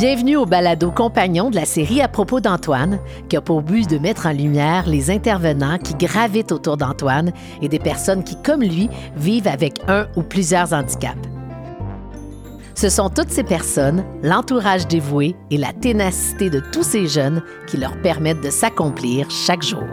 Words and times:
Bienvenue 0.00 0.36
au 0.36 0.46
balado 0.46 0.90
compagnon 0.90 1.50
de 1.50 1.56
la 1.56 1.66
série 1.66 2.00
à 2.00 2.08
propos 2.08 2.40
d'Antoine, 2.40 3.00
qui 3.28 3.36
a 3.36 3.42
pour 3.42 3.60
but 3.60 3.86
de 3.86 3.98
mettre 3.98 4.24
en 4.24 4.32
lumière 4.32 4.88
les 4.88 5.10
intervenants 5.10 5.76
qui 5.76 5.92
gravitent 5.92 6.52
autour 6.52 6.78
d'Antoine 6.78 7.32
et 7.60 7.68
des 7.68 7.78
personnes 7.78 8.24
qui, 8.24 8.34
comme 8.40 8.62
lui, 8.62 8.88
vivent 9.14 9.46
avec 9.46 9.74
un 9.88 10.06
ou 10.16 10.22
plusieurs 10.22 10.72
handicaps. 10.72 11.18
Ce 12.74 12.88
sont 12.88 13.10
toutes 13.10 13.28
ces 13.28 13.44
personnes, 13.44 14.02
l'entourage 14.22 14.88
dévoué 14.88 15.36
et 15.50 15.58
la 15.58 15.74
ténacité 15.74 16.48
de 16.48 16.60
tous 16.72 16.82
ces 16.82 17.06
jeunes 17.06 17.42
qui 17.66 17.76
leur 17.76 18.00
permettent 18.00 18.42
de 18.42 18.48
s'accomplir 18.48 19.30
chaque 19.30 19.62
jour. 19.62 19.84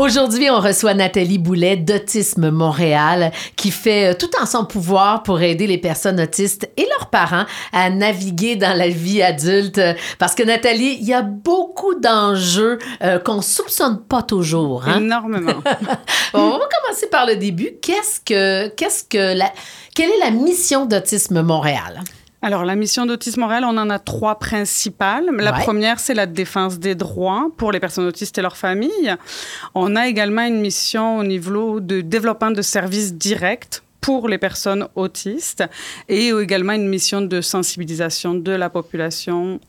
Aujourd'hui, 0.00 0.48
on 0.48 0.60
reçoit 0.60 0.94
Nathalie 0.94 1.36
Boulet 1.36 1.76
d'Autisme 1.76 2.48
Montréal 2.48 3.32
qui 3.54 3.70
fait 3.70 4.12
euh, 4.12 4.16
tout 4.18 4.30
en 4.40 4.46
son 4.46 4.64
pouvoir 4.64 5.22
pour 5.22 5.42
aider 5.42 5.66
les 5.66 5.76
personnes 5.76 6.18
autistes 6.18 6.70
et 6.78 6.86
leurs 6.86 7.10
parents 7.10 7.44
à 7.74 7.90
naviguer 7.90 8.56
dans 8.56 8.74
la 8.74 8.88
vie 8.88 9.20
adulte. 9.20 9.78
Parce 10.18 10.34
que 10.34 10.42
Nathalie, 10.42 10.96
il 11.02 11.06
y 11.06 11.12
a 11.12 11.20
beaucoup 11.20 11.94
d'enjeux 11.96 12.78
euh, 13.02 13.18
qu'on 13.18 13.42
soupçonne 13.42 14.00
pas 14.08 14.22
toujours. 14.22 14.84
Hein? 14.88 15.00
Énormément. 15.00 15.62
on 16.32 16.48
va 16.48 16.68
commencer 16.80 17.06
par 17.10 17.26
le 17.26 17.36
début. 17.36 17.72
Qu'est-ce 17.82 18.20
que, 18.20 18.68
qu'est-ce 18.68 19.04
que 19.04 19.36
la, 19.36 19.52
quelle 19.94 20.08
est 20.08 20.20
la 20.20 20.30
mission 20.30 20.86
d'Autisme 20.86 21.42
Montréal? 21.42 22.00
Alors, 22.42 22.64
la 22.64 22.74
mission 22.74 23.04
d'Autisme 23.04 23.40
Montréal, 23.40 23.64
on 23.66 23.76
en 23.76 23.90
a 23.90 23.98
trois 23.98 24.38
principales. 24.38 25.26
La 25.38 25.52
première, 25.52 26.00
c'est 26.00 26.14
la 26.14 26.26
défense 26.26 26.78
des 26.78 26.94
droits 26.94 27.48
pour 27.58 27.70
les 27.70 27.80
personnes 27.80 28.06
autistes 28.06 28.38
et 28.38 28.42
leurs 28.42 28.56
familles. 28.56 29.14
On 29.74 29.94
a 29.94 30.08
également 30.08 30.42
une 30.42 30.60
mission 30.60 31.18
au 31.18 31.24
niveau 31.24 31.80
de 31.80 32.00
développement 32.00 32.50
de 32.50 32.62
services 32.62 33.12
directs 33.14 33.82
pour 34.00 34.28
les 34.28 34.38
personnes 34.38 34.88
autistes 34.94 35.64
et 36.08 36.28
également 36.30 36.72
une 36.72 36.88
mission 36.88 37.20
de 37.20 37.42
sensibilisation 37.42 38.34
de 38.34 38.52
la 38.52 38.70
population 38.70 39.60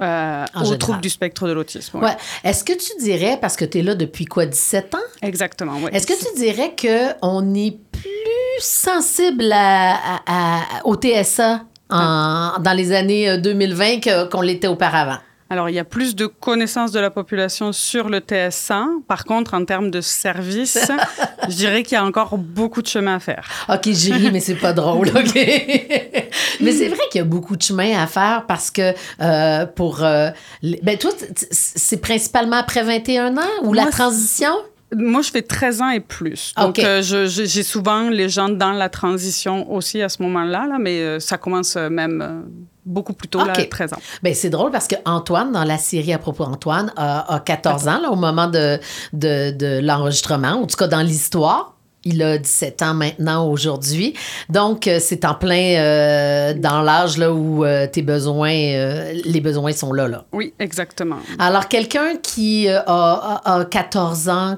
euh, 0.00 0.44
aux 0.64 0.76
troubles 0.76 1.00
du 1.00 1.10
spectre 1.10 1.46
de 1.46 1.52
l'autisme. 1.52 1.98
Ouais. 1.98 2.16
Est-ce 2.44 2.64
que 2.64 2.72
tu 2.72 2.90
dirais, 3.02 3.38
parce 3.40 3.56
que 3.56 3.64
tu 3.64 3.78
es 3.78 3.82
là 3.82 3.94
depuis 3.94 4.24
quoi, 4.24 4.46
17 4.46 4.94
ans? 4.94 4.98
Exactement, 5.20 5.74
oui. 5.82 5.90
Est-ce 5.92 6.06
que 6.06 6.14
tu 6.14 6.38
dirais 6.38 6.74
qu'on 6.80 7.54
est 7.54 7.76
plus 7.92 8.60
sensible 8.60 9.50
à, 9.52 10.62
au 10.84 10.94
TSA 10.94 11.64
dans 11.90 12.76
les 12.76 12.92
années 12.92 13.38
2020 13.38 14.06
euh, 14.06 14.28
qu'on 14.28 14.40
l'était 14.40 14.68
auparavant. 14.68 15.18
Alors, 15.52 15.68
il 15.68 15.74
y 15.74 15.80
a 15.80 15.84
plus 15.84 16.14
de 16.14 16.26
connaissances 16.26 16.92
de 16.92 17.00
la 17.00 17.10
population 17.10 17.72
sur 17.72 18.08
le 18.08 18.20
TS1. 18.20 19.02
Par 19.08 19.24
contre, 19.24 19.54
en 19.54 19.64
termes 19.64 19.90
de 19.90 20.00
services, 20.00 20.78
je 21.48 21.54
dirais 21.56 21.82
qu'il 21.82 21.94
y 21.94 21.98
a 21.98 22.04
encore 22.04 22.38
beaucoup 22.38 22.82
de 22.82 22.86
chemin 22.86 23.16
à 23.16 23.18
faire. 23.18 23.48
OK, 23.68 23.88
j'ai 23.90 24.12
ri, 24.12 24.30
mais 24.30 24.38
c'est 24.38 24.54
pas 24.54 24.72
drôle, 24.72 25.08
OK? 25.08 25.34
mais 26.60 26.72
c'est 26.72 26.86
vrai 26.86 27.00
qu'il 27.10 27.18
y 27.18 27.22
a 27.22 27.24
beaucoup 27.24 27.56
de 27.56 27.62
chemin 27.62 28.00
à 28.00 28.06
faire 28.06 28.44
parce 28.46 28.70
que 28.70 28.94
euh, 29.20 29.66
pour... 29.66 30.04
Euh, 30.04 30.30
ben, 30.62 30.96
toi, 30.96 31.10
c'est 31.50 32.00
principalement 32.00 32.56
après 32.56 32.84
21 32.84 33.36
ans 33.36 33.40
ou 33.64 33.72
la 33.72 33.86
transition? 33.86 34.52
Moi, 34.94 35.22
je 35.22 35.30
fais 35.30 35.42
13 35.42 35.82
ans 35.82 35.90
et 35.90 36.00
plus. 36.00 36.52
Donc, 36.56 36.78
euh, 36.78 37.00
j'ai 37.02 37.62
souvent 37.62 38.08
les 38.08 38.28
gens 38.28 38.48
dans 38.48 38.72
la 38.72 38.88
transition 38.88 39.70
aussi 39.72 40.02
à 40.02 40.08
ce 40.08 40.22
moment-là, 40.22 40.66
là, 40.66 40.78
mais 40.80 41.00
euh, 41.00 41.20
ça 41.20 41.38
commence 41.38 41.76
euh, 41.76 41.88
même 41.88 42.44
beaucoup 42.84 43.12
plus 43.12 43.28
tôt, 43.28 43.44
là, 43.44 43.52
13 43.52 43.92
ans. 43.92 43.98
Ben, 44.22 44.34
c'est 44.34 44.50
drôle 44.50 44.70
parce 44.70 44.88
que 44.88 44.96
Antoine, 45.04 45.52
dans 45.52 45.64
la 45.64 45.78
série 45.78 46.12
à 46.12 46.18
propos 46.18 46.44
d'Antoine, 46.44 46.92
a, 46.96 47.40
14 47.44 47.88
ans 47.88 48.00
là, 48.02 48.10
au 48.10 48.16
moment 48.16 48.48
de, 48.48 48.78
de, 49.12 49.52
de 49.52 49.80
l'enregistrement, 49.80 50.62
en 50.62 50.66
tout 50.66 50.76
cas 50.76 50.88
dans 50.88 51.02
l'histoire. 51.02 51.76
Il 52.04 52.22
a 52.22 52.38
17 52.38 52.82
ans 52.82 52.94
maintenant 52.94 53.46
aujourd'hui. 53.46 54.14
Donc, 54.48 54.86
euh, 54.86 54.98
c'est 55.00 55.24
en 55.24 55.34
plein 55.34 55.76
euh, 55.76 56.54
dans 56.54 56.80
l'âge 56.80 57.18
là 57.18 57.32
où 57.32 57.64
euh, 57.64 57.86
tes 57.86 58.02
besoins, 58.02 58.52
les 58.52 59.40
besoins 59.40 59.72
sont 59.72 59.92
là, 59.92 60.08
là. 60.08 60.24
Oui, 60.32 60.54
exactement. 60.58 61.18
Alors, 61.38 61.68
quelqu'un 61.68 62.16
qui 62.22 62.68
a, 62.68 62.82
a, 62.86 63.64
14 63.64 64.28
ans, 64.28 64.56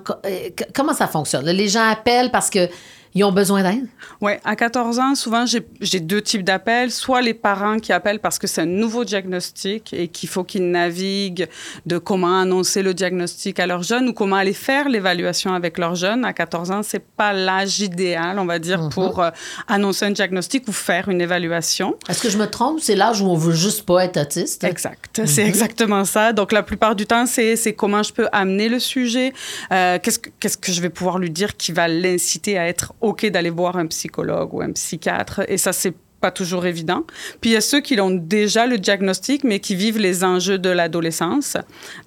comment 0.72 0.94
ça 0.94 1.08
fonctionne? 1.08 1.44
Les 1.46 1.68
gens 1.68 1.88
appellent 1.90 2.30
parce 2.30 2.48
que 2.48 2.68
ils 3.14 3.24
ont 3.24 3.32
besoin 3.32 3.62
d'aide? 3.62 3.86
Oui, 4.22 4.32
à 4.44 4.56
14 4.56 4.98
ans, 4.98 5.14
souvent, 5.14 5.44
j'ai 5.46 6.00
deux 6.00 6.22
types 6.22 6.44
d'appels. 6.44 6.90
Soit 6.90 7.20
les 7.20 7.34
parents 7.34 7.78
qui 7.78 7.92
appellent 7.92 8.20
parce 8.20 8.38
que 8.38 8.46
c'est 8.46 8.62
un 8.62 8.66
nouveau 8.66 9.04
diagnostic 9.04 9.92
et 9.92 10.08
qu'il 10.08 10.28
faut 10.28 10.44
qu'ils 10.44 10.70
naviguent 10.70 11.48
de 11.84 11.98
comment 11.98 12.40
annoncer 12.40 12.82
le 12.82 12.94
diagnostic 12.94 13.60
à 13.60 13.66
leurs 13.66 13.82
jeunes 13.82 14.08
ou 14.08 14.12
comment 14.14 14.36
aller 14.36 14.54
faire 14.54 14.88
l'évaluation 14.88 15.52
avec 15.52 15.76
leurs 15.76 15.94
jeunes. 15.94 16.24
À 16.24 16.32
14 16.32 16.70
ans, 16.70 16.82
c'est 16.82 17.04
pas 17.04 17.34
l'âge 17.34 17.80
idéal, 17.80 18.38
on 18.38 18.46
va 18.46 18.58
dire, 18.58 18.80
mhm. 18.80 18.90
pour 18.90 19.20
euh, 19.20 19.30
annoncer 19.68 20.06
un 20.06 20.10
diagnostic 20.10 20.66
ou 20.68 20.72
faire 20.72 21.08
une 21.08 21.20
évaluation. 21.20 21.96
Est-ce 22.08 22.22
que 22.22 22.30
je 22.30 22.38
me 22.38 22.46
trompe? 22.46 22.80
C'est 22.80 22.96
l'âge 22.96 23.20
où 23.20 23.26
on 23.26 23.36
veut 23.36 23.54
juste 23.54 23.82
pas 23.82 24.04
être 24.04 24.20
autiste? 24.20 24.64
Exact. 24.64 25.20
C'est 25.26 25.42
mhm. 25.42 25.48
exactement 25.48 26.04
ça. 26.06 26.32
Donc, 26.32 26.52
la 26.52 26.62
plupart 26.62 26.96
du 26.96 27.06
temps, 27.06 27.26
c'est 27.26 27.74
comment 27.76 28.02
je 28.02 28.12
peux 28.12 28.28
amener 28.32 28.70
le 28.70 28.78
sujet, 28.78 29.32
euh, 29.70 29.98
qu'est-ce 30.02 30.18
que, 30.18 30.30
qu'est-ce 30.40 30.56
que 30.56 30.72
je 30.72 30.80
vais 30.80 30.90
pouvoir 30.90 31.18
lui 31.18 31.30
dire 31.30 31.56
qui 31.56 31.72
va 31.72 31.88
l'inciter 31.88 32.58
à 32.58 32.66
être 32.66 32.94
OK 33.02 33.26
d'aller 33.26 33.50
voir 33.50 33.76
un 33.76 33.86
psychologue 33.86 34.54
ou 34.54 34.62
un 34.62 34.72
psychiatre. 34.72 35.42
Et 35.48 35.58
ça, 35.58 35.72
c'est 35.72 35.94
pas 36.22 36.30
toujours 36.30 36.64
évident. 36.66 37.04
Puis 37.40 37.50
il 37.50 37.52
y 37.54 37.56
a 37.56 37.60
ceux 37.60 37.80
qui 37.80 38.00
ont 38.00 38.10
déjà 38.10 38.66
le 38.66 38.78
diagnostic, 38.78 39.44
mais 39.44 39.58
qui 39.58 39.74
vivent 39.74 39.98
les 39.98 40.24
enjeux 40.24 40.58
de 40.58 40.70
l'adolescence. 40.70 41.56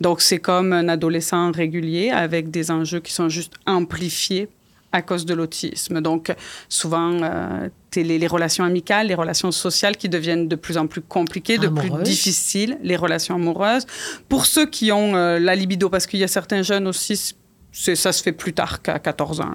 Donc 0.02 0.22
c'est 0.22 0.40
comme 0.40 0.74
un 0.74 0.88
adolescent 0.88 1.52
régulier 1.52 2.10
avec 2.10 2.50
des 2.50 2.72
enjeux 2.72 3.02
qui 3.02 3.14
sont 3.14 3.30
juste 3.30 3.54
amplifiés 3.68 4.48
à 4.94 5.02
cause 5.02 5.26
de 5.26 5.34
l'autisme. 5.34 6.00
Donc 6.00 6.34
souvent, 6.70 7.20
euh, 7.22 7.68
les, 7.98 8.18
les, 8.18 8.28
relations 8.28 8.64
amicales, 8.64 9.08
les 9.08 9.16
relations 9.16 9.52
sociales 9.52 9.98
qui 9.98 10.08
deviennent 10.08 10.48
de 10.48 10.56
plus 10.56 10.78
en 10.78 10.88
plus 10.88 11.02
compliquées, 11.02 11.58
de 11.58 11.68
plus 11.68 11.92
difficiles, 12.04 12.78
les 12.82 12.96
relations 12.96 13.36
amoureuses. 13.36 13.86
Pour 14.30 14.46
ceux 14.46 14.66
qui 14.66 14.94
ont 14.94 15.16
euh, 15.16 15.40
la 15.40 15.56
libido, 15.56 15.90
parce 15.90 16.08
qu'il 16.08 16.22
y 16.22 16.24
a 16.24 16.30
certains 16.30 16.62
jeunes 16.62 16.88
aussi 16.88 17.36
ça 17.76 18.12
se 18.14 18.24
fait 18.24 18.32
plus 18.32 18.54
tard 18.54 18.82
qu'à 18.82 19.00
14 19.00 19.42
ans. 19.42 19.54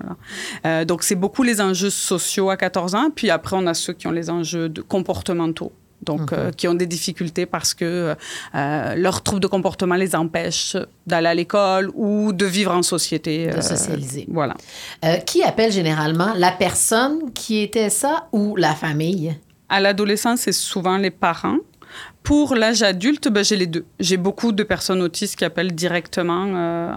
Euh, 0.67 0.85
donc, 0.85 1.03
c'est 1.03 1.15
beaucoup 1.15 1.43
les 1.43 1.61
enjeux 1.61 1.91
sociaux 1.91 2.51
à 2.51 2.57
14 2.57 2.95
ans. 2.95 3.09
Puis 3.15 3.31
après, 3.31 3.57
on 3.57 3.67
a 3.67 3.75
ceux 3.75 3.93
qui 3.93 4.07
ont 4.07 4.13
les 4.13 4.31
enjeux 4.31 4.69
de 4.69 4.83
comportementaux. 4.83 5.73
Donc, 6.03 6.33
euh, 6.33 6.51
qui 6.51 6.67
ont 6.67 6.73
des 6.73 6.87
difficultés 6.87 7.45
parce 7.45 7.75
que 7.75 8.15
euh, 8.55 8.95
leurs 8.95 9.23
troubles 9.23 9.43
de 9.43 9.47
comportement 9.47 9.97
les 9.97 10.17
empêchent 10.17 10.79
d'aller 11.07 11.27
à 11.27 11.35
l'école 11.35 11.91
ou 11.95 12.33
de 12.33 12.47
vivre 12.47 12.73
en 12.73 12.83
société. 12.83 13.49
De 13.49 13.61
socialiser. 13.61 14.27
Voilà. 14.31 14.55
qui 15.27 15.43
appelle 15.43 15.71
généralement 15.71 16.33
la 16.37 16.53
personne 16.53 17.33
qui 17.35 17.61
était 17.61 17.91
ça 17.91 18.29
ou 18.33 18.57
la 18.57 18.75
famille? 18.75 19.37
À 19.69 19.79
l'adolescence, 19.79 20.41
c'est 20.41 20.53
souvent 20.53 20.97
les 20.97 21.11
parents. 21.11 21.59
Pour 22.23 22.55
l'âge 22.55 22.83
adulte, 22.83 23.29
ben, 23.29 23.43
j'ai 23.43 23.57
les 23.57 23.67
deux. 23.67 23.85
J'ai 23.99 24.17
beaucoup 24.17 24.53
de 24.53 24.63
personnes 24.63 25.03
autistes 25.03 25.37
qui 25.37 25.45
appellent 25.45 25.75
directement 25.75 26.47
euh, 26.55 26.93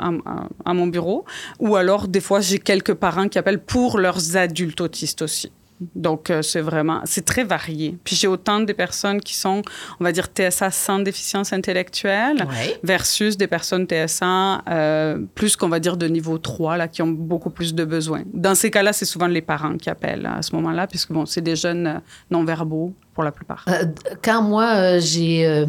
à, 0.66 0.74
mon 0.74 0.88
bureau, 0.88 1.26
ou 1.60 1.76
alors 1.76 2.08
des 2.08 2.20
fois 2.20 2.42
j'ai 2.42 2.60
quelques 2.60 2.94
parents 2.94 3.28
qui 3.28 3.40
appellent 3.40 3.62
pour 3.62 3.98
leurs 3.98 4.36
adultes 4.38 4.82
autistes 4.82 5.22
aussi. 5.22 5.52
Donc, 5.96 6.30
euh, 6.30 6.42
c'est 6.42 6.62
vraiment, 6.62 7.02
c'est 7.06 7.26
très 7.26 7.44
varié. 7.44 7.98
Puis 8.04 8.16
j'ai 8.16 8.28
autant 8.28 8.60
de 8.60 8.72
personnes 8.74 9.20
qui 9.20 9.36
sont, 9.36 9.62
on 10.00 10.04
va 10.04 10.12
dire, 10.12 10.28
TSA 10.28 10.72
sans 10.72 11.00
déficience 11.00 11.52
intellectuelle 11.52 12.46
versus 12.84 13.38
des 13.38 13.48
personnes 13.48 13.86
TSA 13.86 14.62
euh, 14.70 15.20
plus 15.36 15.56
qu'on 15.56 15.70
va 15.70 15.80
dire 15.80 15.98
de 15.98 16.08
niveau 16.08 16.38
3, 16.38 16.78
là, 16.78 16.88
qui 16.88 17.02
ont 17.02 17.08
beaucoup 17.08 17.50
plus 17.50 17.74
de 17.74 17.86
besoins. 17.86 18.24
Dans 18.34 18.56
ces 18.56 18.72
cas-là, 18.72 18.94
c'est 18.94 19.06
souvent 19.06 19.28
les 19.28 19.42
parents 19.42 19.78
qui 19.78 19.90
appellent 19.90 20.26
à 20.26 20.42
ce 20.42 20.56
moment-là, 20.56 20.88
puisque 20.88 21.12
bon, 21.12 21.26
c'est 21.26 21.42
des 21.42 21.56
jeunes 21.56 22.02
non-verbaux 22.32 22.94
pour 23.14 23.24
la 23.24 23.32
plupart. 23.32 23.64
Euh, 23.68 23.86
quand 24.22 24.42
moi, 24.42 24.76
euh, 24.76 25.00
j'ai... 25.00 25.46
Euh, 25.46 25.66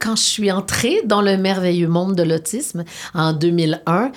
quand 0.00 0.16
je 0.16 0.22
suis 0.22 0.50
entrée 0.50 1.00
dans 1.04 1.22
le 1.22 1.36
merveilleux 1.36 1.88
monde 1.88 2.14
de 2.14 2.22
l'autisme 2.22 2.84
en 3.12 3.32
2001, 3.32 4.12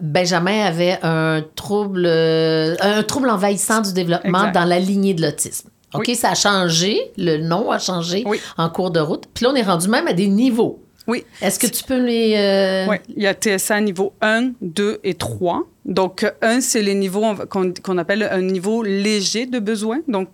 Benjamin 0.00 0.64
avait 0.64 0.98
un 1.02 1.42
trouble, 1.54 2.06
un 2.06 3.02
trouble 3.02 3.30
envahissant 3.30 3.80
du 3.80 3.92
développement 3.92 4.50
dans 4.52 4.64
la 4.64 4.78
lignée 4.78 5.14
de 5.14 5.22
l'autisme. 5.22 5.68
OK, 5.94 6.10
ça 6.14 6.30
a 6.30 6.34
changé, 6.34 6.98
le 7.18 7.36
nom 7.36 7.70
a 7.70 7.78
changé 7.78 8.24
en 8.56 8.68
cours 8.70 8.90
de 8.90 9.00
route. 9.00 9.24
Puis 9.34 9.44
là, 9.44 9.50
on 9.52 9.54
est 9.54 9.62
rendu 9.62 9.88
même 9.88 10.06
à 10.06 10.12
des 10.12 10.28
niveaux. 10.28 10.82
Oui. 11.08 11.24
Est-ce 11.40 11.58
que 11.58 11.66
tu 11.66 11.82
peux 11.82 12.00
les... 12.00 12.86
Oui, 12.88 12.96
il 13.16 13.22
y 13.22 13.26
a 13.26 13.34
TSA 13.34 13.80
niveau 13.80 14.14
1, 14.20 14.52
2 14.60 15.00
et 15.02 15.14
3. 15.14 15.64
Donc, 15.84 16.24
1, 16.40 16.60
c'est 16.60 16.82
les 16.82 16.94
niveaux 16.94 17.34
qu'on 17.50 17.98
appelle 17.98 18.28
un 18.30 18.42
niveau 18.42 18.82
léger 18.82 19.46
de 19.46 19.58
besoin. 19.58 19.98
Donc, 20.08 20.28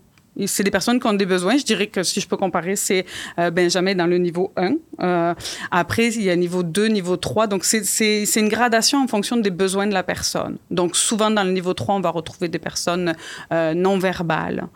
C'est 0.46 0.62
des 0.62 0.70
personnes 0.70 1.00
qui 1.00 1.06
ont 1.06 1.14
des 1.14 1.26
besoins. 1.26 1.56
Je 1.56 1.64
dirais 1.64 1.88
que 1.88 2.02
si 2.02 2.20
je 2.20 2.28
peux 2.28 2.36
comparer, 2.36 2.76
c'est 2.76 3.04
euh, 3.38 3.50
Benjamin 3.50 3.94
dans 3.94 4.06
le 4.06 4.18
niveau 4.18 4.52
1. 4.56 4.74
Euh, 5.00 5.34
après, 5.70 6.08
il 6.08 6.22
y 6.22 6.30
a 6.30 6.36
niveau 6.36 6.62
2, 6.62 6.86
niveau 6.86 7.16
3. 7.16 7.46
Donc, 7.46 7.64
c'est 7.64 8.24
une 8.36 8.48
gradation 8.48 9.02
en 9.02 9.06
fonction 9.06 9.36
des 9.36 9.50
besoins 9.50 9.86
de 9.86 9.94
la 9.94 10.02
personne. 10.02 10.58
Donc, 10.70 10.96
souvent, 10.96 11.30
dans 11.30 11.44
le 11.44 11.52
niveau 11.52 11.74
3, 11.74 11.96
on 11.96 12.00
va 12.00 12.10
retrouver 12.10 12.48
des 12.48 12.58
personnes 12.58 13.14
euh, 13.52 13.74
non 13.74 13.98
verbales, 13.98 14.68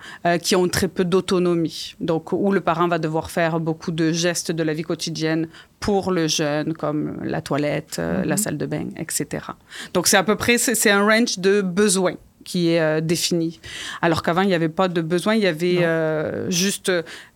qui 0.43 0.57
ont 0.57 0.69
très 0.69 0.89
peu 0.89 1.05
d'autonomie. 1.05 1.95
Donc, 2.01 2.33
où 2.33 2.53
le 2.53 2.61
parent 2.61 2.89
va 2.89 2.99
devoir 2.99 3.31
faire 3.31 3.61
beaucoup 3.61 3.91
de 3.91 4.13
gestes 4.13 4.53
de 4.53 4.63
la 4.63 4.75
vie 4.75 4.83
quotidienne 4.83 5.49
pour 5.81 6.13
le 6.13 6.29
jeune, 6.29 6.75
comme 6.75 7.19
la 7.23 7.41
toilette, 7.41 7.99
la 7.99 8.23
mm-hmm. 8.23 8.37
salle 8.37 8.59
de 8.59 8.67
bain, 8.67 8.87
etc. 8.97 9.47
Donc, 9.95 10.07
c'est 10.07 10.17
à 10.17 10.23
peu 10.23 10.37
près, 10.37 10.59
c'est 10.59 10.91
un 10.91 11.05
range 11.05 11.39
de 11.39 11.61
besoins 11.61 12.17
qui 12.45 12.71
est 12.71 12.81
euh, 12.81 13.01
défini. 13.01 13.61
Alors 14.01 14.23
qu'avant, 14.23 14.43
il 14.43 14.49
n'y 14.49 14.55
avait 14.55 14.69
pas 14.69 14.89
de 14.89 15.01
besoin, 15.01 15.35
il 15.35 15.43
y 15.43 15.47
avait 15.47 15.79
euh, 15.83 16.51
juste, 16.51 16.91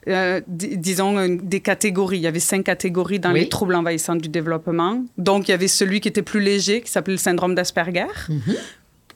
euh, 0.08 0.40
disons, 0.48 1.28
des 1.28 1.60
catégories. 1.60 2.18
Il 2.18 2.22
y 2.22 2.26
avait 2.26 2.40
cinq 2.40 2.64
catégories 2.64 3.18
dans 3.18 3.32
les 3.32 3.48
troubles 3.48 3.74
envahissants 3.74 4.16
du 4.16 4.28
développement. 4.28 5.04
Donc, 5.18 5.48
il 5.48 5.50
y 5.52 5.54
avait 5.54 5.68
celui 5.68 6.00
qui 6.00 6.08
était 6.08 6.22
plus 6.22 6.40
léger, 6.40 6.80
qui 6.80 6.90
s'appelait 6.90 7.14
le 7.14 7.18
syndrome 7.18 7.54
d'Asperger. 7.54 8.06
Mhm. 8.28 8.40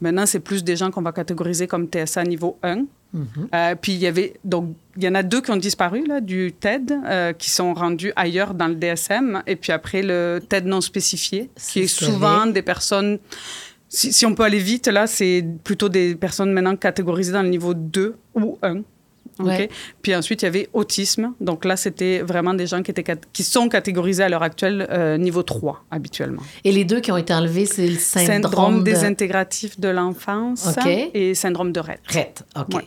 Maintenant, 0.01 0.25
c'est 0.25 0.41
plus 0.41 0.65
des 0.65 0.77
gens 0.77 0.91
qu'on 0.91 1.03
va 1.03 1.13
catégoriser 1.13 1.67
comme 1.67 1.87
TSA 1.87 2.25
niveau 2.25 2.59
1. 2.63 2.85
Mhm. 3.13 3.49
puis 3.81 3.95
il 3.95 3.99
y 3.99 4.07
avait 4.07 4.35
donc 4.45 4.73
il 4.97 5.03
y 5.03 5.09
en 5.09 5.17
a 5.17 5.25
deux 5.25 5.41
qui 5.41 5.51
ont 5.51 5.57
disparu 5.57 6.07
là 6.07 6.21
du 6.21 6.53
TED 6.53 6.95
qui 7.39 7.51
sont 7.51 7.75
rendus 7.75 8.13
ailleurs 8.15 8.55
dans 8.55 8.69
le 8.69 8.77
DSM 8.77 9.43
et 9.49 9.57
puis 9.57 9.73
après 9.73 10.03
le 10.03 10.41
TED 10.49 10.67
non 10.67 10.81
spécifié 10.81 11.51
qui 11.57 11.81
est 11.81 11.87
souvent 11.89 12.47
des 12.47 12.63
personnes 12.63 13.19
si, 13.91 14.25
on 14.25 14.35
peut 14.35 14.45
aller 14.45 14.61
vite, 14.61 14.87
là, 14.87 15.07
c'est 15.07 15.45
plutôt 15.65 15.89
des 15.89 16.15
personnes 16.15 16.53
maintenant 16.53 16.77
catégorisées 16.77 17.33
dans 17.33 17.43
le 17.43 17.49
niveau 17.49 17.75
2 17.75 18.17
ou 18.35 18.59
1. 18.63 18.83
Puis 20.03 20.15
ensuite, 20.15 20.43
il 20.43 20.45
y 20.47 20.49
avait 20.49 20.69
autisme. 20.73 21.33
Donc 21.41 21.65
là, 21.65 21.77
c'était 21.77 22.21
vraiment 22.21 22.55
des 22.55 22.67
gens 22.67 22.83
qui, 22.83 22.91
étaient, 22.91 23.05
qui 23.33 23.43
sont 23.43 23.69
catégorisés 23.69 24.25
à 24.25 24.29
l'heure 24.29 24.43
actuelle 24.43 24.87
euh, 24.91 25.17
niveau 25.17 25.43
3 25.43 25.85
habituellement. 25.91 26.43
Et 26.65 26.73
les 26.73 26.85
deux 26.85 27.01
qui 27.01 27.13
ont 27.13 27.17
été 27.17 27.33
enlevés, 27.33 27.67
c'est 27.67 27.87
le 27.87 27.97
syndrome, 27.97 28.43
syndrome 28.43 28.85
désintégratif 28.85 29.79
de 29.79 29.89
l'enfance 29.89 30.69
et 31.15 31.35
syndrome 31.35 31.73
de 31.73 31.81
Rett. 31.81 32.01
Rett, 32.07 32.43
OK. 32.57 32.83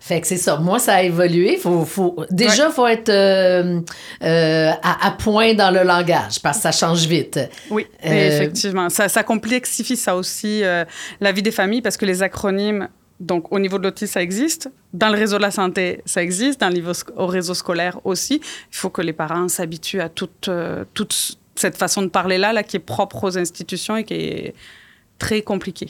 Fait 0.00 0.20
que 0.20 0.26
c'est 0.26 0.36
ça. 0.36 0.56
Moi, 0.56 0.78
ça 0.78 0.94
a 0.94 1.02
évolué. 1.02 1.56
Faut, 1.56 1.84
faut... 1.84 2.16
Déjà, 2.30 2.68
il 2.68 2.72
faut 2.72 2.86
être 2.86 3.08
euh, 3.08 3.80
euh, 4.22 4.70
à, 4.82 5.10
point 5.12 5.54
dans 5.54 5.70
le 5.70 5.82
langage 5.82 6.40
parce 6.42 6.58
que 6.58 6.62
ça 6.62 6.72
change 6.72 7.06
vite. 7.06 7.40
Oui, 7.70 7.86
effectivement. 8.02 8.88
Ça, 8.88 9.08
ça 9.08 9.22
complexifie 9.22 9.96
ça 9.96 10.16
aussi 10.16 10.62
la 11.20 11.32
vie 11.32 11.42
des 11.42 11.50
familles 11.50 11.82
parce 11.82 11.96
que 11.96 12.06
les 12.06 12.22
acronymes 12.22 12.88
donc, 13.18 13.50
au 13.50 13.58
niveau 13.58 13.78
de 13.78 13.84
l'autisme, 13.84 14.12
ça 14.12 14.22
existe. 14.22 14.70
Dans 14.92 15.08
le 15.08 15.16
réseau 15.16 15.38
de 15.38 15.42
la 15.42 15.50
santé, 15.50 16.02
ça 16.04 16.22
existe. 16.22 16.60
Dans 16.60 16.68
le 16.68 16.74
niveau, 16.74 16.92
au 17.16 17.26
réseau 17.26 17.54
scolaire 17.54 17.98
aussi. 18.04 18.40
Il 18.70 18.76
faut 18.76 18.90
que 18.90 19.00
les 19.00 19.14
parents 19.14 19.48
s'habituent 19.48 20.02
à 20.02 20.08
toute, 20.08 20.48
euh, 20.48 20.84
toute 20.92 21.38
cette 21.54 21.76
façon 21.76 22.02
de 22.02 22.08
parler-là, 22.08 22.52
là, 22.52 22.62
qui 22.62 22.76
est 22.76 22.80
propre 22.80 23.24
aux 23.24 23.38
institutions 23.38 23.96
et 23.96 24.04
qui 24.04 24.14
est 24.14 24.54
très 25.18 25.40
compliquée. 25.40 25.88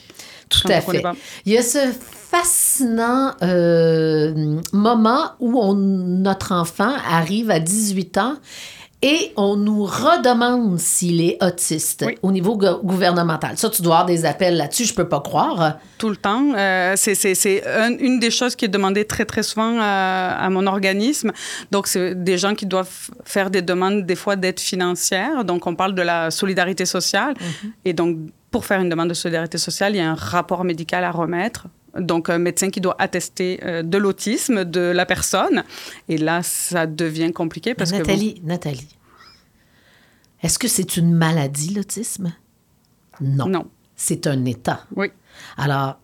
Tout 0.48 0.68
à 0.68 0.80
fait. 0.80 1.02
Il 1.44 1.52
y 1.52 1.58
a 1.58 1.62
ce 1.62 1.92
fascinant 2.30 3.34
euh, 3.42 4.60
moment 4.72 5.32
où 5.40 5.60
on, 5.60 5.74
notre 5.74 6.52
enfant 6.52 6.94
arrive 7.08 7.50
à 7.50 7.58
18 7.58 8.18
ans 8.18 8.36
et 9.02 9.32
on 9.36 9.56
nous 9.56 9.84
redemande 9.84 10.78
s'il 10.78 11.20
est 11.20 11.36
autiste 11.42 12.06
au 12.22 12.32
niveau 12.32 12.56
gouvernemental. 12.56 13.58
Ça, 13.58 13.68
tu 13.68 13.82
dois 13.82 13.96
avoir 13.96 14.06
des 14.06 14.24
appels 14.24 14.56
là-dessus, 14.56 14.86
je 14.86 14.94
peux 14.94 15.08
pas 15.08 15.20
croire. 15.20 15.78
Tout 15.98 16.08
le 16.08 16.16
temps. 16.16 16.54
Euh, 16.56 16.94
c'est 16.96 17.62
une 18.00 18.18
des 18.18 18.30
choses 18.30 18.56
qui 18.56 18.64
est 18.64 18.68
demandée 18.68 19.04
très, 19.04 19.26
très 19.26 19.42
souvent 19.42 19.76
à, 19.80 20.48
mon 20.50 20.66
organisme. 20.66 21.32
Donc, 21.70 21.88
c'est 21.88 22.14
des 22.14 22.38
gens 22.38 22.54
qui 22.54 22.64
doivent 22.64 23.10
faire 23.24 23.50
des 23.50 23.62
demandes, 23.62 24.06
des 24.06 24.16
fois, 24.16 24.34
d'aide 24.34 24.60
financière. 24.60 25.44
Donc, 25.44 25.66
on 25.66 25.74
parle 25.74 25.94
de 25.94 26.02
la 26.02 26.30
solidarité 26.30 26.86
sociale. 26.86 27.34
Mhm. 27.38 27.72
Et 27.84 27.92
donc, 27.92 28.16
pour 28.50 28.64
faire 28.64 28.80
une 28.80 28.88
demande 28.88 29.10
de 29.10 29.14
solidarité 29.14 29.58
sociale, 29.58 29.94
il 29.94 29.98
y 29.98 30.00
a 30.00 30.10
un 30.10 30.14
rapport 30.14 30.64
médical 30.64 31.04
à 31.04 31.10
remettre 31.10 31.66
donc 32.00 32.30
un 32.30 32.38
médecin 32.38 32.70
qui 32.70 32.80
doit 32.80 32.96
attester 32.98 33.60
euh, 33.64 33.82
de 33.82 33.98
l'autisme 33.98 34.64
de 34.64 34.80
la 34.80 35.06
personne. 35.06 35.64
Et 36.08 36.18
là, 36.18 36.42
ça 36.42 36.86
devient 36.86 37.32
compliqué 37.32 37.74
parce 37.74 37.92
Nathalie, 37.92 38.40
que... 38.40 38.46
Nathalie, 38.46 38.88
est-ce 40.42 40.58
que 40.58 40.68
c'est 40.68 40.96
une 40.96 41.12
maladie, 41.12 41.74
l'autisme? 41.74 42.32
Non. 43.20 43.48
Non. 43.48 43.66
C'est 43.96 44.26
un 44.26 44.44
état. 44.44 44.84
Oui. 44.94 45.08
Alors, 45.56 45.98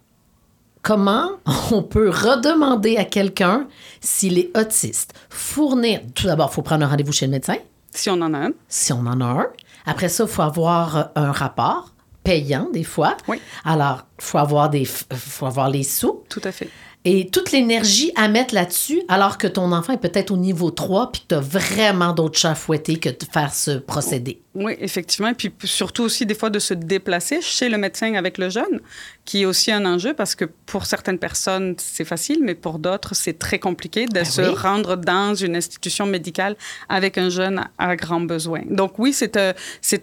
comment 0.80 1.32
on 1.70 1.82
peut 1.82 2.08
redemander 2.08 2.96
à 2.96 3.04
quelqu'un 3.04 3.68
s'il 4.00 4.38
est 4.38 4.56
autiste? 4.56 5.14
Fournir, 5.28 6.00
tout 6.14 6.26
d'abord, 6.26 6.48
il 6.50 6.54
faut 6.54 6.62
prendre 6.62 6.84
un 6.84 6.88
rendez-vous 6.88 7.12
chez 7.12 7.26
le 7.26 7.32
médecin. 7.32 7.56
Si 7.90 8.08
on 8.08 8.20
en 8.22 8.32
a 8.32 8.38
un. 8.38 8.52
Si 8.68 8.92
on 8.92 9.00
en 9.00 9.20
a 9.20 9.26
un. 9.26 9.46
Après 9.84 10.08
ça, 10.08 10.24
il 10.24 10.30
faut 10.30 10.42
avoir 10.42 11.10
un 11.14 11.32
rapport 11.32 11.92
payant 12.24 12.68
des 12.72 12.84
fois. 12.84 13.16
Oui. 13.28 13.40
Alors, 13.64 14.06
il 14.18 14.24
faut 14.24 14.38
avoir, 14.38 14.70
des, 14.70 14.84
faut 14.84 15.46
avoir 15.46 15.68
les 15.70 15.82
sous. 15.82 16.22
Tout 16.28 16.42
à 16.44 16.52
fait 16.52 16.68
et 17.04 17.28
toute 17.28 17.50
l'énergie 17.50 18.12
à 18.14 18.28
mettre 18.28 18.54
là-dessus, 18.54 19.02
alors 19.08 19.36
que 19.36 19.48
ton 19.48 19.72
enfant 19.72 19.92
est 19.92 19.98
peut-être 19.98 20.30
au 20.30 20.36
niveau 20.36 20.70
3 20.70 21.10
puis 21.10 21.22
que 21.22 21.26
tu 21.28 21.34
as 21.34 21.40
vraiment 21.40 22.12
d'autres 22.12 22.38
chats 22.38 22.52
à 22.52 22.54
fouetter 22.54 22.96
que 22.96 23.08
de 23.08 23.24
faire 23.30 23.52
ce 23.52 23.72
procédé. 23.72 24.40
Oui, 24.54 24.74
effectivement. 24.80 25.28
Et 25.28 25.34
puis 25.34 25.50
surtout 25.64 26.02
aussi, 26.02 26.26
des 26.26 26.34
fois, 26.34 26.50
de 26.50 26.58
se 26.58 26.74
déplacer 26.74 27.40
chez 27.40 27.68
le 27.68 27.78
médecin 27.78 28.14
avec 28.14 28.36
le 28.36 28.50
jeune, 28.50 28.80
qui 29.24 29.42
est 29.42 29.44
aussi 29.46 29.72
un 29.72 29.84
enjeu 29.86 30.12
parce 30.14 30.34
que 30.34 30.44
pour 30.44 30.84
certaines 30.84 31.18
personnes, 31.18 31.74
c'est 31.78 32.04
facile, 32.04 32.40
mais 32.42 32.54
pour 32.54 32.78
d'autres, 32.78 33.14
c'est 33.14 33.38
très 33.38 33.58
compliqué 33.58 34.04
de 34.06 34.12
ben 34.12 34.24
se 34.24 34.42
rendre 34.42 34.96
dans 34.96 35.34
une 35.34 35.56
institution 35.56 36.06
médicale 36.06 36.56
avec 36.88 37.16
un 37.18 37.30
jeune 37.30 37.64
à 37.78 37.96
grand 37.96 38.20
besoin. 38.20 38.60
Donc 38.68 38.98
oui, 38.98 39.12
c'est 39.12 39.36
un, 39.36 39.54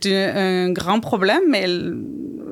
euh, 0.06 0.66
un 0.68 0.72
grand 0.72 1.00
problème, 1.00 1.44
mais 1.48 1.68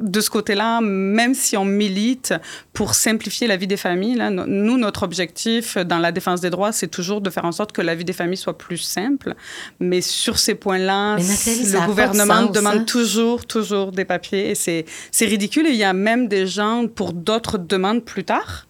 de 0.01 0.21
ce 0.21 0.29
côté-là, 0.29 0.81
même 0.81 1.33
si 1.33 1.57
on 1.57 1.65
milite 1.65 2.33
pour 2.73 2.93
simplifier 2.93 3.47
la 3.47 3.57
vie 3.57 3.67
des 3.67 3.77
familles, 3.77 4.15
là, 4.15 4.29
nous, 4.29 4.77
notre 4.77 5.03
objectif 5.03 5.77
dans 5.77 5.99
la 5.99 6.11
défense 6.11 6.41
des 6.41 6.49
droits, 6.49 6.71
c'est 6.71 6.87
toujours 6.87 7.21
de 7.21 7.29
faire 7.29 7.45
en 7.45 7.51
sorte 7.51 7.71
que 7.71 7.81
la 7.81 7.95
vie 7.95 8.05
des 8.05 8.13
familles 8.13 8.37
soit 8.37 8.57
plus 8.57 8.77
simple. 8.77 9.35
Mais 9.79 10.01
sur 10.01 10.39
ces 10.39 10.55
points-là, 10.55 11.17
le 11.17 11.85
gouvernement 11.85 12.45
demande 12.45 12.77
hein? 12.77 12.83
toujours, 12.83 13.45
toujours 13.45 13.91
des 13.91 14.05
papiers. 14.05 14.51
Et 14.51 14.55
c'est 14.55 15.25
ridicule. 15.25 15.67
Et 15.67 15.71
il 15.71 15.77
y 15.77 15.83
a 15.83 15.93
même 15.93 16.27
des 16.27 16.47
gens 16.47 16.87
pour 16.87 17.13
d'autres 17.13 17.57
demandes 17.57 18.03
plus 18.03 18.23
tard. 18.23 18.67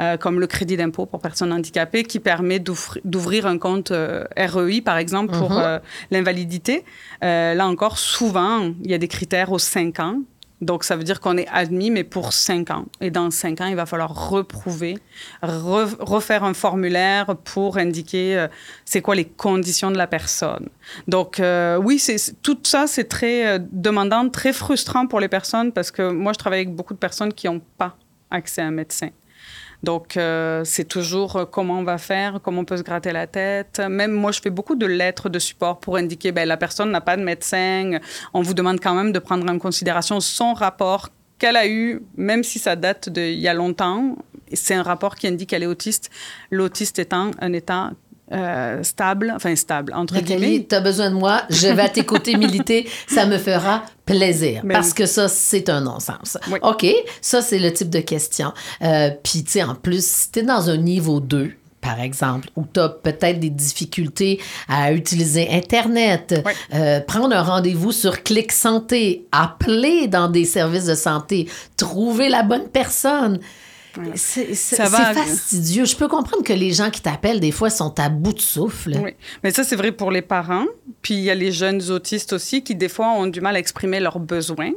Euh, 0.00 0.16
comme 0.16 0.38
le 0.38 0.46
crédit 0.46 0.76
d'impôt 0.76 1.06
pour 1.06 1.20
personnes 1.20 1.52
handicapées, 1.52 2.04
qui 2.04 2.20
permet 2.20 2.60
d'ouvrir 2.60 3.46
un 3.46 3.58
compte 3.58 3.90
euh, 3.90 4.22
REI, 4.36 4.80
par 4.80 4.96
exemple, 4.96 5.36
pour 5.36 5.50
mm-hmm. 5.50 5.64
euh, 5.64 5.78
l'invalidité. 6.12 6.84
là 7.20 7.66
encore, 7.66 7.98
souvent, 7.98 8.72
il 8.84 8.90
y 8.92 8.94
a 8.94 8.98
des 8.98 9.08
critères 9.08 9.50
aux 9.50 9.58
5 9.58 9.98
ans. 9.98 10.20
Donc, 10.60 10.82
ça 10.82 10.96
veut 10.96 11.04
dire 11.04 11.20
qu'on 11.20 11.36
est 11.36 11.46
admis, 11.48 11.90
mais 11.90 12.02
pour 12.02 12.32
cinq 12.32 12.70
ans. 12.70 12.86
Et 13.00 13.10
dans 13.10 13.30
cinq 13.30 13.60
ans, 13.60 13.66
il 13.66 13.76
va 13.76 13.86
falloir 13.86 14.30
reprouver, 14.30 14.98
refaire 15.42 16.42
un 16.42 16.54
formulaire 16.54 17.36
pour 17.44 17.78
indiquer 17.78 18.36
euh, 18.36 18.48
c'est 18.84 19.00
quoi 19.00 19.14
les 19.14 19.24
conditions 19.24 19.90
de 19.90 19.96
la 19.96 20.08
personne. 20.08 20.68
Donc, 21.06 21.38
euh, 21.38 21.76
oui, 21.76 22.02
tout 22.42 22.58
ça, 22.64 22.86
c'est 22.88 23.04
très 23.04 23.46
euh, 23.46 23.58
demandant, 23.70 24.28
très 24.28 24.52
frustrant 24.52 25.06
pour 25.06 25.20
les 25.20 25.28
personnes 25.28 25.72
parce 25.72 25.92
que 25.92 26.10
moi, 26.10 26.32
je 26.32 26.38
travaille 26.38 26.60
avec 26.60 26.74
beaucoup 26.74 26.94
de 26.94 26.98
personnes 26.98 27.32
qui 27.32 27.46
n'ont 27.46 27.62
pas 27.76 27.96
accès 28.30 28.60
à 28.60 28.66
un 28.66 28.72
médecin. 28.72 29.10
Donc, 29.82 30.16
euh, 30.16 30.64
c'est 30.64 30.84
toujours 30.84 31.36
euh, 31.36 31.44
comment 31.44 31.78
on 31.78 31.84
va 31.84 31.98
faire, 31.98 32.40
comment 32.42 32.62
on 32.62 32.64
peut 32.64 32.76
se 32.76 32.82
gratter 32.82 33.12
la 33.12 33.26
tête. 33.26 33.80
Même 33.88 34.12
moi, 34.12 34.32
je 34.32 34.40
fais 34.40 34.50
beaucoup 34.50 34.74
de 34.74 34.86
lettres 34.86 35.28
de 35.28 35.38
support 35.38 35.78
pour 35.78 35.96
indiquer, 35.96 36.32
ben, 36.32 36.48
la 36.48 36.56
personne 36.56 36.90
n'a 36.90 37.00
pas 37.00 37.16
de 37.16 37.22
médecin. 37.22 37.98
On 38.34 38.42
vous 38.42 38.54
demande 38.54 38.80
quand 38.80 38.94
même 38.94 39.12
de 39.12 39.18
prendre 39.18 39.50
en 39.50 39.58
considération 39.58 40.20
son 40.20 40.52
rapport 40.52 41.10
qu'elle 41.38 41.56
a 41.56 41.68
eu, 41.68 42.02
même 42.16 42.42
si 42.42 42.58
ça 42.58 42.74
date 42.74 43.08
d'il 43.08 43.38
y 43.38 43.48
a 43.48 43.54
longtemps. 43.54 44.16
C'est 44.52 44.74
un 44.74 44.82
rapport 44.82 45.14
qui 45.14 45.28
indique 45.28 45.50
qu'elle 45.50 45.62
est 45.62 45.66
autiste, 45.66 46.10
l'autiste 46.50 46.98
étant 46.98 47.30
un 47.40 47.52
état 47.52 47.92
euh, 48.32 48.82
stable, 48.82 49.32
enfin 49.34 49.54
stable, 49.56 49.92
entre 49.94 50.14
Nathalie, 50.14 50.66
tu 50.66 50.74
as 50.74 50.80
besoin 50.80 51.10
de 51.10 51.14
moi, 51.14 51.42
je 51.50 51.68
vais 51.68 51.82
à 51.82 51.88
tes 51.88 52.04
côtés 52.04 52.36
militer, 52.38 52.88
ça 53.06 53.26
me 53.26 53.38
fera 53.38 53.84
plaisir. 54.04 54.62
parce 54.70 54.92
que 54.92 55.06
ça, 55.06 55.28
c'est 55.28 55.68
un 55.68 55.82
non-sens. 55.82 56.38
OK, 56.62 56.86
ça, 57.20 57.42
c'est 57.42 57.58
le 57.58 57.72
type 57.72 57.90
de 57.90 58.00
question. 58.00 58.52
Euh, 58.82 59.10
Puis, 59.22 59.44
tu 59.44 59.52
sais, 59.52 59.62
en 59.62 59.74
plus, 59.74 60.04
si 60.04 60.30
tu 60.30 60.38
es 60.40 60.42
dans 60.42 60.70
un 60.70 60.76
niveau 60.76 61.20
2, 61.20 61.52
par 61.80 62.00
exemple, 62.00 62.48
où 62.56 62.64
tu 62.72 62.80
as 62.80 62.88
peut-être 62.88 63.40
des 63.40 63.50
difficultés 63.50 64.40
à 64.68 64.92
utiliser 64.92 65.48
Internet, 65.50 66.34
euh, 66.74 67.00
prendre 67.00 67.34
un 67.34 67.42
rendez-vous 67.42 67.92
sur 67.92 68.22
Clic 68.24 68.52
Santé, 68.52 69.26
appeler 69.32 70.08
dans 70.08 70.28
des 70.28 70.44
services 70.44 70.86
de 70.86 70.94
santé, 70.94 71.48
trouver 71.76 72.28
la 72.28 72.42
bonne 72.42 72.68
personne 72.68 73.38
C'est 74.14 74.54
fastidieux. 74.54 75.84
Je 75.84 75.96
peux 75.96 76.08
comprendre 76.08 76.42
que 76.42 76.52
les 76.52 76.72
gens 76.72 76.90
qui 76.90 77.00
t'appellent, 77.00 77.40
des 77.40 77.52
fois, 77.52 77.70
sont 77.70 77.98
à 77.98 78.08
bout 78.08 78.32
de 78.32 78.40
souffle. 78.40 78.98
Oui, 79.02 79.10
mais 79.42 79.50
ça, 79.50 79.64
c'est 79.64 79.76
vrai 79.76 79.92
pour 79.92 80.10
les 80.10 80.22
parents. 80.22 80.66
Puis 81.02 81.14
il 81.14 81.20
y 81.20 81.30
a 81.30 81.34
les 81.34 81.52
jeunes 81.52 81.90
autistes 81.90 82.32
aussi 82.32 82.62
qui, 82.62 82.74
des 82.74 82.88
fois, 82.88 83.08
ont 83.08 83.26
du 83.26 83.40
mal 83.40 83.56
à 83.56 83.58
exprimer 83.58 84.00
leurs 84.00 84.18
besoins 84.18 84.72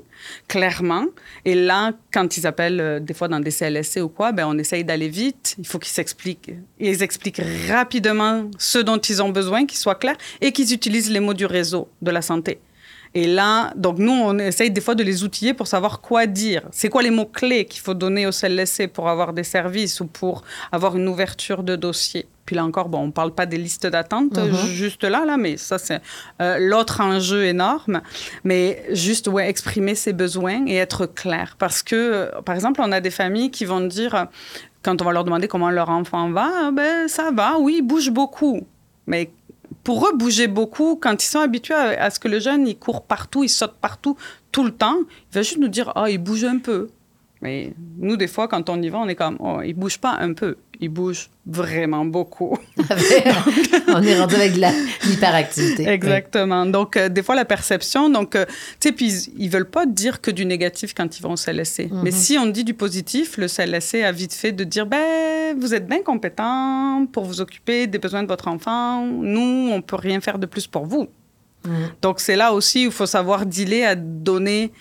clairement. 0.48 1.06
Et 1.46 1.56
là, 1.56 1.92
quand 2.12 2.38
ils 2.38 2.48
appellent, 2.48 2.80
euh, 2.80 3.00
des 3.00 3.14
fois 3.14 3.28
dans 3.28 3.40
des 3.40 3.52
CLSC 3.52 4.02
ou 4.02 4.10
quoi, 4.10 4.32
ben, 4.32 4.46
on 4.48 4.58
essaye 4.58 4.84
d'aller 4.84 5.10
vite. 5.10 5.56
Il 5.58 5.66
faut 5.66 5.80
qu'ils 5.80 5.94
s'expliquent. 5.94 6.52
Ils 6.80 7.04
expliquent 7.04 7.42
rapidement 7.70 8.50
ce 8.58 8.80
dont 8.80 8.98
ils 8.98 9.22
ont 9.22 9.30
besoin, 9.30 9.66
qu'ils 9.66 9.80
soient 9.80 9.96
clairs 9.96 10.18
et 10.42 10.52
qu'ils 10.52 10.74
utilisent 10.74 11.10
les 11.10 11.20
mots 11.20 11.34
du 11.34 11.46
réseau 11.46 11.90
de 12.02 12.12
la 12.12 12.22
santé. 12.22 12.60
Et 13.14 13.28
là, 13.28 13.74
donc 13.76 13.98
nous, 13.98 14.12
on 14.12 14.38
essaye 14.40 14.72
des 14.72 14.80
fois 14.80 14.96
de 14.96 15.04
les 15.04 15.24
outiller 15.24 15.54
pour 15.54 15.68
savoir 15.68 16.00
quoi 16.00 16.28
dire. 16.28 16.64
C'est 16.72 16.90
quoi 16.90 17.02
les 17.02 17.12
mots-clés 17.12 17.66
qu'il 17.66 17.82
faut 17.82 17.94
donner 17.94 18.26
au 18.26 18.32
CLSC 18.32 18.88
pour 18.88 19.10
avoir 19.10 19.34
des 19.34 19.44
services 19.44 20.00
ou 20.00 20.06
pour 20.06 20.44
avoir 20.72 20.96
une 20.96 21.08
ouverture 21.08 21.64
de 21.64 21.76
dossier? 21.76 22.26
Puis 22.46 22.56
là 22.56 22.66
encore, 22.66 22.90
bon, 22.90 23.00
on 23.00 23.08
ne 23.08 23.12
parle 23.12 23.34
pas 23.34 23.46
des 23.46 23.58
listes 23.58 23.86
d'attente 23.86 24.38
mhm. 24.38 24.54
juste 24.66 25.04
là, 25.04 25.26
là, 25.26 25.38
mais 25.38 25.58
ça, 25.58 25.78
c'est 25.78 26.02
euh, 26.42 26.58
l'autre 26.60 27.02
enjeu 27.02 27.46
énorme. 27.46 28.02
Mais 28.44 28.84
juste, 28.92 29.28
ouais, 29.28 29.50
exprimer 29.50 29.96
ses 29.96 30.14
besoins 30.14 30.66
et 30.66 30.76
être 30.76 31.06
clair. 31.06 31.56
Parce 31.60 31.84
que, 31.84 31.96
euh, 31.96 32.42
par 32.42 32.56
exemple, 32.56 32.82
on 32.84 32.92
a 32.92 33.02
des 33.02 33.12
familles 33.12 33.52
qui 33.52 33.66
vont 33.66 33.82
dire, 33.82 34.28
quand 34.84 35.02
on 35.02 35.06
va 35.06 35.12
leur 35.12 35.24
demander 35.24 35.48
comment 35.48 35.70
leur 35.70 35.90
enfant 35.90 36.32
va, 36.32 36.72
ben 36.72 37.08
ça 37.08 37.32
va, 37.32 37.58
oui, 37.60 37.76
il 37.80 37.82
bouge 37.84 38.10
beaucoup. 38.10 38.66
Mais 39.08 39.32
pour 39.84 40.08
eux, 40.08 40.16
bouger 40.16 40.48
beaucoup, 40.48 40.96
quand 40.96 41.24
ils 41.24 41.28
sont 41.28 41.40
habitués 41.40 41.74
à, 41.74 42.10
ce 42.10 42.20
que 42.20 42.28
le 42.28 42.40
jeune, 42.40 42.68
il 42.68 42.78
court 42.78 43.04
partout, 43.04 43.44
il 43.44 43.50
saute 43.50 43.76
partout, 43.82 44.16
tout 44.52 44.64
le 44.64 44.72
temps, 44.72 44.98
il 45.00 45.36
va 45.36 45.42
juste 45.42 45.58
nous 45.58 45.68
dire, 45.68 45.92
ah, 45.96 46.10
il 46.10 46.20
bouge 46.20 46.44
un 46.44 46.60
peu. 46.60 46.90
Mais 47.42 47.74
nous, 47.98 48.18
des 48.18 48.28
fois, 48.28 48.48
quand 48.48 48.70
on 48.70 48.80
y 48.82 48.90
va, 48.90 49.00
on 49.00 49.08
est 49.08 49.16
comme, 49.16 49.38
oh, 49.40 49.62
il 49.64 49.74
bouge 49.74 49.98
pas 49.98 50.18
un 50.20 50.34
peu, 50.34 50.58
il 50.82 50.90
bouge 50.90 51.30
vraiment 51.46 52.06
beaucoup. 52.06 52.58
on 53.88 54.02
est 54.02 54.20
rendu 54.20 54.36
avec 54.36 54.54
de 54.54 54.66
l'hyperactivité. 55.08 55.88
Exactement. 55.88 56.66
Donc, 56.66 56.98
euh, 56.98 57.08
des 57.08 57.22
fois, 57.22 57.36
la 57.36 57.46
perception, 57.46 58.10
donc, 58.10 58.36
euh, 58.36 58.46
tu 58.80 58.90
sais, 58.90 58.92
puis 58.92 59.30
ils 59.38 59.50
veulent 59.50 59.70
pas 59.70 59.86
dire 59.86 60.22
que 60.22 60.32
du 60.32 60.44
négatif 60.44 60.96
quand 60.96 61.20
ils 61.20 61.22
vont 61.22 61.34
au 61.34 61.38
CLSC. 61.38 61.90
Mais 61.92 62.10
mhm. 62.10 62.12
si 62.12 62.38
on 62.40 62.48
dit 62.48 62.64
du 62.64 62.74
positif, 62.74 63.38
le 63.38 63.48
CLSC 63.48 64.02
a 64.04 64.12
vite 64.12 64.34
fait 64.34 64.52
de 64.52 64.64
dire, 64.64 64.88
ben, 64.88 65.56
vous 65.60 65.76
êtes 65.76 65.88
bien 65.88 66.02
compétent 66.02 67.06
pour 67.12 67.26
vous 67.26 67.42
occuper 67.42 67.86
des 67.86 68.00
besoins 68.00 68.24
de 68.24 68.28
votre 68.28 68.48
enfant. 68.48 69.06
Nous, 69.06 69.70
on 69.72 69.82
peut 69.84 69.98
rien 69.98 70.20
faire 70.20 70.40
de 70.40 70.48
plus 70.48 70.66
pour 70.66 70.88
vous. 70.88 71.08
Mhm. 71.64 71.74
Donc, 72.02 72.20
c'est 72.20 72.36
là 72.36 72.54
aussi 72.54 72.86
où 72.86 72.90
il 72.90 72.92
faut 72.92 73.06
savoir 73.06 73.46
dealer 73.46 73.84
à 73.84 73.94
donner 73.94 74.72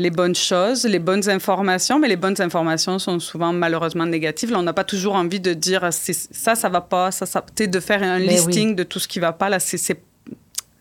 les 0.00 0.10
bonnes 0.10 0.34
choses, 0.34 0.84
les 0.84 0.98
bonnes 0.98 1.28
informations, 1.28 1.98
mais 1.98 2.08
les 2.08 2.16
bonnes 2.16 2.40
informations 2.40 2.98
sont 2.98 3.18
souvent 3.18 3.52
malheureusement 3.52 4.06
négatives. 4.06 4.50
Là, 4.50 4.58
on 4.58 4.62
n'a 4.62 4.72
pas 4.72 4.84
toujours 4.84 5.14
envie 5.14 5.40
de 5.40 5.52
dire 5.52 5.86
ça, 5.90 6.54
ça 6.54 6.68
va 6.70 6.80
pas, 6.80 7.10
ça, 7.10 7.26
ça, 7.26 7.44
de 7.58 7.80
faire 7.80 8.02
un 8.02 8.18
listing 8.18 8.74
de 8.74 8.82
tout 8.82 8.98
ce 8.98 9.06
qui 9.06 9.20
va 9.20 9.32
pas. 9.32 9.50
Là, 9.50 9.60
c'est 9.60 10.02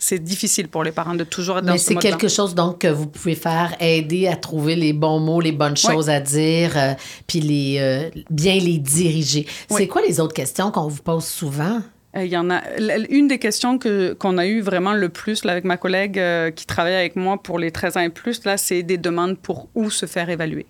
c'est 0.02 0.20
difficile 0.20 0.70
pour 0.70 0.86
les 0.86 0.94
parents 0.94 1.14
de 1.14 1.26
toujours 1.26 1.58
être 1.58 1.66
dans 1.66 1.74
Mais 1.74 1.78
c'est 1.78 1.96
quelque 1.96 2.30
chose 2.30 2.56
donc 2.56 2.80
que 2.80 2.88
vous 2.88 3.08
pouvez 3.08 3.36
faire, 3.36 3.76
aider 3.82 4.28
à 4.28 4.38
trouver 4.38 4.78
les 4.78 4.94
bons 4.94 5.20
mots, 5.20 5.42
les 5.42 5.52
bonnes 5.52 5.76
choses 5.76 6.10
à 6.10 6.22
dire, 6.22 6.78
euh, 6.78 6.94
puis 7.28 7.42
les, 7.42 7.80
euh, 7.80 8.10
bien 8.30 8.56
les 8.56 8.78
diriger. 8.78 9.46
C'est 9.70 9.88
quoi 9.88 10.02
les 10.02 10.22
autres 10.22 10.34
questions 10.34 10.72
qu'on 10.72 10.88
vous 10.88 11.04
pose 11.04 11.26
souvent? 11.26 11.82
Euh, 12.16 12.26
il 12.26 12.32
y 12.32 12.38
en 12.38 12.50
a 12.50 12.62
une 13.10 13.28
des 13.28 13.38
questions 13.38 13.78
que 13.78 14.14
qu'on 14.14 14.38
a 14.38 14.48
eu 14.48 14.62
vraiment 14.62 14.94
le 14.94 15.10
plus 15.10 15.46
là, 15.46 15.52
avec 15.52 15.64
ma 15.64 15.78
collègue 15.78 16.18
euh, 16.18 16.50
qui 16.50 16.66
travaille 16.66 16.96
avec 16.96 17.16
moi 17.16 17.42
pour 17.42 17.60
les 17.60 17.72
13 17.72 17.98
ans 17.98 18.02
et 18.02 18.10
plus 18.10 18.44
là, 18.46 18.58
c'est 18.58 18.82
des 18.82 18.98
demandes 18.98 19.38
pour 19.38 19.70
où 19.76 19.90
se 19.90 20.06
faire 20.06 20.30
évaluer. 20.30 20.66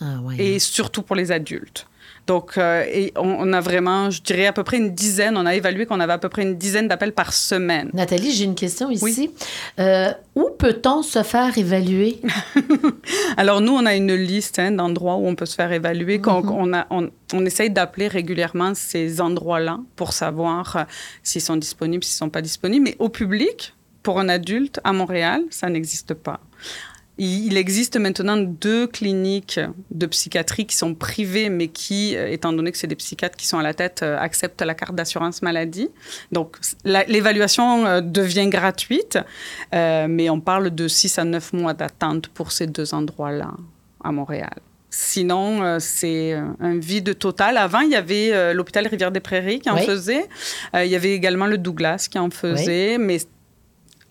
Ah, 0.00 0.20
ouais, 0.22 0.36
et 0.38 0.58
surtout 0.58 1.02
pour 1.02 1.14
les 1.14 1.30
adultes. 1.30 1.86
Donc, 2.26 2.56
euh, 2.56 2.84
et 2.90 3.12
on, 3.16 3.52
a 3.52 3.60
vraiment, 3.60 4.10
je 4.10 4.22
dirais, 4.22 4.46
à 4.46 4.52
peu 4.52 4.64
près 4.64 4.78
une 4.78 4.94
dizaine. 4.94 5.36
On 5.36 5.44
a 5.44 5.54
évalué 5.54 5.84
qu'on 5.84 6.00
avait 6.00 6.14
à 6.14 6.18
peu 6.18 6.30
près 6.30 6.42
une 6.42 6.56
dizaine 6.56 6.88
d'appels 6.88 7.12
par 7.12 7.34
semaine. 7.34 7.90
Nathalie, 7.92 8.32
j'ai 8.32 8.44
une 8.44 8.54
question 8.54 8.90
ici. 8.90 9.30
Euh, 9.78 10.10
où 10.34 10.48
peut-on 10.58 11.02
se 11.02 11.22
faire 11.22 11.56
évaluer? 11.58 12.20
Alors, 13.36 13.60
nous, 13.60 13.72
on 13.72 13.84
a 13.84 13.94
une 13.94 14.14
liste 14.14 14.58
hein, 14.58 14.70
d'endroits 14.70 15.16
où 15.16 15.26
on 15.26 15.34
peut 15.34 15.46
se 15.46 15.54
faire 15.54 15.70
évaluer. 15.72 16.20
On, 16.26 16.72
a, 16.72 16.86
on, 16.90 17.10
on, 17.34 17.44
essaye 17.44 17.70
d'appeler 17.70 18.08
régulièrement 18.08 18.74
ces 18.74 19.20
endroits-là 19.20 19.80
pour 19.94 20.14
savoir 20.14 20.76
euh, 20.76 20.82
s'ils 21.22 21.42
sont 21.42 21.56
disponibles, 21.56 22.04
s'ils 22.04 22.14
ne 22.14 22.26
sont 22.26 22.30
pas 22.30 22.42
disponibles. 22.42 22.84
Mais 22.84 22.96
au 22.98 23.10
public, 23.10 23.74
pour 24.02 24.18
un 24.18 24.30
adulte 24.30 24.80
à 24.82 24.92
Montréal, 24.92 25.42
ça 25.50 25.68
n'existe 25.68 26.14
pas. 26.14 26.40
Il 27.16 27.56
existe 27.56 27.96
maintenant 27.96 28.36
deux 28.36 28.88
cliniques 28.88 29.60
de 29.92 30.06
psychiatrie 30.06 30.66
qui 30.66 30.76
sont 30.76 30.96
privées, 30.96 31.48
mais 31.48 31.68
qui, 31.68 32.16
euh, 32.16 32.28
étant 32.28 32.52
donné 32.52 32.72
que 32.72 32.78
c'est 32.78 32.88
des 32.88 32.96
psychiatres 32.96 33.36
qui 33.36 33.46
sont 33.46 33.58
à 33.58 33.62
la 33.62 33.72
tête, 33.72 34.00
euh, 34.02 34.18
acceptent 34.18 34.62
la 34.62 34.74
carte 34.74 34.96
d'assurance 34.96 35.40
maladie. 35.40 35.88
Donc, 36.32 36.56
l'évaluation 36.84 37.86
euh, 37.86 38.00
devient 38.00 38.48
gratuite, 38.48 39.18
mais 39.72 40.28
on 40.28 40.40
parle 40.40 40.74
de 40.74 40.88
6 40.88 41.18
à 41.18 41.24
9 41.24 41.52
mois 41.52 41.74
d'attente 41.74 42.28
pour 42.28 42.50
ces 42.50 42.66
deux 42.66 42.94
endroits-là 42.94 43.52
à 44.02 44.10
Montréal. 44.10 44.54
Sinon, 44.90 45.78
c'est 45.80 46.34
un 46.60 46.78
vide 46.78 47.18
total. 47.18 47.56
Avant, 47.56 47.80
il 47.80 47.90
y 47.90 47.96
avait 47.96 48.54
l'hôpital 48.54 48.86
Rivière-des-Prairies 48.86 49.58
qui 49.58 49.70
en 49.70 49.76
faisait. 49.78 50.24
il 50.72 50.86
y 50.86 50.94
avait 50.94 51.12
également 51.12 51.46
le 51.46 51.58
Douglas 51.58 52.06
qui 52.08 52.18
en 52.18 52.30
faisait, 52.30 52.96
mais 52.98 53.18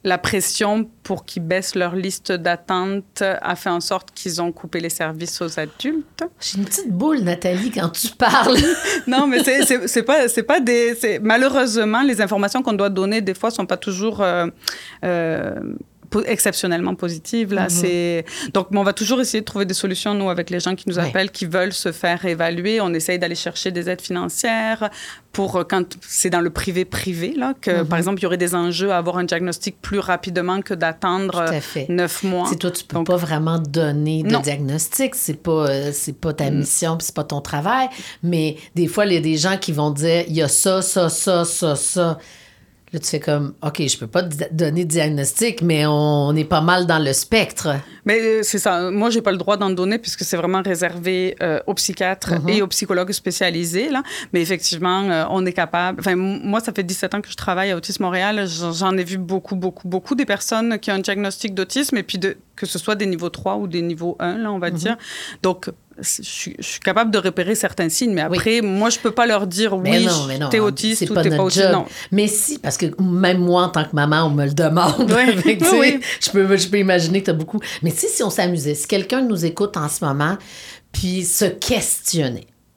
la 0.03 0.17
pression 0.17 0.89
pour 1.03 1.25
qu'ils 1.25 1.43
baissent 1.43 1.75
leur 1.75 1.95
liste 1.95 2.31
d'attente 2.31 3.21
a 3.21 3.55
fait 3.55 3.69
en 3.69 3.79
sorte 3.79 4.11
qu'ils 4.11 4.41
ont 4.41 4.51
coupé 4.51 4.79
les 4.79 4.89
services 4.89 5.41
aux 5.41 5.59
adultes. 5.59 6.23
J'ai 6.39 6.57
une 6.57 6.65
petite 6.65 6.91
boule, 6.91 7.19
Nathalie, 7.19 7.71
quand 7.71 7.89
tu 7.89 8.09
parles. 8.09 8.57
non, 9.07 9.27
mais 9.27 9.43
c'est 9.43 10.03
pas, 10.03 10.27
pas 10.47 10.59
des. 10.59 11.19
Malheureusement, 11.21 12.01
les 12.01 12.21
informations 12.21 12.61
qu'on 12.61 12.73
doit 12.73 12.89
donner, 12.89 13.21
des 13.21 13.33
fois, 13.33 13.49
sont 13.49 13.65
pas 13.65 13.77
toujours. 13.77 14.21
Euh, 14.21 14.47
euh, 15.05 15.55
exceptionnellement 16.21 16.95
positive. 16.95 17.53
Là, 17.53 17.63
mhm. 17.63 17.69
c'est 17.69 18.25
donc 18.53 18.67
on 18.71 18.83
va 18.83 18.93
toujours 18.93 19.21
essayer 19.21 19.41
de 19.41 19.45
trouver 19.45 19.65
des 19.65 19.73
solutions 19.73 20.13
nous 20.13 20.29
avec 20.29 20.49
les 20.49 20.59
gens 20.59 20.75
qui 20.75 20.87
nous 20.87 20.99
appellent, 20.99 21.31
qui 21.31 21.45
veulent 21.45 21.73
se 21.73 21.91
faire 21.91 22.23
évaluer. 22.25 22.81
On 22.81 22.93
essaye 22.93 23.19
d'aller 23.19 23.35
chercher 23.35 23.71
des 23.71 23.89
aides 23.89 24.01
financières 24.01 24.89
pour 25.31 25.55
euh, 25.55 25.63
quand 25.67 25.97
c'est 26.01 26.29
dans 26.29 26.41
le 26.41 26.51
privé 26.51 26.85
privé 26.85 27.33
là 27.35 27.53
que 27.59 27.81
mhm. 27.81 27.87
par 27.87 27.97
exemple 27.97 28.19
il 28.19 28.23
y 28.23 28.25
aurait 28.27 28.37
des 28.37 28.55
enjeux 28.55 28.91
à 28.91 28.97
avoir 28.97 29.17
un 29.17 29.23
diagnostic 29.23 29.81
plus 29.81 29.99
rapidement 29.99 30.61
que 30.61 30.73
d'attendre 30.73 31.45
neuf 31.89 32.23
mois. 32.23 32.47
C'est 32.49 32.57
toi 32.57 32.71
tu 32.71 32.85
peux 32.85 33.03
pas 33.03 33.17
vraiment 33.17 33.59
donner 33.59 34.23
de 34.23 34.35
diagnostic, 34.37 35.15
c'est 35.15 35.41
pas 35.41 35.69
euh, 35.69 35.91
c'est 35.91 36.17
pas 36.17 36.33
ta 36.33 36.49
mm. 36.49 36.55
mission, 36.55 36.97
c'est 36.99 37.15
pas 37.15 37.23
ton 37.23 37.41
travail, 37.41 37.89
mais 38.21 38.57
des 38.75 38.87
fois 38.87 39.05
il 39.05 39.13
y 39.13 39.17
a 39.17 39.21
des 39.21 39.37
gens 39.37 39.57
qui 39.57 39.71
vont 39.71 39.91
dire 39.91 40.23
il 40.27 40.35
y 40.35 40.41
a 40.41 40.47
ça 40.47 40.81
ça 40.81 41.09
ça 41.09 41.45
ça 41.45 41.75
ça 41.75 42.19
Là, 42.93 42.99
tu 42.99 43.07
fais 43.07 43.19
comme, 43.19 43.55
OK, 43.63 43.81
je 43.81 43.97
peux 43.97 44.05
pas 44.05 44.21
te 44.21 44.53
donner 44.53 44.85
de 44.85 44.89
diagnostic, 44.89 45.63
mais 45.63 45.87
on 45.87 46.35
est 46.35 46.43
pas 46.43 46.61
mal 46.61 46.85
dans 46.85 46.99
le 46.99 47.11
spectre. 47.11 47.69
Mais 48.05 48.21
euh, 48.21 48.39
c'est 48.43 48.59
ça. 48.59 48.91
Moi, 48.91 49.09
j'ai 49.09 49.23
pas 49.23 49.31
le 49.31 49.39
droit 49.39 49.57
d'en 49.57 49.71
donner 49.71 49.97
puisque 49.97 50.23
c'est 50.23 50.37
vraiment 50.37 50.61
réservé 50.61 51.35
euh, 51.41 51.59
aux 51.65 51.73
psychiatres 51.73 52.33
uh-huh. 52.33 52.53
et 52.53 52.61
aux 52.61 52.67
psychologues 52.67 53.11
spécialisés. 53.11 53.89
Là. 53.89 54.03
Mais 54.31 54.43
effectivement, 54.43 55.09
euh, 55.09 55.25
on 55.31 55.43
est 55.47 55.53
capable. 55.53 56.01
Enfin, 56.01 56.15
moi, 56.15 56.59
ça 56.59 56.71
fait 56.71 56.83
17 56.83 57.15
ans 57.15 57.21
que 57.21 57.31
je 57.31 57.35
travaille 57.35 57.71
à 57.71 57.77
Autisme 57.77 58.03
Montréal. 58.03 58.45
J'en 58.47 58.95
ai 58.95 59.03
vu 59.03 59.17
beaucoup, 59.17 59.55
beaucoup, 59.55 59.87
beaucoup 59.87 60.13
des 60.13 60.25
personnes 60.25 60.77
qui 60.77 60.91
ont 60.91 60.95
un 60.95 60.99
diagnostic 60.99 61.55
d'autisme 61.55 61.97
et 61.97 62.03
puis 62.03 62.19
de, 62.19 62.37
que 62.55 62.67
ce 62.67 62.77
soit 62.77 62.93
des 62.93 63.07
niveaux 63.07 63.29
3 63.29 63.55
ou 63.55 63.65
des 63.65 63.81
niveaux 63.81 64.15
1, 64.19 64.37
là, 64.37 64.51
on 64.51 64.59
va 64.59 64.69
uh-huh. 64.69 64.73
dire. 64.73 64.97
Donc, 65.41 65.71
je 65.97 66.21
suis, 66.21 66.55
capable 66.83 67.11
de 67.11 67.17
repérer 67.17 67.55
certains 67.55 67.89
signes, 67.89 68.13
mais 68.13 68.21
après, 68.21 68.61
moi, 68.61 68.89
je 68.89 68.99
peux 68.99 69.11
pas 69.11 69.25
leur 69.25 69.47
dire 69.47 69.73
oui, 69.73 70.07
t'es 70.49 70.59
autiste 70.59 71.09
ou 71.09 71.15
t'es 71.15 71.29
pas 71.29 71.43
autiste. 71.43 71.71
Non. 71.71 71.85
Mais 72.11 72.27
si, 72.27 72.59
parce 72.59 72.77
que 72.77 72.87
même 73.01 73.39
moi, 73.39 73.63
en 73.63 73.69
tant 73.69 73.83
que 73.83 73.95
maman, 73.95 74.25
on 74.25 74.29
me 74.29 74.45
le 74.45 74.53
demande. 74.53 75.11
oui. 75.79 75.99
Je, 76.19 76.31
peux, 76.31 76.57
je 76.57 76.67
peux 76.67 76.79
imaginer 76.79 77.19
que 77.19 77.25
tu 77.25 77.31
as 77.31 77.35
beaucoup. 77.35 77.59
Mais 77.81 77.91
si, 77.91 78.07
si 78.07 78.23
on 78.23 78.29
s'amusait, 78.29 78.75
si 78.75 78.87
quelqu'un 78.87 79.21
nous 79.21 79.45
écoute 79.45 79.77
en 79.77 79.89
ce 79.89 80.03
moment, 80.03 80.37
puis 80.91 81.23
se 81.23 81.45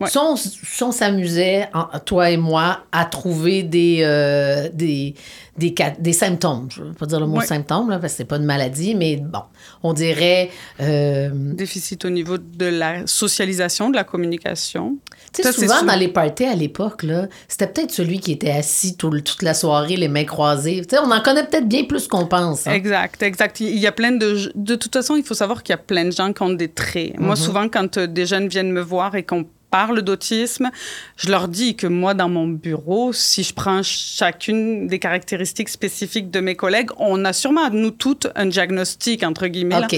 questionnait, 0.04 0.36
si 0.36 0.82
on, 0.82 0.92
s'amusait, 0.92 1.68
toi 2.04 2.30
et 2.30 2.36
moi, 2.36 2.80
à 2.92 3.04
trouver 3.06 3.62
des, 3.62 4.00
euh, 4.02 4.68
des, 4.72 5.14
des, 5.56 5.74
des, 5.98 6.12
symptômes. 6.12 6.68
Je 6.70 6.82
ne 6.82 6.88
veux 6.88 6.94
pas 6.94 7.06
dire 7.06 7.20
le 7.20 7.26
mot 7.26 7.40
symptôme, 7.40 7.90
là, 7.90 7.98
parce 7.98 8.12
que 8.12 8.18
ce 8.18 8.22
n'est 8.22 8.26
pas 8.26 8.36
une 8.36 8.44
maladie, 8.44 8.94
mais 8.94 9.16
bon, 9.16 9.42
on 9.82 9.92
dirait... 9.92 10.50
Euh, 10.80 11.30
Déficit 11.32 12.04
au 12.04 12.10
niveau 12.10 12.36
de 12.38 12.66
la 12.66 13.06
socialisation, 13.06 13.90
de 13.90 13.96
la 13.96 14.04
communication. 14.04 14.98
Tu 15.32 15.42
sais, 15.42 15.52
souvent, 15.52 15.82
dans 15.82 15.96
les 15.96 16.08
parties 16.08 16.44
à 16.44 16.54
l'époque, 16.54 17.04
c'était 17.48 17.66
peut-être 17.66 17.90
celui 17.90 18.20
qui 18.20 18.32
était 18.32 18.50
assis 18.50 18.96
toute 18.96 19.42
la 19.42 19.54
soirée, 19.54 19.96
les 19.96 20.08
mains 20.08 20.24
croisées. 20.24 20.82
Tu 20.82 20.96
sais, 20.96 21.02
on 21.02 21.10
en 21.10 21.20
connaît 21.20 21.44
peut-être 21.46 21.68
bien 21.68 21.84
plus 21.84 22.06
qu'on 22.06 22.26
pense. 22.26 22.66
Hein. 22.66 22.72
Exact, 22.72 23.22
exact. 23.22 23.60
Il 23.60 23.78
y 23.78 23.86
a 23.86 23.92
plein 23.92 24.12
de... 24.12 24.50
De 24.54 24.74
toute 24.74 24.92
façon, 24.92 25.16
il 25.16 25.24
faut 25.24 25.34
savoir 25.34 25.62
qu'il 25.62 25.72
y 25.72 25.78
a 25.78 25.82
plein 25.82 26.04
de 26.04 26.12
gens 26.12 26.32
qui 26.32 26.42
ont 26.42 26.52
des 26.52 26.68
traits. 26.68 27.18
Moi, 27.18 27.34
mm-hmm. 27.34 27.38
souvent, 27.38 27.68
quand 27.68 27.96
euh, 27.96 28.06
des 28.06 28.26
jeunes 28.26 28.48
viennent 28.48 28.72
me 28.72 28.82
voir 28.82 29.14
et 29.14 29.22
qu'on 29.22 29.46
parle 29.76 30.00
d'autisme, 30.00 30.70
je 31.18 31.28
leur 31.30 31.48
dis 31.48 31.76
que 31.76 31.86
moi, 31.86 32.14
dans 32.14 32.30
mon 32.30 32.46
bureau, 32.46 33.12
si 33.12 33.42
je 33.42 33.52
prends 33.52 33.82
chacune 33.82 34.86
des 34.86 34.98
caractéristiques 34.98 35.68
spécifiques 35.68 36.30
de 36.30 36.40
mes 36.40 36.54
collègues, 36.54 36.90
on 36.98 37.24
a 37.26 37.32
sûrement, 37.34 37.68
nous 37.70 37.90
toutes, 37.90 38.26
un 38.36 38.46
diagnostic, 38.46 39.22
entre 39.22 39.46
guillemets. 39.48 39.80
là. 39.80 39.88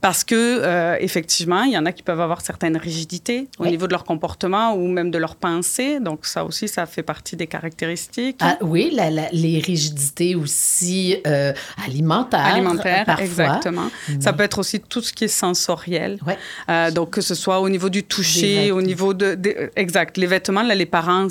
Parce 0.00 0.24
que, 0.24 0.34
euh, 0.34 0.96
effectivement, 1.00 1.62
il 1.62 1.72
y 1.72 1.78
en 1.78 1.86
a 1.86 1.92
qui 1.92 2.02
peuvent 2.02 2.20
avoir 2.20 2.40
certaines 2.40 2.76
rigidités 2.76 3.40
au 3.60 3.64
Oui. 3.64 3.70
niveau 3.70 3.86
de 3.86 3.92
leur 3.92 4.02
comportement 4.04 4.74
ou 4.74 4.88
même 4.88 5.10
de 5.12 5.18
leur 5.18 5.36
pensée. 5.36 6.00
Donc, 6.00 6.26
ça 6.26 6.44
aussi, 6.44 6.66
ça 6.66 6.86
fait 6.86 7.04
partie 7.04 7.36
des 7.36 7.46
caractéristiques. 7.46 8.38
Ah, 8.40 8.56
oui, 8.62 8.90
la- 8.92 9.10
la- 9.10 9.28
les 9.32 9.60
rigidités 9.60 10.34
aussi 10.34 11.16
euh, 11.26 11.52
alimentaires. 11.86 12.46
alimentaire, 12.54 13.04
parfois. 13.04 13.24
exactement. 13.24 13.90
Ça 14.18 14.32
peut 14.32 14.42
être 14.42 14.58
aussi 14.58 14.80
tout 14.80 15.02
ce 15.02 15.12
qui 15.12 15.24
est 15.24 15.28
sensoriel. 15.28 16.18
Ouais. 16.26 16.36
Euh, 16.68 16.90
donc, 16.90 17.10
que 17.10 17.20
ce 17.20 17.34
soit 17.36 17.60
au 17.60 17.68
niveau 17.68 17.88
du 17.90 18.02
toucher, 18.02 18.72
au 18.72 18.82
niveau 18.82 19.14
Exact. 19.76 20.16
Les 20.16 20.26
vêtements, 20.26 20.62
là, 20.62 20.74
les 20.74 20.86
parents 20.86 21.28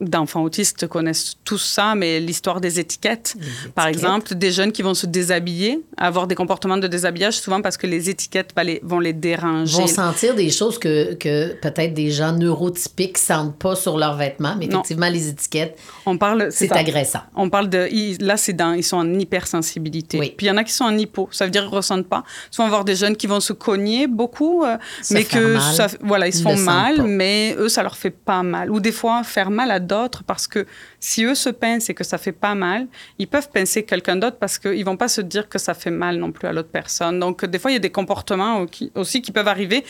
d'enfants 0.00 0.42
autistes 0.42 0.86
connaissent 0.86 1.34
tous 1.44 1.58
ça, 1.58 1.94
mais 1.94 2.20
l'histoire 2.20 2.60
des 2.60 2.80
étiquettes, 2.80 3.34
par 3.74 3.86
exemple, 3.86 4.34
des 4.34 4.50
jeunes 4.50 4.72
qui 4.72 4.82
vont 4.82 4.94
se 4.94 5.06
déshabiller, 5.06 5.80
avoir 5.96 6.26
des 6.26 6.34
comportements 6.34 6.76
de 6.78 6.86
déshabillage, 6.86 7.38
souvent 7.38 7.60
parce 7.62 7.76
que 7.76 7.86
les 7.86 8.08
étiquettes 8.10 8.52
les- 8.64 8.80
vont 8.82 8.98
les 9.00 9.12
déranger. 9.12 9.80
vont 9.82 9.86
sentir 9.86 10.34
des 10.34 10.50
choses 10.50 10.78
que, 10.78 11.14
que 11.14 11.54
peut-être 11.60 11.94
des 11.94 12.10
gens 12.10 12.32
neurotypiques 12.32 13.18
sentent 13.18 13.58
pas 13.58 13.74
sur 13.76 13.98
leurs 13.98 14.16
vêtements, 14.16 14.54
mais 14.58 14.66
Non. 14.66 14.80
effectivement, 14.80 15.08
les 15.08 15.28
étiquettes, 15.28 15.78
On 16.06 16.16
parle, 16.18 16.48
c'est 16.50 16.72
agressant. 16.72 17.20
On 17.36 17.48
parle 17.50 17.68
de. 17.68 17.88
Là, 18.24 18.36
c'est 18.36 18.52
dans. 18.52 18.72
Ils 18.72 18.82
sont 18.84 18.96
en 18.98 19.18
hypersensibilité. 19.18 20.18
Oui. 20.18 20.34
Puis 20.36 20.46
il 20.46 20.48
y 20.48 20.52
en 20.52 20.56
a 20.56 20.64
qui 20.64 20.72
sont 20.72 20.84
en 20.84 20.96
hypo. 20.96 21.28
Ça 21.32 21.44
veut 21.44 21.50
dire 21.50 21.62
qu'ils 21.62 21.70
ne 21.70 21.76
ressentent 21.76 22.08
pas. 22.08 22.24
Souvent, 22.50 22.66
on 22.66 22.70
va 22.70 22.76
voir 22.76 22.84
des 22.84 22.96
jeunes 22.96 23.16
qui 23.16 23.26
vont 23.26 23.40
se 23.40 23.52
cogner 23.52 24.06
beaucoup, 24.06 24.64
euh, 24.64 24.76
mais 25.10 25.24
que. 25.24 25.54
mal. 25.54 25.74
Ça, 25.74 25.86
voilà, 26.00 26.26
ils 26.28 26.32
se 26.34 26.42
font 26.42 26.56
mal, 26.56 26.96
pas. 26.96 27.02
mais 27.02 27.54
eux, 27.58 27.68
ça 27.68 27.82
leur 27.82 27.96
fait 27.96 28.10
pas 28.10 28.42
mal. 28.42 28.70
Ou 28.70 28.80
des 28.80 28.92
fois, 28.92 29.22
faire 29.24 29.50
mal 29.50 29.70
à 29.70 29.78
d'autres 29.90 30.22
parce 30.24 30.46
que 30.46 30.66
si 31.00 31.24
eux 31.24 31.34
se 31.34 31.50
pincent 31.50 31.90
et 31.90 31.94
que 31.94 32.04
ça 32.04 32.18
fait 32.18 32.32
pas 32.46 32.54
mal, 32.54 32.86
ils 33.18 33.28
peuvent 33.28 33.50
pincer 33.50 33.84
quelqu'un 33.84 34.16
d'autre 34.16 34.38
parce 34.38 34.58
qu'ils 34.58 34.84
vont 34.84 34.96
pas 34.96 35.08
se 35.08 35.20
dire 35.20 35.48
que 35.48 35.58
ça 35.58 35.74
fait 35.74 35.90
mal 35.90 36.16
non 36.16 36.32
plus 36.32 36.46
à 36.48 36.52
l'autre 36.52 36.70
personne. 36.70 37.18
Donc, 37.18 37.44
des 37.44 37.58
fois, 37.58 37.70
il 37.70 37.74
y 37.74 37.76
a 37.76 37.86
des 37.90 37.90
comportements 37.90 38.64
aussi 38.94 39.22
qui 39.22 39.32
peuvent 39.32 39.48
arriver 39.48 39.84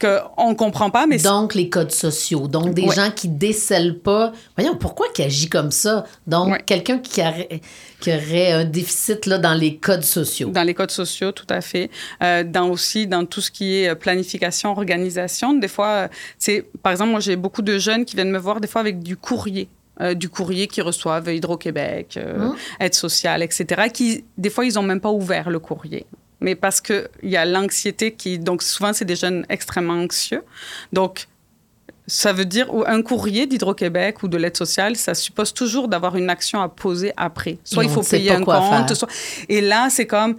qu'on 0.00 0.50
ne 0.50 0.54
comprend 0.54 0.90
pas, 0.90 1.06
mais 1.06 1.18
Donc, 1.18 1.54
les 1.54 1.68
codes 1.68 1.92
sociaux. 1.92 2.48
Donc, 2.48 2.74
des 2.74 2.82
Ouais. 2.82 2.94
gens 2.94 3.10
qui 3.10 3.28
décèlent 3.28 3.98
pas. 3.98 4.32
Voyons, 4.56 4.74
pourquoi 4.76 5.06
qu'il 5.14 5.24
agit 5.24 5.48
comme 5.48 5.70
ça? 5.70 6.04
Donc, 6.26 6.48
Ouais. 6.52 6.62
quelqu'un 6.64 6.98
qui, 6.98 7.20
aurait- 7.20 7.60
qui 8.00 8.10
aurait 8.12 8.52
un 8.52 8.64
déficit 8.64 9.26
là, 9.26 9.38
dans 9.38 9.54
les 9.54 9.76
codes 9.76 10.04
sociaux. 10.04 10.50
Dans 10.50 10.62
les 10.62 10.74
codes 10.74 10.90
sociaux, 10.90 11.32
tout 11.32 11.46
à 11.50 11.60
fait. 11.60 11.90
Euh, 12.22 12.42
dans 12.44 12.68
aussi 12.70 13.06
dans 13.06 13.24
tout 13.26 13.40
ce 13.40 13.50
qui 13.50 13.76
est 13.82 13.90
euh, 13.90 13.94
planification, 13.94 14.70
organisation. 14.72 15.52
Des 15.54 15.68
fois, 15.68 15.86
euh, 15.88 16.08
c'est 16.38 16.64
par 16.82 16.92
exemple, 16.92 17.10
moi 17.10 17.20
j'ai 17.20 17.36
beaucoup 17.36 17.62
de 17.62 17.78
jeunes 17.78 18.04
qui 18.04 18.16
viennent 18.16 18.30
me 18.30 18.38
voir 18.38 18.60
des 18.60 18.68
fois 18.68 18.80
avec 18.80 19.00
du 19.00 19.16
courrier. 19.16 19.68
euh, 20.02 20.14
du 20.14 20.30
courrier 20.30 20.66
qu'ils 20.66 20.82
reçoivent 20.82 21.28
Hydro-Québec, 21.30 22.14
euh, 22.16 22.48
Hum. 22.48 22.56
Aide 22.80 22.94
sociale, 22.94 23.42
etc. 23.42 23.90
Qui, 23.92 24.24
des 24.38 24.48
fois, 24.48 24.64
ils 24.64 24.72
n'ont 24.76 24.82
même 24.82 25.00
pas 25.00 25.10
ouvert 25.10 25.50
le 25.50 25.58
courrier. 25.58 26.06
Mais 26.40 26.54
parce 26.54 26.80
qu'il 26.80 27.08
y 27.22 27.36
a 27.36 27.44
l'anxiété 27.44 28.12
qui... 28.12 28.38
Donc, 28.38 28.62
souvent, 28.62 28.92
c'est 28.92 29.04
des 29.04 29.16
jeunes 29.16 29.44
extrêmement 29.48 29.94
anxieux. 29.94 30.42
Donc, 30.92 31.26
ça 32.06 32.32
veut 32.32 32.44
dire 32.44 32.72
ou 32.74 32.82
un 32.86 33.02
courrier 33.02 33.46
d'Hydro-Québec 33.46 34.22
ou 34.22 34.28
de 34.28 34.36
l'aide 34.36 34.56
sociale, 34.56 34.96
ça 34.96 35.14
suppose 35.14 35.54
toujours 35.54 35.86
d'avoir 35.86 36.16
une 36.16 36.30
action 36.30 36.60
à 36.60 36.68
poser 36.68 37.12
après. 37.16 37.58
Soit 37.62 37.84
il 37.84 37.90
faut 37.90 38.02
payer 38.02 38.32
un 38.32 38.42
compte, 38.42 38.94
soit... 38.94 39.08
Et 39.48 39.60
là, 39.60 39.88
c'est 39.90 40.06
comme... 40.06 40.36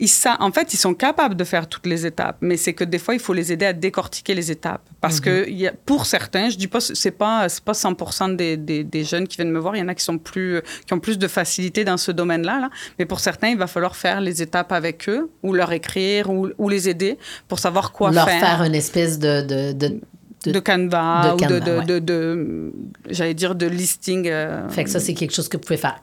Ils 0.00 0.08
sa- 0.08 0.36
en 0.40 0.50
fait, 0.50 0.74
ils 0.74 0.76
sont 0.76 0.92
capables 0.94 1.36
de 1.36 1.44
faire 1.44 1.68
toutes 1.68 1.86
les 1.86 2.04
étapes, 2.04 2.38
mais 2.40 2.56
c'est 2.56 2.72
que 2.72 2.82
des 2.84 2.98
fois, 2.98 3.14
il 3.14 3.20
faut 3.20 3.32
les 3.32 3.52
aider 3.52 3.66
à 3.66 3.72
décortiquer 3.72 4.34
les 4.34 4.50
étapes. 4.50 4.82
Parce 5.00 5.20
que 5.20 5.48
y 5.50 5.68
a, 5.68 5.72
pour 5.86 6.06
certains, 6.06 6.48
je 6.50 6.56
dis 6.56 6.66
pas, 6.66 6.80
c'est 6.80 7.10
pas, 7.12 7.46
pas 7.64 7.72
100% 7.72 8.34
des, 8.36 8.56
des, 8.56 8.82
des 8.82 9.04
jeunes 9.04 9.28
qui 9.28 9.36
viennent 9.36 9.52
me 9.52 9.58
voir. 9.60 9.76
Il 9.76 9.78
y 9.78 9.82
en 9.82 9.88
a 9.88 9.94
qui 9.94 10.04
sont 10.04 10.18
plus, 10.18 10.60
qui 10.86 10.92
ont 10.94 10.98
plus 11.00 11.18
de 11.18 11.28
facilité 11.28 11.84
dans 11.84 11.96
ce 11.96 12.10
domaine-là, 12.10 12.58
là. 12.60 12.70
Mais 12.98 13.04
pour 13.06 13.20
certains, 13.20 13.48
il 13.48 13.56
va 13.58 13.66
falloir 13.68 13.94
faire 13.96 14.20
les 14.20 14.42
étapes 14.42 14.72
avec 14.72 15.08
eux, 15.08 15.30
ou 15.42 15.52
leur 15.52 15.70
écrire, 15.72 16.28
ou, 16.30 16.48
ou 16.58 16.68
les 16.68 16.88
aider 16.88 17.16
pour 17.48 17.58
savoir 17.58 17.92
quoi 17.92 18.10
leur 18.10 18.28
faire 18.28 18.40
faire 18.40 18.62
une 18.64 18.74
espèce 18.74 19.18
de. 19.18 19.42
de, 19.42 19.72
de- 19.72 20.00
de- 20.44 20.52
de 20.52 20.58
canevas 20.60 21.28
de 21.28 21.32
ou 21.32 21.36
de, 21.36 21.58
Canva, 21.58 22.00
de, 22.00 22.72
ouais. 23.06 23.12
j'allais 23.14 23.34
dire 23.34 23.54
de 23.54 23.66
listing. 23.66 24.28
euh, 24.28 24.68
Fait 24.68 24.84
que 24.84 24.90
ça, 24.90 25.00
c'est 25.00 25.14
quelque 25.14 25.34
chose 25.34 25.48
que 25.48 25.56
vous 25.56 25.62
pouvez 25.62 25.76
faire. 25.76 25.96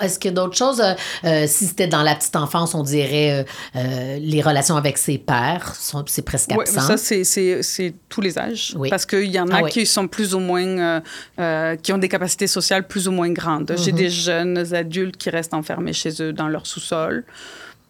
Est-ce 0.00 0.18
qu'il 0.18 0.30
y 0.30 0.34
a 0.34 0.36
d'autres 0.36 0.56
choses? 0.56 0.80
euh, 0.80 0.94
euh, 1.24 1.46
si 1.46 1.66
c'était 1.66 1.86
dans 1.86 2.02
la 2.02 2.14
petite 2.14 2.36
enfance, 2.36 2.74
on 2.74 2.82
dirait 2.82 3.44
euh, 3.76 4.18
les 4.20 4.40
relations 4.42 4.76
avec 4.76 4.98
ses 4.98 5.18
pères, 5.18 5.74
c'est 6.06 6.22
presque 6.24 6.50
Ouais, 6.50 6.60
absent. 6.68 6.80
ça, 6.80 6.96
c'est- 6.96 7.24
c'est 7.24 7.62
c'est 7.62 7.94
tous 8.08 8.20
les 8.20 8.38
âges. 8.38 8.74
Oui. 8.76 8.90
Parce 8.90 9.06
qu'il 9.06 9.30
y 9.30 9.38
en 9.40 9.48
a 9.48 9.58
Ah 9.58 9.62
oui. 9.64 9.70
qui 9.70 9.86
sont 9.86 10.08
plus 10.08 10.34
ou 10.34 10.38
moins. 10.40 11.02
qui 11.82 11.92
ont 11.92 11.98
des 11.98 12.08
capacités 12.08 12.46
sociales 12.46 12.86
plus 12.86 13.08
ou 13.08 13.12
moins 13.12 13.30
grandes. 13.30 13.74
J'ai 13.76 13.92
Mhm. 13.92 13.98
des 13.98 14.10
jeunes 14.10 14.74
adultes 14.74 15.16
qui 15.16 15.30
restent 15.30 15.54
enfermés 15.54 15.92
chez 15.92 16.10
eux 16.22 16.32
dans 16.32 16.48
leur 16.48 16.66
sous-sol. 16.66 17.24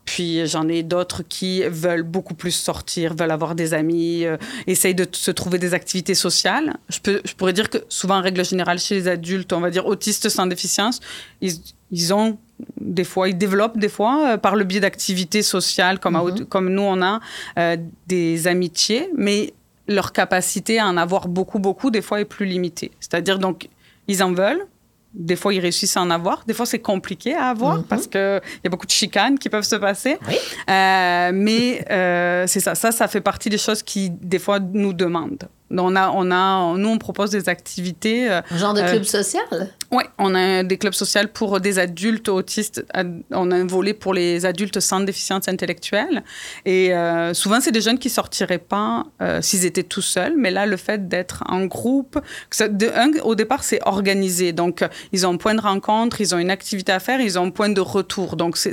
Puis 0.05 0.47
j'en 0.47 0.69
ai 0.69 0.83
d'autres 0.83 1.23
qui 1.23 1.63
veulent 1.63 2.03
beaucoup 2.03 2.35
plus 2.35 2.51
sortir, 2.51 3.15
veulent 3.15 3.31
avoir 3.31 3.55
des 3.55 3.73
amis, 3.73 4.25
euh, 4.25 4.37
essayent 4.67 4.95
de 4.95 5.07
se 5.11 5.31
trouver 5.31 5.59
des 5.59 5.75
activités 5.75 6.15
sociales. 6.15 6.77
Je, 6.89 6.99
peux, 6.99 7.21
je 7.25 7.35
pourrais 7.35 7.53
dire 7.53 7.71
que 7.71 7.79
souvent, 7.89 8.19
en 8.19 8.23
règle 8.23 8.45
générale, 8.45 8.79
chez 8.79 8.97
les 8.97 9.09
adultes, 9.09 9.53
on 9.53 9.61
va 9.61 9.71
dire 9.71 9.87
autistes 9.87 10.29
sans 10.29 10.47
déficience, 10.47 11.01
ils, 11.41 11.53
ils 11.91 12.13
ont 12.13 12.39
des 12.81 13.05
fois, 13.05 13.29
ils 13.29 13.39
développent 13.39 13.79
des 13.79 13.89
fois, 13.89 14.33
euh, 14.33 14.37
par 14.37 14.57
le 14.57 14.65
biais 14.65 14.81
d'activités 14.81 15.43
sociales, 15.43 15.99
comme, 15.99 16.17
à 16.17 16.25
comme 16.49 16.69
nous 16.69 16.83
on 16.83 17.03
a, 17.03 17.21
euh, 17.59 17.77
des 18.07 18.47
amitiés, 18.47 19.09
mais 19.17 19.53
leur 19.89 20.13
capacité 20.13 20.79
à 20.79 20.87
en 20.87 20.97
avoir 20.97 21.29
beaucoup, 21.29 21.59
beaucoup, 21.59 21.91
des 21.91 22.03
fois, 22.03 22.21
est 22.21 22.25
plus 22.25 22.47
limitée. 22.47 22.93
C'est-à-dire, 23.01 23.39
donc, 23.39 23.69
ils 24.09 24.23
en 24.23 24.33
veulent, 24.33 24.67
des 25.15 25.37
fois, 25.37 25.53
ils 25.53 25.61
réussissent 25.61 25.97
à 25.97 26.01
en 26.03 26.11
avoir. 26.11 26.45
Des 26.47 26.55
fois, 26.55 26.67
c'est 26.67 26.79
compliqué 26.79 27.35
à 27.35 27.47
avoir 27.51 27.79
Mhm. 27.79 27.85
parce 27.85 28.07
qu'il 28.07 28.41
y 28.65 28.67
a 28.67 28.71
beaucoup 28.71 28.87
de 28.87 28.91
chicanes 28.93 29.39
qui 29.39 29.49
peuvent 29.49 29.63
se 29.65 29.77
passer. 29.77 30.17
Oui. 30.29 30.37
Euh, 30.71 31.31
mais 31.35 31.85
euh, 31.91 32.47
c'est 32.47 32.61
ça. 32.61 32.75
Ça, 32.75 32.93
ça 32.93 33.09
fait 33.09 33.21
partie 33.21 33.51
des 33.51 33.59
choses 33.59 33.83
qui, 33.83 34.11
des 34.11 34.39
fois, 34.39 34.59
nous 34.61 34.93
demandent. 34.93 35.49
On 35.77 35.97
a, 35.97 36.11
on 36.11 36.31
a, 36.31 36.77
nous, 36.77 36.89
on 36.89 36.99
propose 36.99 37.31
des 37.31 37.49
activités. 37.49 38.31
euh, 38.31 38.41
Un 38.51 38.59
genre 38.59 38.75
de 38.75 38.81
Euh, 38.81 38.91
club 38.91 39.05
social? 39.05 39.71
oui, 39.91 40.05
on 40.19 40.35
a 40.35 40.63
des 40.63 40.77
clubs 40.79 40.93
sociaux 40.93 41.23
pour 41.33 41.61
des 41.61 41.79
adultes 41.79 42.29
autistes. 42.29 42.85
On 43.31 43.51
a 43.51 43.57
un 43.57 43.67
volet 43.67 43.95
pour 43.95 44.15
les 44.15 44.45
adultes 44.47 44.81
sans 44.81 45.01
déficience 45.01 45.49
intellectuelle. 45.49 46.23
Et 46.65 46.93
euh, 46.95 47.33
souvent, 47.35 47.61
c'est 47.61 47.73
des 47.73 47.81
jeunes 47.81 47.99
qui 47.99 48.11
sortiraient 48.11 48.59
pas 48.59 49.05
euh, 49.21 49.41
s'ils 49.43 49.65
étaient 49.65 49.83
tout 49.83 50.03
seuls. 50.03 50.35
Mais 50.37 50.51
là, 50.51 50.67
le 50.67 50.77
fait 50.77 51.09
d'être 51.09 51.43
en 51.49 51.65
groupe, 51.67 52.19
que 52.51 52.57
ça- 52.57 52.69
de, 52.69 52.89
un, 52.95 53.11
au 53.25 53.35
départ, 53.35 53.65
c'est 53.65 53.81
organisé. 53.87 54.53
Donc, 54.53 54.83
euh, 54.83 54.89
ils 55.13 55.27
ont 55.27 55.35
un 55.35 55.37
point 55.37 55.55
de 55.55 55.61
rencontre, 55.61 56.21
ils 56.21 56.35
ont 56.35 56.39
une 56.39 56.51
activité 56.51 56.93
à 56.93 57.01
faire, 57.01 57.21
ils 57.21 57.39
ont 57.39 57.47
un 57.47 57.51
point 57.51 57.69
de 57.69 57.81
retour. 57.81 58.37
Donc, 58.37 58.57
c'est- 58.57 58.73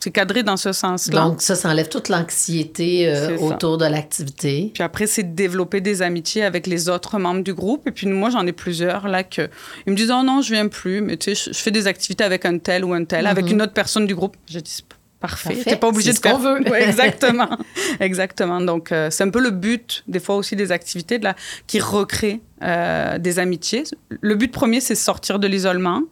c'est 0.00 0.10
cadré 0.10 0.42
dans 0.42 0.56
ce 0.56 0.72
sens-là. 0.72 1.20
Donc, 1.20 1.42
ça, 1.42 1.54
ça 1.54 1.68
enlève 1.68 1.88
toute 1.88 2.08
l'anxiété 2.08 3.08
euh, 3.08 3.36
autour 3.38 3.78
de 3.78 3.84
l'activité. 3.84 4.70
Puis 4.72 4.82
après, 4.82 5.06
c'est 5.06 5.22
de 5.22 5.34
développer 5.34 5.80
des 5.80 6.02
amitiés 6.02 6.42
avec 6.42 6.66
les 6.66 6.88
autres 6.88 7.18
membres 7.18 7.42
du 7.42 7.54
groupe. 7.54 7.86
Et 7.86 7.92
puis 7.92 8.06
moi, 8.06 8.30
j'en 8.30 8.46
ai 8.46 8.52
plusieurs 8.52 9.08
là 9.08 9.22
que 9.22 9.48
ils 9.86 9.92
me 9.92 9.96
disent 9.96 10.10
oh 10.10 10.22
non, 10.22 10.40
je 10.40 10.52
viens 10.52 10.68
plus, 10.68 11.00
mais 11.02 11.16
tu 11.16 11.34
sais, 11.34 11.50
je, 11.50 11.56
je 11.56 11.62
fais 11.62 11.70
des 11.70 11.86
activités 11.86 12.24
avec 12.24 12.44
un 12.46 12.58
tel 12.58 12.84
ou 12.84 12.94
un 12.94 13.04
tel, 13.04 13.26
avec 13.26 13.50
une 13.50 13.60
autre 13.62 13.74
personne 13.74 14.06
du 14.06 14.14
groupe. 14.14 14.36
Je 14.48 14.58
dis 14.58 14.84
parfait, 15.20 15.54
t'es 15.64 15.76
pas 15.76 15.88
obligé 15.88 16.10
de 16.12 16.16
ce 16.16 16.20
qu'on 16.20 16.38
faire. 16.38 16.38
veut. 16.38 16.60
Ouais, 16.70 16.88
exactement, 16.88 17.48
exactement. 18.00 18.60
Donc 18.60 18.90
euh, 18.90 19.10
c'est 19.10 19.22
un 19.24 19.30
peu 19.30 19.40
le 19.40 19.50
but 19.50 20.02
des 20.08 20.20
fois 20.20 20.36
aussi 20.36 20.56
des 20.56 20.72
activités 20.72 21.18
de 21.18 21.24
la 21.24 21.36
qui 21.66 21.78
recréent 21.78 22.40
euh, 22.62 23.18
des 23.18 23.38
amitiés. 23.38 23.84
Le 24.20 24.34
but 24.34 24.50
premier, 24.50 24.80
c'est 24.80 24.94
sortir 24.94 25.38
de 25.38 25.46
l'isolement. 25.46 26.02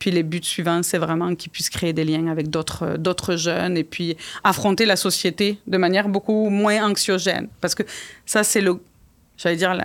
Puis 0.00 0.10
les 0.10 0.24
buts 0.24 0.40
suivants, 0.42 0.82
c'est 0.82 0.98
vraiment 0.98 1.36
qu'ils 1.36 1.52
puissent 1.52 1.70
créer 1.70 1.92
des 1.92 2.04
liens 2.04 2.26
avec 2.26 2.50
d'autres 2.50 2.96
d'autres 2.96 3.36
jeunes 3.36 3.76
et 3.76 3.84
puis 3.84 4.16
affronter 4.42 4.86
la 4.86 4.96
société 4.96 5.58
de 5.68 5.78
manière 5.78 6.08
beaucoup 6.08 6.48
moins 6.48 6.84
anxiogène. 6.84 7.48
Parce 7.60 7.76
que 7.76 7.84
ça, 8.26 8.42
c'est 8.42 8.62
le, 8.62 8.80
j'allais 9.36 9.56
dire, 9.56 9.78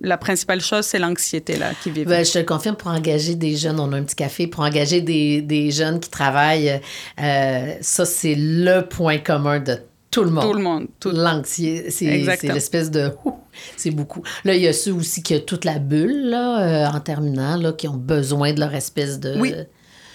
la, 0.00 0.18
principale 0.18 0.60
chose, 0.60 0.84
c'est 0.84 0.98
l'anxiété 0.98 1.56
là 1.56 1.72
qui 1.82 1.90
vit. 1.90 2.04
Ben, 2.04 2.24
je 2.24 2.32
te 2.32 2.38
le 2.38 2.44
confirme, 2.44 2.76
pour 2.76 2.90
engager 2.90 3.36
des 3.36 3.56
jeunes, 3.56 3.78
on 3.78 3.92
a 3.92 3.96
un 3.96 4.02
petit 4.02 4.16
café, 4.16 4.46
pour 4.48 4.64
engager 4.64 5.00
des, 5.00 5.40
des 5.40 5.70
jeunes 5.70 6.00
qui 6.00 6.10
travaillent, 6.10 6.80
euh, 7.20 7.74
ça, 7.80 8.04
c'est 8.04 8.34
le 8.36 8.82
point 8.82 9.18
commun 9.18 9.60
de 9.60 9.78
tout 10.10 10.24
le 10.24 10.30
monde. 10.30 10.44
Tout 10.44 10.52
le 10.52 10.62
monde. 10.62 10.86
Tout, 10.98 11.10
L'anxiété, 11.10 11.90
c'est 11.90 12.06
l'espèce 12.48 12.90
de... 12.90 13.12
C'est 13.76 13.90
beaucoup. 13.90 14.22
Là, 14.44 14.54
il 14.54 14.62
y 14.62 14.68
a 14.68 14.72
ceux 14.72 14.92
aussi 14.92 15.22
qui 15.22 15.34
ont 15.34 15.40
toute 15.40 15.64
la 15.64 15.78
bulle, 15.78 16.30
là, 16.30 16.62
euh, 16.62 16.96
en 16.96 17.00
terminant, 17.00 17.56
là, 17.56 17.72
qui 17.72 17.88
ont 17.88 17.96
besoin 17.96 18.52
de 18.52 18.60
leur 18.60 18.74
espèce 18.74 19.20
de... 19.20 19.38
Oui. 19.38 19.54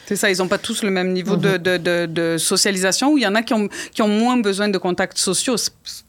C'est 0.06 0.16
ça, 0.16 0.30
ils 0.30 0.38
n'ont 0.38 0.48
pas 0.48 0.58
tous 0.58 0.84
le 0.84 0.92
même 0.92 1.14
niveau 1.14 1.36
de, 1.36 1.58
de, 1.58 1.78
de, 1.78 2.06
de, 2.06 2.38
socialisation, 2.38 3.14
ou 3.14 3.18
il 3.18 3.24
y 3.24 3.28
en 3.28 3.34
a 3.34 3.42
qui 3.42 3.54
ont, 3.54 3.68
qui 3.92 4.02
ont 4.04 4.08
moins 4.08 4.38
besoin 4.38 4.70
de 4.70 4.78
contacts 4.78 5.18
sociaux. 5.18 5.56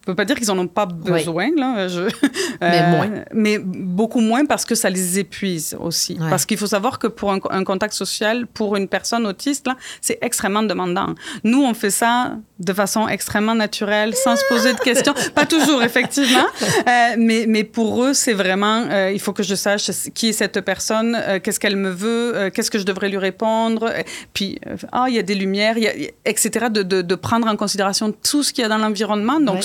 Ne 0.06 0.12
veut 0.12 0.16
pas 0.16 0.24
dire 0.24 0.36
qu'ils 0.36 0.46
n'en 0.46 0.58
ont 0.58 0.68
pas 0.68 0.86
besoin, 0.86 1.50
là. 1.56 1.88
Je, 1.88 2.02
mais 2.60 2.82
euh, 2.82 2.90
moins. 2.90 3.10
Mais 3.32 3.58
beaucoup 3.58 4.20
moins 4.20 4.46
parce 4.46 4.64
que 4.64 4.76
ça 4.76 4.88
les 4.88 5.18
épuise 5.18 5.76
aussi. 5.80 6.16
Parce 6.30 6.46
qu'il 6.46 6.58
faut 6.58 6.68
savoir 6.68 7.00
que 7.00 7.08
pour 7.08 7.32
un, 7.32 7.40
un, 7.50 7.64
contact 7.64 7.92
social, 7.92 8.46
pour 8.46 8.76
une 8.76 8.86
personne 8.86 9.26
autiste, 9.26 9.66
là, 9.66 9.76
c'est 10.00 10.18
extrêmement 10.22 10.62
demandant. 10.62 11.14
Nous, 11.42 11.60
on 11.60 11.74
fait 11.74 11.90
ça 11.90 12.36
de 12.60 12.72
façon 12.72 13.08
extrêmement 13.08 13.56
naturelle, 13.56 14.14
sans 14.14 14.36
se 14.36 14.44
poser 14.48 14.74
de 14.74 14.78
questions. 14.78 15.12
pas 15.34 15.44
toujours, 15.44 15.82
effectivement. 15.82 16.46
Euh, 16.62 17.16
mais, 17.18 17.46
mais 17.48 17.64
pour 17.64 18.04
eux, 18.04 18.14
c'est 18.14 18.32
vraiment, 18.32 18.84
euh, 18.88 19.10
il 19.12 19.20
faut 19.20 19.32
que 19.32 19.42
je 19.42 19.56
sache 19.56 19.90
qui 20.14 20.28
est 20.28 20.32
cette 20.32 20.60
personne, 20.60 21.20
qu'est-ce 21.42 21.58
qu'elle 21.58 21.76
me 21.76 21.90
veut, 21.90 22.50
qu'est-ce 22.50 22.70
que 22.70 22.78
je 22.78 22.84
devrais 22.84 23.08
lui 23.08 23.18
répondre. 23.18 23.92
Puis, 24.32 24.60
ah, 24.92 25.06
il 25.08 25.16
y 25.16 25.18
a 25.18 25.22
des 25.22 25.34
lumières, 25.34 25.78
y 25.78 25.88
a, 25.88 25.92
etc. 26.24 26.66
De, 26.70 26.82
de, 26.82 27.02
de, 27.02 27.14
prendre 27.14 27.48
en 27.48 27.56
considération 27.56 28.12
tout 28.12 28.42
ce 28.42 28.52
qu'il 28.52 28.62
y 28.62 28.64
a 28.64 28.68
dans 28.68 28.78
l'environnement. 28.78 29.40
Donc, 29.40 29.64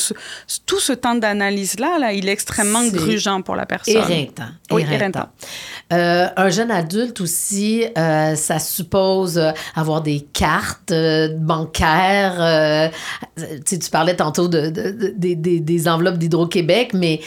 tout 0.66 0.80
ce 0.80 0.94
temps 0.94 1.16
d'analyse-là, 1.16 2.00
là, 2.00 2.14
il 2.14 2.28
est 2.28 2.32
extrêmement 2.32 2.82
est 2.82 2.92
grugeant 2.92 3.42
pour 3.42 3.56
la 3.56 3.66
personne. 3.66 3.96
Éreintant. 3.96 4.50
Oui, 4.72 4.86
éreintant. 4.90 5.30
Euh, 5.94 6.28
un 6.38 6.50
jeune 6.50 6.72
adulte 6.72 7.22
aussi, 7.22 7.86
euh, 7.98 8.36
ça 8.36 8.60
suppose 8.60 9.42
avoir 9.76 10.02
des 10.02 10.22
cartes 10.22 10.92
euh, 10.92 11.30
bancaires. 11.38 12.92
tu 13.66 13.78
parlais 13.92 14.16
tantôt 14.16 14.48
de, 14.48 14.70
de, 14.70 14.92
de, 14.92 15.34
de 15.34 15.60
des 15.60 15.88
enveloppes 15.88 16.18
d'Hydro-Québec, 16.18 16.92
mais 16.94 17.20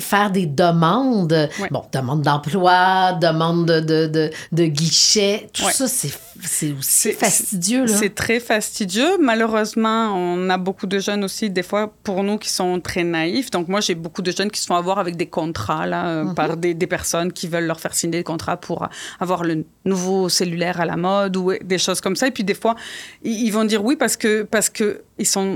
faire 0.00 0.30
des 0.30 0.46
demandes, 0.46 1.32
ouais. 1.32 1.68
bon, 1.70 1.84
demande 1.92 2.22
d'emploi, 2.22 3.12
demande 3.12 3.66
de, 3.66 4.06
de, 4.06 4.30
de, 4.52 4.64
guichet, 4.66 5.48
tout 5.52 5.68
ça, 5.70 5.88
c'est 5.88 6.12
c'est 6.40 6.72
aussi 6.72 7.12
fastidieux. 7.12 7.86
C'est 7.86 8.14
très 8.14 8.40
fastidieux. 8.40 9.18
Malheureusement, 9.20 10.14
on 10.14 10.50
a 10.50 10.58
beaucoup 10.58 10.86
de 10.86 10.98
jeunes 10.98 11.24
aussi, 11.24 11.50
des 11.50 11.62
fois, 11.62 11.92
pour 12.02 12.22
nous, 12.24 12.38
qui 12.42 12.50
sont 12.50 12.80
très 12.88 13.04
naïfs. 13.04 13.50
Donc, 13.56 13.64
moi, 13.68 13.80
j'ai 13.86 13.96
beaucoup 14.04 14.22
de 14.28 14.32
jeunes 14.36 14.52
qui 14.54 14.60
se 14.62 14.66
font 14.66 14.78
avoir 14.84 14.98
avec 15.04 15.14
des 15.22 15.30
contrats 15.38 15.86
là, 15.94 16.02
mm 16.02 16.30
-hmm. 16.30 16.34
par 16.40 16.50
des, 16.62 16.74
des, 16.82 16.90
personnes 16.96 17.30
qui 17.38 17.46
veulent 17.52 17.68
leur 17.72 17.80
faire 17.84 17.94
signer 18.00 18.18
des 18.22 18.28
contrats 18.32 18.58
pour 18.66 18.78
avoir 19.24 19.40
le 19.50 19.54
nouveau 19.92 20.20
cellulaire 20.38 20.78
à 20.84 20.86
la 20.92 20.98
mode 21.08 21.34
ou 21.40 21.44
des 21.72 21.80
choses 21.86 22.00
comme 22.04 22.16
ça. 22.20 22.24
Et 22.30 22.34
puis, 22.36 22.46
des 22.52 22.58
fois, 22.62 22.74
ils 23.46 23.52
vont 23.56 23.66
dire 23.72 23.82
oui 23.88 23.94
parce 24.02 24.16
que 24.22 24.32
parce 24.54 24.68
que 24.76 24.86
ils 25.22 25.30
sont 25.36 25.48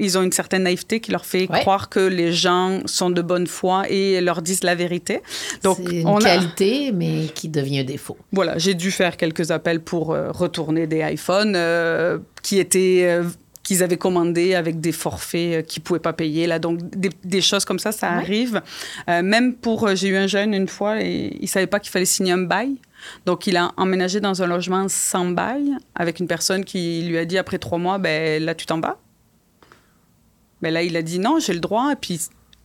ils 0.00 0.16
ont 0.18 0.22
une 0.22 0.32
certaine 0.32 0.64
naïveté 0.64 0.98
qui 1.00 1.12
leur 1.12 1.24
fait 1.24 1.48
ouais. 1.48 1.60
croire 1.60 1.88
que 1.88 2.00
les 2.00 2.32
gens 2.32 2.80
sont 2.86 3.10
de 3.10 3.22
bonne 3.22 3.46
foi 3.46 3.88
et 3.88 4.20
leur 4.20 4.42
disent 4.42 4.64
la 4.64 4.74
vérité. 4.74 5.20
Donc, 5.62 5.76
c'est 5.86 6.00
une 6.00 6.08
on 6.08 6.18
qualité, 6.18 6.88
a... 6.88 6.92
mais 6.92 7.26
qui 7.34 7.48
devient 7.48 7.80
un 7.80 7.84
défaut. 7.84 8.16
Voilà, 8.32 8.58
j'ai 8.58 8.74
dû 8.74 8.90
faire 8.90 9.16
quelques 9.16 9.50
appels 9.50 9.80
pour 9.80 10.12
euh, 10.12 10.30
retourner 10.32 10.86
des 10.86 11.00
iPhones 11.00 11.54
euh, 11.54 12.18
qui 12.42 12.58
étaient... 12.58 13.04
Euh, 13.04 13.24
qu'ils 13.70 13.84
avaient 13.84 13.96
commandé 13.96 14.56
avec 14.56 14.80
des 14.80 14.90
forfaits 14.90 15.64
qu'ils 15.64 15.80
ne 15.80 15.84
pouvaient 15.84 16.00
pas 16.00 16.12
payer. 16.12 16.48
Là. 16.48 16.58
Donc, 16.58 16.80
des, 16.90 17.10
des, 17.22 17.40
choses 17.40 17.64
comme 17.64 17.78
ça, 17.78 17.92
ça 17.92 18.08
ouais. 18.08 18.16
arrive. 18.16 18.62
Euh, 19.08 19.22
même 19.22 19.54
pour... 19.54 19.94
J'ai 19.94 20.08
eu 20.08 20.16
un 20.16 20.26
jeune 20.26 20.54
une 20.54 20.66
fois 20.66 21.00
et 21.00 21.36
il 21.36 21.42
ne 21.42 21.46
savait 21.46 21.68
pas 21.68 21.78
qu'il 21.78 21.92
fallait 21.92 22.04
signer 22.04 22.32
un 22.32 22.38
bail. 22.38 22.78
Donc, 23.26 23.46
il 23.46 23.56
a 23.56 23.70
emménagé 23.76 24.18
dans 24.18 24.42
un 24.42 24.48
logement 24.48 24.86
sans 24.88 25.26
bail 25.26 25.70
avec 25.94 26.18
une 26.18 26.26
personne 26.26 26.64
qui 26.64 27.02
lui 27.02 27.16
a 27.16 27.24
dit 27.24 27.38
après 27.38 27.58
trois 27.58 27.78
mois, 27.78 27.98
ben, 27.98 28.42
là, 28.42 28.56
tu 28.56 28.66
t'en 28.66 28.80
vas. 28.80 28.98
Mais 30.62 30.72
là, 30.72 30.82
il 30.82 30.96
a 30.96 31.02
dit 31.02 31.20
non, 31.20 31.38
j'ai 31.38 31.52
le 31.52 31.60
droit. 31.60 31.92
Et 31.92 31.96
puis, 31.96 32.20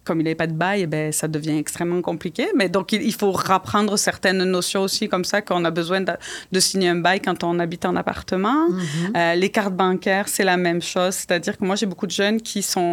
comme 0.05 0.21
il 0.21 0.23
n'avait 0.23 0.35
pas 0.35 0.47
de 0.47 0.53
bail, 0.53 0.85
ben, 0.85 1.11
ça 1.11 1.27
devient 1.27 1.57
extrêmement 1.57 2.01
compliqué. 2.01 2.47
Mais 2.55 2.69
donc, 2.69 2.93
il, 2.93 3.01
il 3.01 3.13
faut 3.13 3.31
rapprendre 3.31 3.97
certaines 3.97 4.43
notions 4.43 4.83
aussi, 4.83 5.09
comme 5.09 5.25
ça, 5.25 5.41
qu'on 5.41 5.65
a 5.65 5.71
besoin 5.71 6.01
de, 6.01 6.13
de, 6.51 6.59
signer 6.59 6.89
un 6.89 6.95
bail 6.95 7.19
quand 7.19 7.43
on 7.43 7.59
habite 7.59 7.85
en 7.85 7.95
appartement. 7.95 8.69
Mm 8.69 8.79
-hmm. 8.79 9.17
euh, 9.17 9.35
les 9.35 9.49
cartes 9.49 9.75
bancaires, 9.75 10.27
c'est 10.27 10.45
la 10.45 10.57
même 10.57 10.81
chose. 10.81 11.13
C'est-à-dire 11.19 11.57
que 11.57 11.65
moi, 11.65 11.75
j'ai 11.75 11.87
beaucoup 11.87 12.07
de 12.07 12.17
jeunes 12.23 12.39
qui 12.49 12.61
sont 12.61 12.89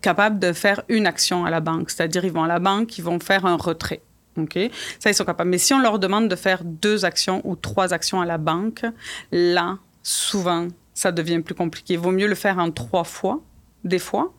capables 0.00 0.38
de 0.38 0.52
faire 0.52 0.78
une 0.88 1.06
action 1.06 1.38
à 1.44 1.50
la 1.50 1.60
banque. 1.60 1.90
C'est-à-dire, 1.90 2.24
ils 2.24 2.32
vont 2.32 2.44
à 2.44 2.52
la 2.56 2.62
banque, 2.68 2.88
ils 2.98 3.04
vont 3.04 3.20
faire 3.20 3.44
un 3.46 3.56
retrait. 3.68 4.02
OK? 4.42 4.58
Ça, 4.98 5.10
ils 5.10 5.14
sont 5.14 5.24
capables. 5.24 5.50
Mais 5.50 5.62
si 5.66 5.74
on 5.74 5.80
leur 5.88 5.98
demande 5.98 6.26
de 6.28 6.36
faire 6.36 6.60
deux 6.64 7.04
actions 7.04 7.38
ou 7.44 7.56
trois 7.56 7.88
actions 7.92 8.20
à 8.24 8.26
la 8.34 8.38
banque, 8.38 8.82
là, 9.30 9.78
souvent, 10.02 10.68
ça 10.94 11.12
devient 11.12 11.40
plus 11.40 11.54
compliqué. 11.54 11.94
Il 11.94 12.00
vaut 12.00 12.12
mieux 12.12 12.28
le 12.28 12.34
faire 12.34 12.58
en 12.58 12.70
trois 12.70 13.04
fois 13.04 13.40
des 13.84 13.98
fois, 13.98 14.32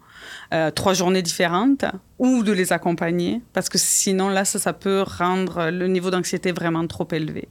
euh, 0.54 0.72
trois 0.72 0.94
journées 0.94 1.22
différentes, 1.22 1.86
ou 2.20 2.44
de 2.44 2.52
les 2.52 2.74
accompagner, 2.74 3.42
parce 3.54 3.70
que 3.70 3.78
sinon, 3.78 4.30
là, 4.30 4.46
ça, 4.46 4.60
ça 4.60 4.74
peut 4.74 5.02
rendre 5.02 5.70
le 5.70 5.88
niveau 5.88 6.12
d'anxiété 6.12 6.52
vraiment 6.52 6.86
trop 6.88 7.08
élevé. 7.12 7.50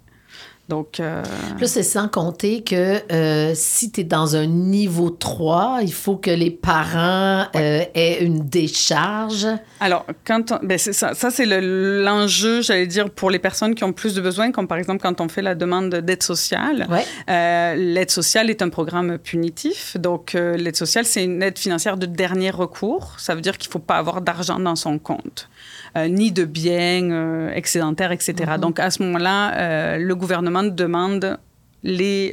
Donc, 0.68 1.00
euh... 1.00 1.22
Là, 1.60 1.66
c'est 1.66 1.82
sans 1.82 2.08
compter 2.08 2.62
que 2.62 3.00
euh, 3.12 3.52
si 3.54 3.90
tu 3.90 4.00
es 4.00 4.04
dans 4.04 4.36
un 4.36 4.46
niveau 4.46 5.10
3, 5.10 5.80
il 5.82 5.92
faut 5.92 6.16
que 6.16 6.30
les 6.30 6.50
parents 6.50 7.46
ouais. 7.54 7.60
euh, 7.60 7.84
aient 7.94 8.24
une 8.24 8.48
décharge. 8.48 9.46
Alors, 9.80 10.06
quand 10.24 10.52
on... 10.52 10.60
ben 10.62 10.78
ça, 10.78 11.14
ça 11.14 11.30
c'est 11.30 11.46
l'enjeu, 11.46 12.56
le, 12.56 12.62
j'allais 12.62 12.86
dire, 12.86 13.10
pour 13.10 13.30
les 13.30 13.40
personnes 13.40 13.74
qui 13.74 13.84
ont 13.84 13.92
plus 13.92 14.14
de 14.14 14.20
besoins, 14.20 14.52
comme 14.52 14.68
par 14.68 14.78
exemple 14.78 15.02
quand 15.02 15.20
on 15.20 15.28
fait 15.28 15.42
la 15.42 15.54
demande 15.54 15.90
d'aide 15.90 16.22
sociale. 16.22 16.86
Ouais. 16.88 17.04
Euh, 17.28 17.74
l'aide 17.74 18.10
sociale 18.10 18.48
est 18.48 18.62
un 18.62 18.68
programme 18.68 19.18
punitif. 19.18 19.96
Donc, 19.98 20.32
l'aide 20.34 20.76
sociale, 20.76 21.04
c'est 21.04 21.24
une 21.24 21.42
aide 21.42 21.58
financière 21.58 21.96
de 21.96 22.06
dernier 22.06 22.50
recours. 22.50 23.14
Ça 23.18 23.34
veut 23.34 23.40
dire 23.40 23.58
qu'il 23.58 23.68
ne 23.68 23.72
faut 23.72 23.78
pas 23.78 23.96
avoir 23.96 24.22
d'argent 24.22 24.60
dans 24.60 24.76
son 24.76 24.98
compte. 24.98 25.48
Euh, 25.96 26.08
ni 26.08 26.32
de 26.32 26.44
biens 26.44 27.10
euh, 27.10 27.52
excédentaires, 27.52 28.12
etc. 28.12 28.32
Mm 28.32 28.44
-hmm. 28.44 28.60
Donc, 28.60 28.78
à 28.78 28.90
ce 28.90 29.02
moment-là, 29.02 29.38
euh, 29.54 29.98
le 29.98 30.14
gouvernement 30.14 30.62
demande 30.62 31.38
les 31.82 32.32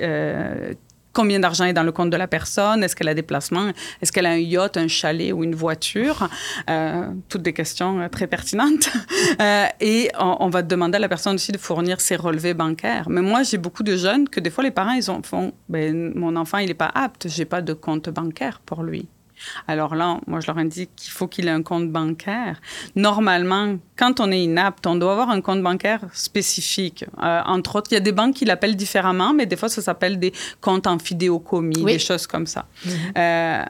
combien 1.13 1.39
d'argent 1.39 1.65
est 1.65 1.73
dans 1.73 1.83
le 1.83 1.91
compte 1.91 2.11
de 2.11 2.17
la 2.17 2.27
personne, 2.27 2.83
est-ce 2.83 2.95
qu'elle 2.95 3.09
a 3.09 3.13
des 3.13 3.23
placements, 3.23 3.71
est-ce 4.01 4.11
qu'elle 4.11 4.25
a 4.25 4.31
un 4.31 4.37
yacht, 4.37 4.77
un 4.77 4.87
chalet 4.87 5.31
ou 5.33 5.43
une 5.43 5.55
voiture, 5.55 6.29
euh, 6.69 7.07
toutes 7.27 7.41
des 7.41 7.53
questions 7.53 8.07
très 8.09 8.27
pertinentes. 8.27 8.89
euh, 9.41 9.65
et 9.81 10.09
on, 10.19 10.37
on, 10.39 10.49
va 10.49 10.61
demander 10.61 10.95
à 10.97 10.99
la 10.99 11.09
personne 11.09 11.35
aussi 11.35 11.51
de 11.51 11.57
fournir 11.57 11.99
ses 11.99 12.15
relevés 12.15 12.53
bancaires. 12.53 13.09
Mais 13.09 13.21
moi, 13.21 13.43
j'ai 13.43 13.57
beaucoup 13.57 13.83
de 13.83 13.95
jeunes 13.97 14.29
que 14.29 14.39
des 14.39 14.49
fois 14.49 14.63
les 14.63 14.71
parents 14.71 14.93
ils 14.93 15.09
ont, 15.11 15.21
font, 15.23 15.51
ben, 15.67 16.13
mon 16.15 16.35
enfant 16.35 16.59
il 16.59 16.67
n'est 16.67 16.73
pas 16.73 16.91
apte, 16.93 17.27
j'ai 17.27 17.45
pas 17.45 17.61
de 17.61 17.73
compte 17.73 18.09
bancaire 18.09 18.61
pour 18.65 18.83
lui. 18.83 19.09
Alors 19.67 19.95
là, 19.95 20.19
moi, 20.27 20.39
je 20.39 20.47
leur 20.47 20.57
indique 20.57 20.91
qu'il 20.95 21.11
faut 21.11 21.27
qu'il 21.27 21.47
ait 21.47 21.51
un 21.51 21.63
compte 21.63 21.91
bancaire. 21.91 22.59
Normalement, 22.95 23.77
quand 23.97 24.19
on 24.19 24.31
est 24.31 24.43
inapte, 24.43 24.85
on 24.87 24.95
doit 24.95 25.11
avoir 25.11 25.29
un 25.29 25.41
compte 25.41 25.61
bancaire 25.61 26.01
spécifique. 26.13 27.05
Euh, 27.21 27.41
entre 27.45 27.75
autres, 27.75 27.87
il 27.91 27.95
y 27.95 27.97
a 27.97 28.01
des 28.01 28.11
banques 28.11 28.35
qui 28.35 28.45
l'appellent 28.45 28.75
différemment, 28.75 29.33
mais 29.33 29.45
des 29.45 29.57
fois, 29.57 29.69
ça 29.69 29.81
s'appelle 29.81 30.19
des 30.19 30.33
comptes 30.61 30.87
en 30.87 30.99
fidéocommis, 30.99 31.81
oui. 31.83 31.93
des 31.93 31.99
choses 31.99 32.27
comme 32.27 32.47
ça. 32.47 32.65
Mm 32.85 32.89
-hmm. 32.89 33.17
euh, 33.17 33.65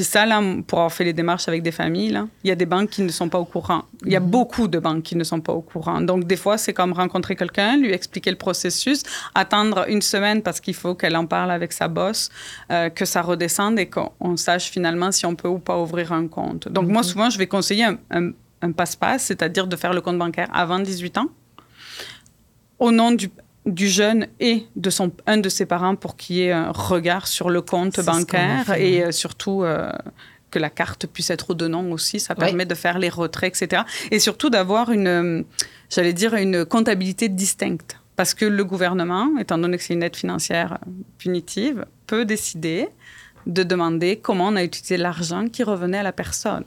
puis 0.00 0.06
ça, 0.06 0.24
là, 0.24 0.40
pour 0.66 0.78
avoir 0.78 0.90
fait 0.94 1.04
les 1.04 1.12
démarches 1.12 1.46
avec 1.46 1.62
des 1.62 1.72
familles, 1.72 2.08
là, 2.08 2.26
il 2.42 2.48
y 2.48 2.50
a 2.50 2.54
des 2.54 2.64
banques 2.64 2.88
qui 2.88 3.02
ne 3.02 3.10
sont 3.10 3.28
pas 3.28 3.38
au 3.38 3.44
courant. 3.44 3.82
Il 4.06 4.10
y 4.10 4.16
a 4.16 4.20
mmh. 4.20 4.30
beaucoup 4.30 4.66
de 4.66 4.78
banques 4.78 5.02
qui 5.02 5.14
ne 5.14 5.24
sont 5.24 5.42
pas 5.42 5.52
au 5.52 5.60
courant. 5.60 6.00
Donc, 6.00 6.24
des 6.24 6.36
fois, 6.36 6.56
c'est 6.56 6.72
comme 6.72 6.94
rencontrer 6.94 7.36
quelqu'un, 7.36 7.76
lui 7.76 7.92
expliquer 7.92 8.30
le 8.30 8.38
processus, 8.38 9.02
attendre 9.34 9.84
une 9.88 10.00
semaine 10.00 10.40
parce 10.40 10.58
qu'il 10.58 10.72
faut 10.72 10.94
qu'elle 10.94 11.16
en 11.16 11.26
parle 11.26 11.50
avec 11.50 11.74
sa 11.74 11.88
boss, 11.88 12.30
euh, 12.72 12.88
que 12.88 13.04
ça 13.04 13.20
redescende 13.20 13.78
et 13.78 13.90
qu'on 13.90 14.38
sache 14.38 14.70
finalement 14.70 15.12
si 15.12 15.26
on 15.26 15.34
peut 15.34 15.48
ou 15.48 15.58
pas 15.58 15.78
ouvrir 15.78 16.14
un 16.14 16.28
compte. 16.28 16.66
Donc, 16.68 16.88
moi, 16.88 17.02
souvent, 17.02 17.28
je 17.28 17.36
vais 17.36 17.46
conseiller 17.46 17.84
un, 17.84 17.98
un, 18.10 18.30
un 18.62 18.72
passe-passe, 18.72 19.24
c'est-à-dire 19.24 19.66
de 19.66 19.76
faire 19.76 19.92
le 19.92 20.00
compte 20.00 20.16
bancaire 20.16 20.48
avant 20.50 20.78
18 20.78 21.18
ans, 21.18 21.26
au 22.78 22.90
nom 22.90 23.12
du 23.12 23.28
du 23.66 23.88
jeune 23.88 24.26
et 24.40 24.64
de 24.76 24.90
son, 24.90 25.12
un 25.26 25.36
de 25.36 25.48
ses 25.48 25.66
parents 25.66 25.96
pour 25.96 26.16
qu'il 26.16 26.36
y 26.36 26.42
ait 26.42 26.52
un 26.52 26.70
regard 26.70 27.26
sur 27.26 27.50
le 27.50 27.60
compte 27.60 28.00
bancaire 28.00 28.72
et 28.72 29.04
euh, 29.04 29.12
surtout 29.12 29.64
euh, 29.64 29.92
que 30.50 30.58
la 30.58 30.70
carte 30.70 31.06
puisse 31.06 31.30
être 31.30 31.50
au 31.50 31.54
dedans 31.54 31.84
aussi. 31.90 32.20
Ça 32.20 32.34
permet 32.34 32.64
oui. 32.64 32.68
de 32.68 32.74
faire 32.74 32.98
les 32.98 33.10
retraits, 33.10 33.62
etc. 33.62 33.82
Et 34.10 34.18
surtout 34.18 34.50
d'avoir 34.50 34.90
une, 34.90 35.44
j'allais 35.90 36.12
dire, 36.12 36.34
une 36.34 36.64
comptabilité 36.64 37.28
distincte. 37.28 37.98
Parce 38.16 38.34
que 38.34 38.44
le 38.44 38.64
gouvernement, 38.64 39.30
étant 39.38 39.56
donné 39.56 39.78
que 39.78 39.82
c'est 39.82 39.94
une 39.94 40.02
aide 40.02 40.16
financière 40.16 40.78
punitive, 41.18 41.86
peut 42.06 42.24
décider 42.24 42.88
de 43.46 43.62
demander 43.62 44.16
comment 44.16 44.48
on 44.48 44.56
a 44.56 44.64
utilisé 44.64 44.96
l'argent 44.96 45.48
qui 45.48 45.62
revenait 45.62 45.98
à 45.98 46.02
la 46.02 46.12
personne. 46.12 46.64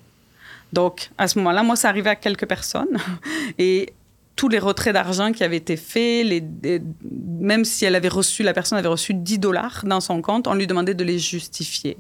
Donc, 0.74 1.12
à 1.20 1.28
ce 1.28 1.38
moment-là, 1.38 1.62
moi, 1.62 1.76
ça 1.76 1.90
arrivait 1.90 2.10
à 2.10 2.16
quelques 2.16 2.48
personnes. 2.48 2.98
Et 3.60 3.94
tous 4.36 4.50
les 4.50 4.60
retraits 4.60 4.94
d'argent 4.94 5.32
qui 5.32 5.44
avaient 5.44 5.58
été 5.58 5.78
faits, 5.78 6.44
même 7.04 7.66
si 7.66 7.86
elle 7.86 7.96
avait 7.96 8.08
reçu, 8.08 8.44
la 8.44 8.54
personne 8.54 8.78
avait 8.78 8.88
reçu 8.88 9.14
10 9.14 9.40
dollars 9.40 9.84
dans 9.86 10.02
son 10.02 10.22
compte, 10.22 10.48
on 10.48 10.54
lui 10.54 10.68
demandait 10.68 10.96
de 10.96 11.04
les 11.04 11.20
justifier. 11.20 11.98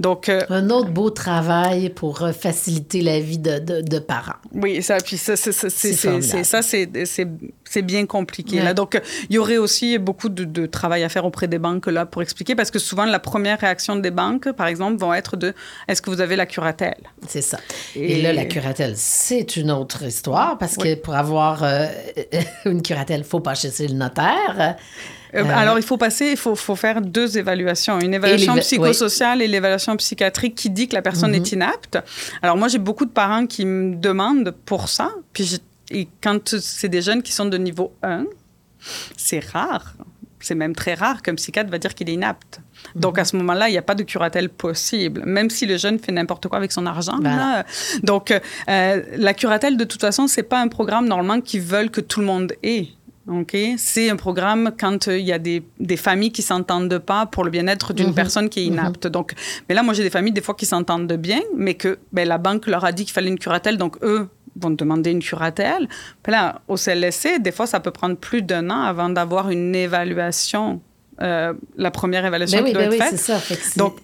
Donc, 0.00 0.28
euh, 0.28 0.40
un 0.48 0.70
autre 0.70 0.90
beau 0.90 1.10
travail 1.10 1.90
pour 1.90 2.22
euh, 2.22 2.32
faciliter 2.32 3.00
la 3.00 3.20
vie 3.20 3.38
de, 3.38 3.58
de, 3.58 3.80
de 3.80 3.98
parents. 3.98 4.36
Oui, 4.52 4.82
ça, 4.82 4.98
puis 4.98 5.16
ça, 5.16 5.36
c'est, 5.36 5.52
ça, 5.52 6.62
c'est, 6.62 7.82
bien 7.82 8.06
compliqué. 8.06 8.58
Ouais. 8.58 8.64
Là. 8.64 8.74
Donc, 8.74 9.00
il 9.28 9.36
y 9.36 9.38
aurait 9.38 9.56
aussi 9.56 9.98
beaucoup 9.98 10.28
de, 10.28 10.44
de, 10.44 10.66
travail 10.66 11.04
à 11.04 11.08
faire 11.08 11.24
auprès 11.24 11.48
des 11.48 11.58
banques 11.58 11.86
là 11.86 12.06
pour 12.06 12.22
expliquer, 12.22 12.54
parce 12.54 12.70
que 12.70 12.78
souvent, 12.78 13.04
la 13.04 13.18
première 13.18 13.60
réaction 13.60 13.96
des 13.96 14.10
banques, 14.10 14.50
par 14.52 14.66
exemple, 14.66 14.98
vont 14.98 15.14
être 15.14 15.36
de 15.36 15.54
est-ce 15.88 16.02
que 16.02 16.10
vous 16.10 16.20
avez 16.20 16.36
la 16.36 16.46
curatelle 16.46 17.02
C'est 17.26 17.42
ça. 17.42 17.58
Et, 17.96 18.18
Et 18.18 18.22
là, 18.22 18.32
la 18.32 18.44
curatelle, 18.44 18.94
c'est 18.96 19.56
une 19.56 19.70
autre 19.70 20.02
histoire, 20.02 20.58
parce 20.58 20.76
oui. 20.78 20.96
que 20.96 21.00
pour 21.00 21.14
avoir 21.14 21.62
euh, 21.62 21.86
une 22.64 22.82
curatelle, 22.82 23.20
il 23.20 23.26
faut 23.26 23.40
passer 23.40 23.70
chez 23.70 23.88
le 23.88 23.94
notaire. 23.94 24.76
Euh, 25.34 25.44
alors, 25.48 25.78
il 25.78 25.84
faut 25.84 25.96
passer, 25.96 26.30
il 26.32 26.36
faut, 26.36 26.54
faut, 26.54 26.76
faire 26.76 27.00
deux 27.00 27.38
évaluations. 27.38 27.98
Une 28.00 28.14
évaluation 28.14 28.56
psychosociale 28.56 29.42
et 29.42 29.48
l'évaluation 29.48 29.96
psychiatrique 29.96 30.54
qui 30.54 30.70
dit 30.70 30.88
que 30.88 30.94
la 30.94 31.02
personne 31.02 31.34
est 31.34 31.52
mhm. 31.52 31.58
inapte. 31.58 31.98
Alors, 32.42 32.56
moi, 32.56 32.68
j'ai 32.68 32.78
beaucoup 32.78 33.06
de 33.06 33.10
parents 33.10 33.46
qui 33.46 33.64
me 33.64 33.96
demandent 33.96 34.54
pour 34.66 34.88
ça. 34.88 35.10
Puis, 35.32 35.60
et 35.90 36.08
quand 36.22 36.56
c'est 36.58 36.88
des 36.88 37.02
jeunes 37.02 37.22
qui 37.22 37.32
sont 37.32 37.46
de 37.46 37.56
niveau 37.56 37.94
1, 38.02 38.24
c'est 39.16 39.44
rare. 39.44 39.94
C'est 40.40 40.54
même 40.56 40.74
très 40.74 40.94
rare 40.94 41.22
qu'un 41.22 41.36
psychiatre 41.36 41.70
va 41.70 41.78
dire 41.78 41.94
qu'il 41.94 42.10
est 42.10 42.14
inapte. 42.14 42.60
Donc, 42.96 43.18
à 43.18 43.24
ce 43.24 43.36
moment-là, 43.36 43.68
il 43.68 43.72
n'y 43.72 43.78
a 43.78 43.82
pas 43.82 43.94
de 43.94 44.02
curatelle 44.02 44.48
possible, 44.48 45.22
même 45.24 45.50
si 45.50 45.66
le 45.66 45.76
jeune 45.76 46.00
fait 46.00 46.10
n'importe 46.10 46.48
quoi 46.48 46.58
avec 46.58 46.72
son 46.72 46.84
argent. 46.86 47.20
Donc, 48.02 48.32
euh, 48.32 49.02
la 49.16 49.34
curatelle, 49.34 49.76
de 49.76 49.84
toute 49.84 50.00
façon, 50.00 50.26
c'est 50.26 50.42
pas 50.42 50.60
un 50.60 50.66
programme 50.66 51.06
normalement 51.06 51.40
qui 51.40 51.60
veulent 51.60 51.90
que 51.90 52.00
tout 52.00 52.20
le 52.20 52.26
monde 52.26 52.52
ait. 52.64 52.88
OK? 53.28 53.56
C'est 53.76 54.10
un 54.10 54.16
programme 54.16 54.72
quand 54.78 55.08
euh, 55.08 55.18
il 55.18 55.24
y 55.24 55.32
a 55.32 55.38
des, 55.38 55.62
des 55.78 55.96
familles 55.96 56.32
qui 56.32 56.42
s'entendent 56.42 56.98
pas 56.98 57.26
pour 57.26 57.44
le 57.44 57.50
bien-être 57.50 57.92
d'une 57.92 58.08
mhm. 58.08 58.14
personne 58.14 58.48
qui 58.48 58.66
est 58.66 58.70
mhm. 58.70 58.74
inapte. 58.74 59.06
Donc, 59.06 59.34
mais 59.68 59.74
là, 59.74 59.82
moi, 59.82 59.94
j'ai 59.94 60.02
des 60.02 60.10
familles, 60.10 60.32
des 60.32 60.40
fois, 60.40 60.54
qui 60.54 60.66
s'entendent 60.66 61.12
bien, 61.12 61.40
mais 61.56 61.74
que 61.74 61.98
ben, 62.12 62.26
la 62.26 62.38
banque 62.38 62.66
leur 62.66 62.84
a 62.84 62.92
dit 62.92 63.04
qu'il 63.04 63.12
fallait 63.12 63.30
une 63.30 63.38
curatelle. 63.38 63.78
Donc, 63.78 63.96
eux, 64.02 64.28
vont 64.56 64.70
demander 64.70 65.10
une 65.10 65.22
curatelle. 65.22 65.88
Puis 66.22 66.32
là, 66.32 66.60
au 66.68 66.76
CLSC, 66.76 67.40
des 67.40 67.52
fois, 67.52 67.66
ça 67.66 67.80
peut 67.80 67.90
prendre 67.90 68.16
plus 68.16 68.42
d'un 68.42 68.70
an 68.70 68.82
avant 68.82 69.08
d'avoir 69.08 69.50
une 69.50 69.74
évaluation, 69.74 70.80
euh, 71.20 71.54
la 71.76 71.90
première 71.90 72.26
évaluation 72.26 72.58
ben 72.58 72.66
qui 72.66 72.72
doit 72.72 72.82
ben 72.82 72.92
être 72.92 73.12
oui, 73.12 73.18
faite. 73.18 73.78
donc, 73.78 73.96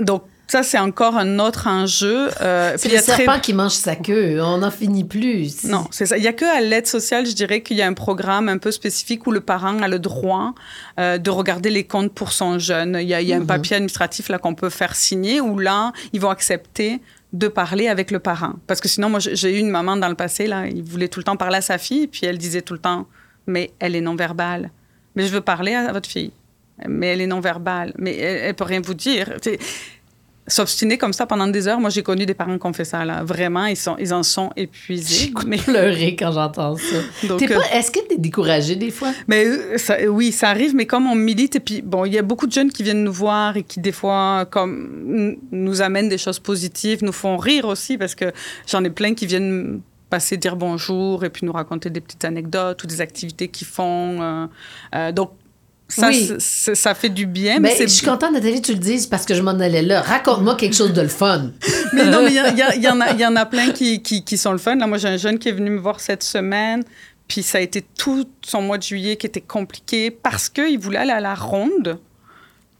donc, 0.00 0.24
ça, 0.46 0.62
c'est 0.62 0.78
encore 0.78 1.16
un 1.16 1.38
autre 1.38 1.66
enjeu. 1.68 2.28
Euh, 2.42 2.74
c'est 2.76 2.90
le 2.90 2.98
serpent 2.98 3.40
qui 3.40 3.54
mange 3.54 3.72
sa 3.72 3.96
queue. 3.96 4.42
On 4.42 4.58
n'en 4.58 4.70
finit 4.70 5.04
plus. 5.04 5.64
Non, 5.64 5.86
c'est 5.90 6.06
ça. 6.06 6.18
Il 6.18 6.20
n'y 6.20 6.28
a 6.28 6.32
que 6.32 6.44
à 6.44 6.60
l'aide 6.60 6.86
sociale, 6.86 7.26
je 7.26 7.32
dirais 7.32 7.62
qu'il 7.62 7.78
y 7.78 7.82
a 7.82 7.86
un 7.86 7.94
programme 7.94 8.48
un 8.48 8.58
peu 8.58 8.70
spécifique 8.70 9.26
où 9.26 9.30
le 9.30 9.40
parent 9.40 9.80
a 9.80 9.88
le 9.88 9.98
droit 9.98 10.54
euh, 11.00 11.16
de 11.18 11.30
regarder 11.30 11.70
les 11.70 11.84
comptes 11.84 12.12
pour 12.12 12.32
son 12.32 12.58
jeune. 12.58 12.98
Il 13.00 13.08
y 13.08 13.14
a, 13.14 13.22
il 13.22 13.28
y 13.28 13.32
a 13.32 13.36
un 13.36 13.40
mhm. 13.40 13.46
papier 13.46 13.76
administratif 13.76 14.28
là 14.28 14.38
qu'on 14.38 14.54
peut 14.54 14.70
faire 14.70 14.94
signer 14.94 15.40
où 15.40 15.58
là, 15.58 15.92
ils 16.12 16.20
vont 16.20 16.30
accepter 16.30 17.00
de 17.32 17.48
parler 17.48 17.88
avec 17.88 18.10
le 18.10 18.18
parent. 18.18 18.54
Parce 18.66 18.80
que 18.80 18.88
sinon, 18.88 19.08
moi, 19.08 19.20
j'ai 19.20 19.56
eu 19.56 19.58
une 19.58 19.70
maman 19.70 19.96
dans 19.96 20.08
le 20.08 20.14
passé, 20.14 20.46
là, 20.46 20.66
il 20.66 20.82
voulait 20.82 21.08
tout 21.08 21.20
le 21.20 21.24
temps 21.24 21.36
parler 21.36 21.56
à 21.56 21.62
sa 21.62 21.78
fille, 21.78 22.06
puis 22.06 22.26
elle 22.26 22.38
disait 22.38 22.62
tout 22.62 22.74
le 22.74 22.78
temps, 22.78 23.06
mais 23.46 23.72
elle 23.80 23.96
est 23.96 24.00
non-verbale. 24.00 24.70
Mais 25.16 25.26
je 25.26 25.32
veux 25.32 25.40
parler 25.40 25.74
à 25.74 25.90
votre 25.92 26.08
fille. 26.08 26.32
Mais 26.88 27.08
elle 27.08 27.20
est 27.20 27.26
non-verbale. 27.26 27.92
Mais 27.98 28.16
elle, 28.16 28.36
elle 28.36 28.54
peut 28.54 28.64
rien 28.64 28.80
vous 28.80 28.94
dire 28.94 29.32
s'obstiner 30.46 30.98
comme 30.98 31.12
ça 31.12 31.26
pendant 31.26 31.46
des 31.46 31.68
heures. 31.68 31.80
Moi, 31.80 31.90
j'ai 31.90 32.02
connu 32.02 32.26
des 32.26 32.34
parents 32.34 32.58
qui 32.58 32.66
ont 32.66 32.72
fait 32.72 32.84
ça, 32.84 33.04
là. 33.04 33.24
Vraiment, 33.24 33.66
ils, 33.66 33.76
sont, 33.76 33.96
ils 33.98 34.12
en 34.12 34.22
sont 34.22 34.50
épuisés. 34.56 35.26
J'ai 35.26 35.46
mais... 35.46 35.56
pleurer 35.64 36.16
quand 36.16 36.32
j'entends 36.32 36.76
ça. 36.76 36.96
Euh, 37.44 37.60
est-ce 37.72 37.90
que 37.90 38.00
tu 38.06 38.14
es 38.14 38.18
découragée 38.18 38.76
des 38.76 38.90
fois? 38.90 39.12
Mais, 39.28 39.46
euh, 39.46 39.78
ça, 39.78 39.96
oui, 40.08 40.32
ça 40.32 40.48
arrive, 40.48 40.74
mais 40.74 40.86
comme 40.86 41.06
on 41.06 41.14
milite, 41.14 41.56
et 41.56 41.60
puis, 41.60 41.82
bon, 41.82 42.04
il 42.04 42.14
y 42.14 42.18
a 42.18 42.22
beaucoup 42.22 42.46
de 42.46 42.52
jeunes 42.52 42.70
qui 42.70 42.82
viennent 42.82 43.04
nous 43.04 43.12
voir 43.12 43.56
et 43.56 43.62
qui, 43.62 43.80
des 43.80 43.92
fois, 43.92 44.46
comme, 44.50 45.36
nous 45.50 45.82
amènent 45.82 46.08
des 46.08 46.18
choses 46.18 46.38
positives, 46.38 47.02
nous 47.02 47.12
font 47.12 47.36
rire 47.36 47.66
aussi, 47.66 47.98
parce 47.98 48.14
que 48.14 48.32
j'en 48.66 48.82
ai 48.84 48.90
plein 48.90 49.14
qui 49.14 49.26
viennent 49.26 49.80
passer 50.10 50.36
dire 50.36 50.56
bonjour 50.56 51.24
et 51.24 51.30
puis 51.30 51.44
nous 51.44 51.52
raconter 51.52 51.90
des 51.90 52.00
petites 52.00 52.24
anecdotes 52.24 52.82
ou 52.84 52.86
des 52.86 53.00
activités 53.00 53.48
qu'ils 53.48 53.66
font. 53.66 54.48
Euh, 54.94 55.12
donc, 55.12 55.32
ça, 55.88 56.10
ça 56.74 56.94
fait 56.94 57.08
du 57.08 57.26
bien. 57.26 57.60
Mais, 57.60 57.76
je 57.78 57.86
suis 57.86 58.06
contente, 58.06 58.32
Nathalie, 58.32 58.62
tu 58.62 58.72
le 58.72 58.78
dises 58.78 59.06
parce 59.06 59.24
que 59.24 59.34
je 59.34 59.42
m'en 59.42 59.52
allais 59.52 59.82
là. 59.82 60.00
Raconte-moi 60.00 60.56
quelque 60.56 60.74
chose 60.74 60.92
de 60.92 61.02
le 61.02 61.08
fun. 61.08 61.50
mais 61.92 62.06
non, 62.06 62.22
mais 62.22 62.32
il 62.32 62.78
y, 62.78 62.82
y, 62.82 62.88
en 62.88 63.00
a, 63.00 63.12
y 63.12 63.26
en 63.26 63.36
a 63.36 63.46
plein 63.46 63.70
qui, 63.70 64.02
qui, 64.02 64.24
qui 64.24 64.38
sont 64.38 64.52
le 64.52 64.58
fun. 64.58 64.76
Là, 64.76 64.86
moi, 64.86 64.98
j'ai 64.98 65.08
un 65.08 65.16
jeune 65.16 65.38
qui 65.38 65.50
est 65.50 65.52
venu 65.52 65.70
me 65.70 65.78
voir 65.78 66.00
cette 66.00 66.22
semaine. 66.22 66.82
Puis 67.28 67.42
ça 67.42 67.58
a 67.58 67.60
été 67.60 67.82
tout 67.82 68.26
son 68.42 68.62
mois 68.62 68.78
de 68.78 68.82
juillet 68.82 69.16
qui 69.16 69.26
était 69.26 69.40
compliqué 69.40 70.10
parce 70.10 70.48
qu'il 70.48 70.78
voulait 70.78 70.98
aller 70.98 71.12
à 71.12 71.20
la 71.20 71.34
ronde. 71.34 71.98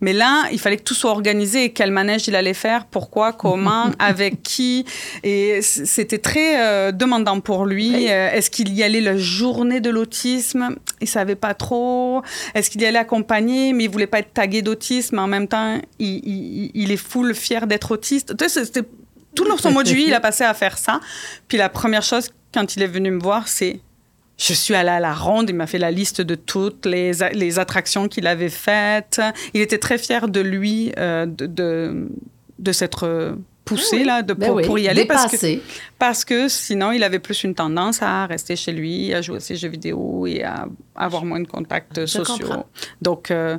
Mais 0.05 0.13
là, 0.13 0.49
il 0.53 0.61
fallait 0.61 0.77
que 0.77 0.83
tout 0.83 0.93
soit 0.93 1.13
organisé. 1.13 1.73
Quel 1.73 1.91
manège 1.91 2.29
il 2.29 2.37
allait 2.37 2.53
faire, 2.53 2.85
pourquoi, 2.85 3.33
comment, 3.33 3.87
avec 3.99 4.43
qui. 4.43 4.85
Et 5.23 5.63
c'était 5.63 6.19
très 6.19 6.61
euh, 6.61 6.93
demandant 6.93 7.41
pour 7.41 7.65
lui. 7.65 8.11
Euh, 8.11 8.31
est-ce 8.31 8.51
qu'il 8.51 8.75
y 8.75 8.83
allait 8.83 9.01
la 9.01 9.17
journée 9.17 9.81
de 9.81 9.89
l'autisme? 9.89 10.77
Il 11.01 11.09
savait 11.09 11.37
pas 11.37 11.55
trop. 11.55 12.21
Est-ce 12.55 12.69
qu'il 12.69 12.83
y 12.83 12.85
allait 12.85 12.99
accompagner, 12.99 13.73
mais 13.73 13.85
il 13.85 13.91
voulait 13.91 14.07
pas 14.07 14.19
être 14.19 14.35
tagué 14.35 14.61
d'autisme. 14.61 15.19
En 15.19 15.27
même 15.27 15.49
temps, 15.49 15.81
il, 15.99 16.93
est 16.93 16.99
full 16.99 17.35
fier 17.35 17.67
d'être 17.67 17.93
autiste. 17.93 18.35
C'était 18.47 18.87
tout 19.35 19.47
son 19.57 19.71
mois 19.71 19.85
de 19.85 19.89
juillet, 19.89 20.09
il 20.09 20.15
a 20.15 20.21
passé 20.21 20.45
à 20.45 20.53
faire 20.53 20.77
ça. 20.77 21.01
Puis 21.49 21.57
la 21.57 21.71
première 21.71 22.03
chose, 22.03 22.29
quand 22.53 22.77
il 22.77 22.83
est 22.83 22.89
venu 22.89 23.11
me 23.11 23.23
voir, 23.23 23.49
c'est 23.49 23.81
je 24.39 24.53
suis 24.53 24.75
allée 24.75 24.91
à 24.91 25.01
la 25.01 25.15
ronde, 25.15 25.51
il 25.51 25.57
m'a 25.57 25.67
fait 25.67 25.79
la 25.79 25.91
liste 25.91 26.21
de 26.21 26.35
toutes 26.35 26.87
les, 26.87 27.13
les 27.33 27.59
attractions 27.59 28.09
qu'il 28.09 28.27
avait 28.27 28.49
faites. 28.49 29.21
Il 29.53 29.61
était 29.61 29.79
très 29.79 29.99
fier 29.99 30.29
de 30.29 30.41
lui, 30.41 30.93
euh, 30.99 31.27
de, 31.27 31.47
de, 31.47 32.09
de 32.59 32.73
s'être 32.73 33.37
poussé 33.65 34.01
ah 34.03 34.05
là, 34.05 34.23
de, 34.23 34.35
ben 34.35 34.49
pour, 34.65 34.79
y 34.79 34.89
aller. 34.89 35.05
Parce 35.05 35.37
que, 35.37 35.59
parce 35.99 36.25
que 36.25 36.49
sinon, 36.49 36.93
il 36.93 37.03
avait 37.03 37.19
plus 37.19 37.45
une 37.45 37.55
tendance 37.55 38.03
à 38.03 38.27
rester 38.27 38.57
chez 38.57 38.73
lui, 38.73 39.13
à 39.15 39.23
jouer 39.23 39.37
à 39.37 39.41
ses 39.41 39.57
jeux 39.57 39.69
vidéo 39.69 40.27
et 40.27 40.43
à 40.43 40.67
avoir 40.95 41.25
moins 41.25 41.41
de 41.41 41.49
contacts 41.49 42.07
sociaux. 42.07 42.65
Donc, 43.01 43.31
euh, 43.31 43.59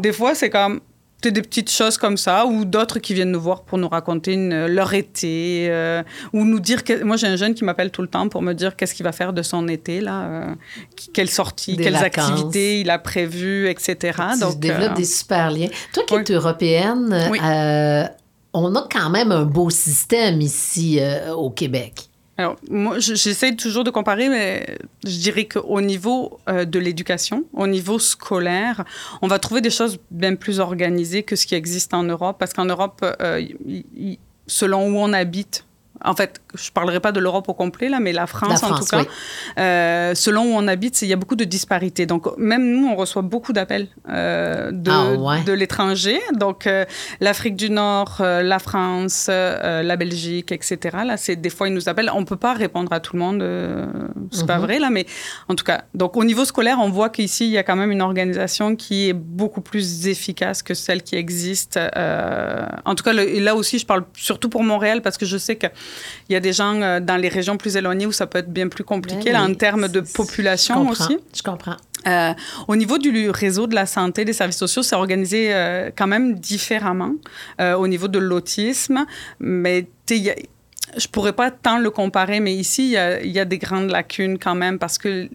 des 0.00 0.12
fois, 0.12 0.34
c'est 0.34 0.50
comme 0.50 0.80
des 1.22 1.42
petites 1.42 1.70
choses 1.70 1.98
comme 1.98 2.16
ça, 2.16 2.46
ou 2.46 2.64
d'autres 2.64 2.98
qui 3.00 3.14
viennent 3.14 3.32
nous 3.32 3.40
voir 3.40 3.62
pour 3.62 3.78
nous 3.78 3.88
raconter 3.88 4.36
leur 4.68 4.94
été, 4.94 5.66
euh, 5.68 6.02
ou 6.32 6.44
nous 6.44 6.60
dire 6.60 6.84
que... 6.84 7.02
Moi, 7.02 7.16
j'ai 7.16 7.26
un 7.26 7.36
jeune 7.36 7.54
qui 7.54 7.64
m'appelle 7.64 7.90
tout 7.90 8.02
le 8.02 8.08
temps 8.08 8.28
pour 8.28 8.42
me 8.42 8.52
dire 8.52 8.76
qu'est-ce 8.76 8.94
qu'il 8.94 9.04
va 9.04 9.12
faire 9.12 9.32
de 9.32 9.42
son 9.42 9.66
été, 9.68 10.00
là, 10.00 10.22
euh, 10.22 10.54
quelles 11.12 11.30
sorties, 11.30 11.76
quelles 11.76 11.96
activités 11.96 12.80
il 12.80 12.90
a 12.90 12.98
prévues, 12.98 13.68
etc. 13.68 14.18
Tu 14.34 14.40
Donc, 14.40 14.60
développes 14.60 14.92
euh, 14.92 14.94
des 14.94 15.04
super 15.04 15.50
liens. 15.50 15.68
Toi 15.92 16.04
qui 16.06 16.32
es 16.32 16.34
européenne, 16.34 17.30
on 18.54 18.74
a 18.74 18.88
quand 18.90 19.10
même 19.10 19.32
un 19.32 19.44
beau 19.44 19.70
système 19.70 20.40
ici 20.40 21.00
au 21.36 21.50
Québec. 21.50 22.07
Alors, 22.40 22.54
moi, 22.70 23.00
j'essaie 23.00 23.56
toujours 23.56 23.82
de 23.82 23.90
comparer, 23.90 24.28
mais 24.28 24.78
je 25.04 25.18
dirais 25.18 25.46
qu'au 25.46 25.80
niveau 25.80 26.38
euh, 26.48 26.64
de 26.64 26.78
l'éducation, 26.78 27.44
au 27.52 27.66
niveau 27.66 27.98
scolaire, 27.98 28.84
on 29.22 29.26
va 29.26 29.40
trouver 29.40 29.60
des 29.60 29.70
choses 29.70 29.98
bien 30.12 30.36
plus 30.36 30.60
organisées 30.60 31.24
que 31.24 31.34
ce 31.34 31.46
qui 31.46 31.56
existe 31.56 31.94
en 31.94 32.04
Europe, 32.04 32.36
parce 32.38 32.52
qu'en 32.52 32.66
Europe, 32.66 33.04
euh, 33.20 33.44
selon 34.46 34.86
où 34.86 34.98
on 34.98 35.12
habite, 35.12 35.64
en 36.04 36.14
fait, 36.14 36.40
je 36.54 36.68
ne 36.68 36.72
parlerai 36.72 37.00
pas 37.00 37.12
de 37.12 37.20
l'Europe 37.20 37.48
au 37.48 37.54
complet, 37.54 37.88
là, 37.88 37.98
mais 38.00 38.12
la 38.12 38.26
France, 38.26 38.62
en 38.62 38.78
tout 38.78 38.84
cas, 38.84 39.04
euh, 39.58 40.14
selon 40.14 40.42
où 40.42 40.54
on 40.54 40.68
habite, 40.68 41.02
il 41.02 41.08
y 41.08 41.12
a 41.12 41.16
beaucoup 41.16 41.36
de 41.36 41.44
disparités. 41.44 42.06
Donc, 42.06 42.36
même 42.38 42.70
nous, 42.70 42.86
on 42.86 42.94
reçoit 42.94 43.22
beaucoup 43.22 43.52
d'appels 43.52 43.88
euh, 44.08 44.70
de, 44.70 44.90
ah, 44.90 45.40
de 45.44 45.52
l'étranger. 45.52 46.20
Donc, 46.34 46.66
euh, 46.66 46.84
l'Afrique 47.20 47.56
du 47.56 47.70
Nord, 47.70 48.16
la 48.20 48.58
France, 48.58 49.28
la 49.28 49.96
Belgique, 49.96 50.52
etc. 50.52 50.98
Là, 51.04 51.16
c'est 51.16 51.36
des 51.36 51.50
fois, 51.50 51.68
ils 51.68 51.74
nous 51.74 51.88
appellent. 51.88 52.10
On 52.14 52.20
ne 52.20 52.26
peut 52.26 52.36
pas 52.36 52.54
répondre 52.54 52.92
à 52.92 53.00
tout 53.00 53.16
le 53.16 53.22
monde. 53.22 53.44
c'est 54.30 54.46
pas 54.46 54.58
mhm. 54.58 54.62
vrai, 54.62 54.78
là, 54.78 54.90
mais 54.90 55.06
en 55.48 55.54
tout 55.54 55.64
cas. 55.64 55.82
Donc, 55.94 56.16
au 56.16 56.24
niveau 56.24 56.44
scolaire, 56.44 56.78
on 56.80 56.90
voit 56.90 57.10
qu'ici, 57.10 57.46
il 57.46 57.52
y 57.52 57.58
a 57.58 57.62
quand 57.62 57.76
même 57.76 57.90
une 57.90 58.02
organisation 58.02 58.76
qui 58.76 59.08
est 59.08 59.14
beaucoup 59.14 59.60
plus 59.60 60.06
efficace 60.06 60.62
que 60.62 60.74
celle 60.74 61.02
qui 61.02 61.16
existe. 61.16 61.78
en 62.84 62.94
tout 62.94 63.04
cas, 63.04 63.12
là 63.12 63.54
aussi, 63.56 63.78
je 63.78 63.86
parle 63.86 64.04
surtout 64.16 64.48
pour 64.48 64.62
Montréal 64.62 65.02
parce 65.02 65.18
que 65.18 65.26
je 65.26 65.36
sais 65.36 65.56
que 65.56 65.66
il 66.28 66.32
y 66.32 66.36
a 66.36 66.40
des 66.40 66.52
gens 66.52 66.80
euh, 66.80 67.00
dans 67.00 67.16
les 67.16 67.28
régions 67.28 67.56
plus 67.56 67.76
éloignées 67.76 68.06
où 68.06 68.12
ça 68.12 68.26
peut 68.26 68.38
être 68.38 68.52
bien 68.52 68.68
plus 68.68 68.84
compliqué, 68.84 69.32
là, 69.32 69.42
en 69.42 69.54
termes 69.54 69.88
de 69.88 70.00
population 70.00 70.88
aussi. 70.88 71.18
Je 71.34 71.42
comprends. 71.42 71.76
Euh, 72.06 72.32
au 72.68 72.76
niveau 72.76 72.98
du 72.98 73.30
réseau 73.30 73.66
de 73.66 73.74
la 73.74 73.86
santé, 73.86 74.24
des 74.24 74.32
services 74.32 74.58
sociaux, 74.58 74.82
c'est 74.82 74.94
organisé 74.94 75.52
euh, 75.52 75.90
quand 75.96 76.06
même 76.06 76.34
différemment 76.38 77.12
au 77.58 77.88
niveau 77.88 78.08
de 78.08 78.18
l'autisme, 78.18 79.04
mais 79.40 79.86
je 80.96 81.06
pourrais 81.08 81.32
pas 81.32 81.50
tant 81.50 81.78
le 81.78 81.90
comparer, 81.90 82.40
mais 82.40 82.54
ici, 82.54 82.96
il 83.22 83.30
y, 83.30 83.38
a, 83.38 83.44
des 83.44 83.58
grandes 83.58 83.90
lacunes 83.90 84.38
quand 84.38 84.54
même 84.54 84.78
parce 84.78 84.98
que 84.98 85.28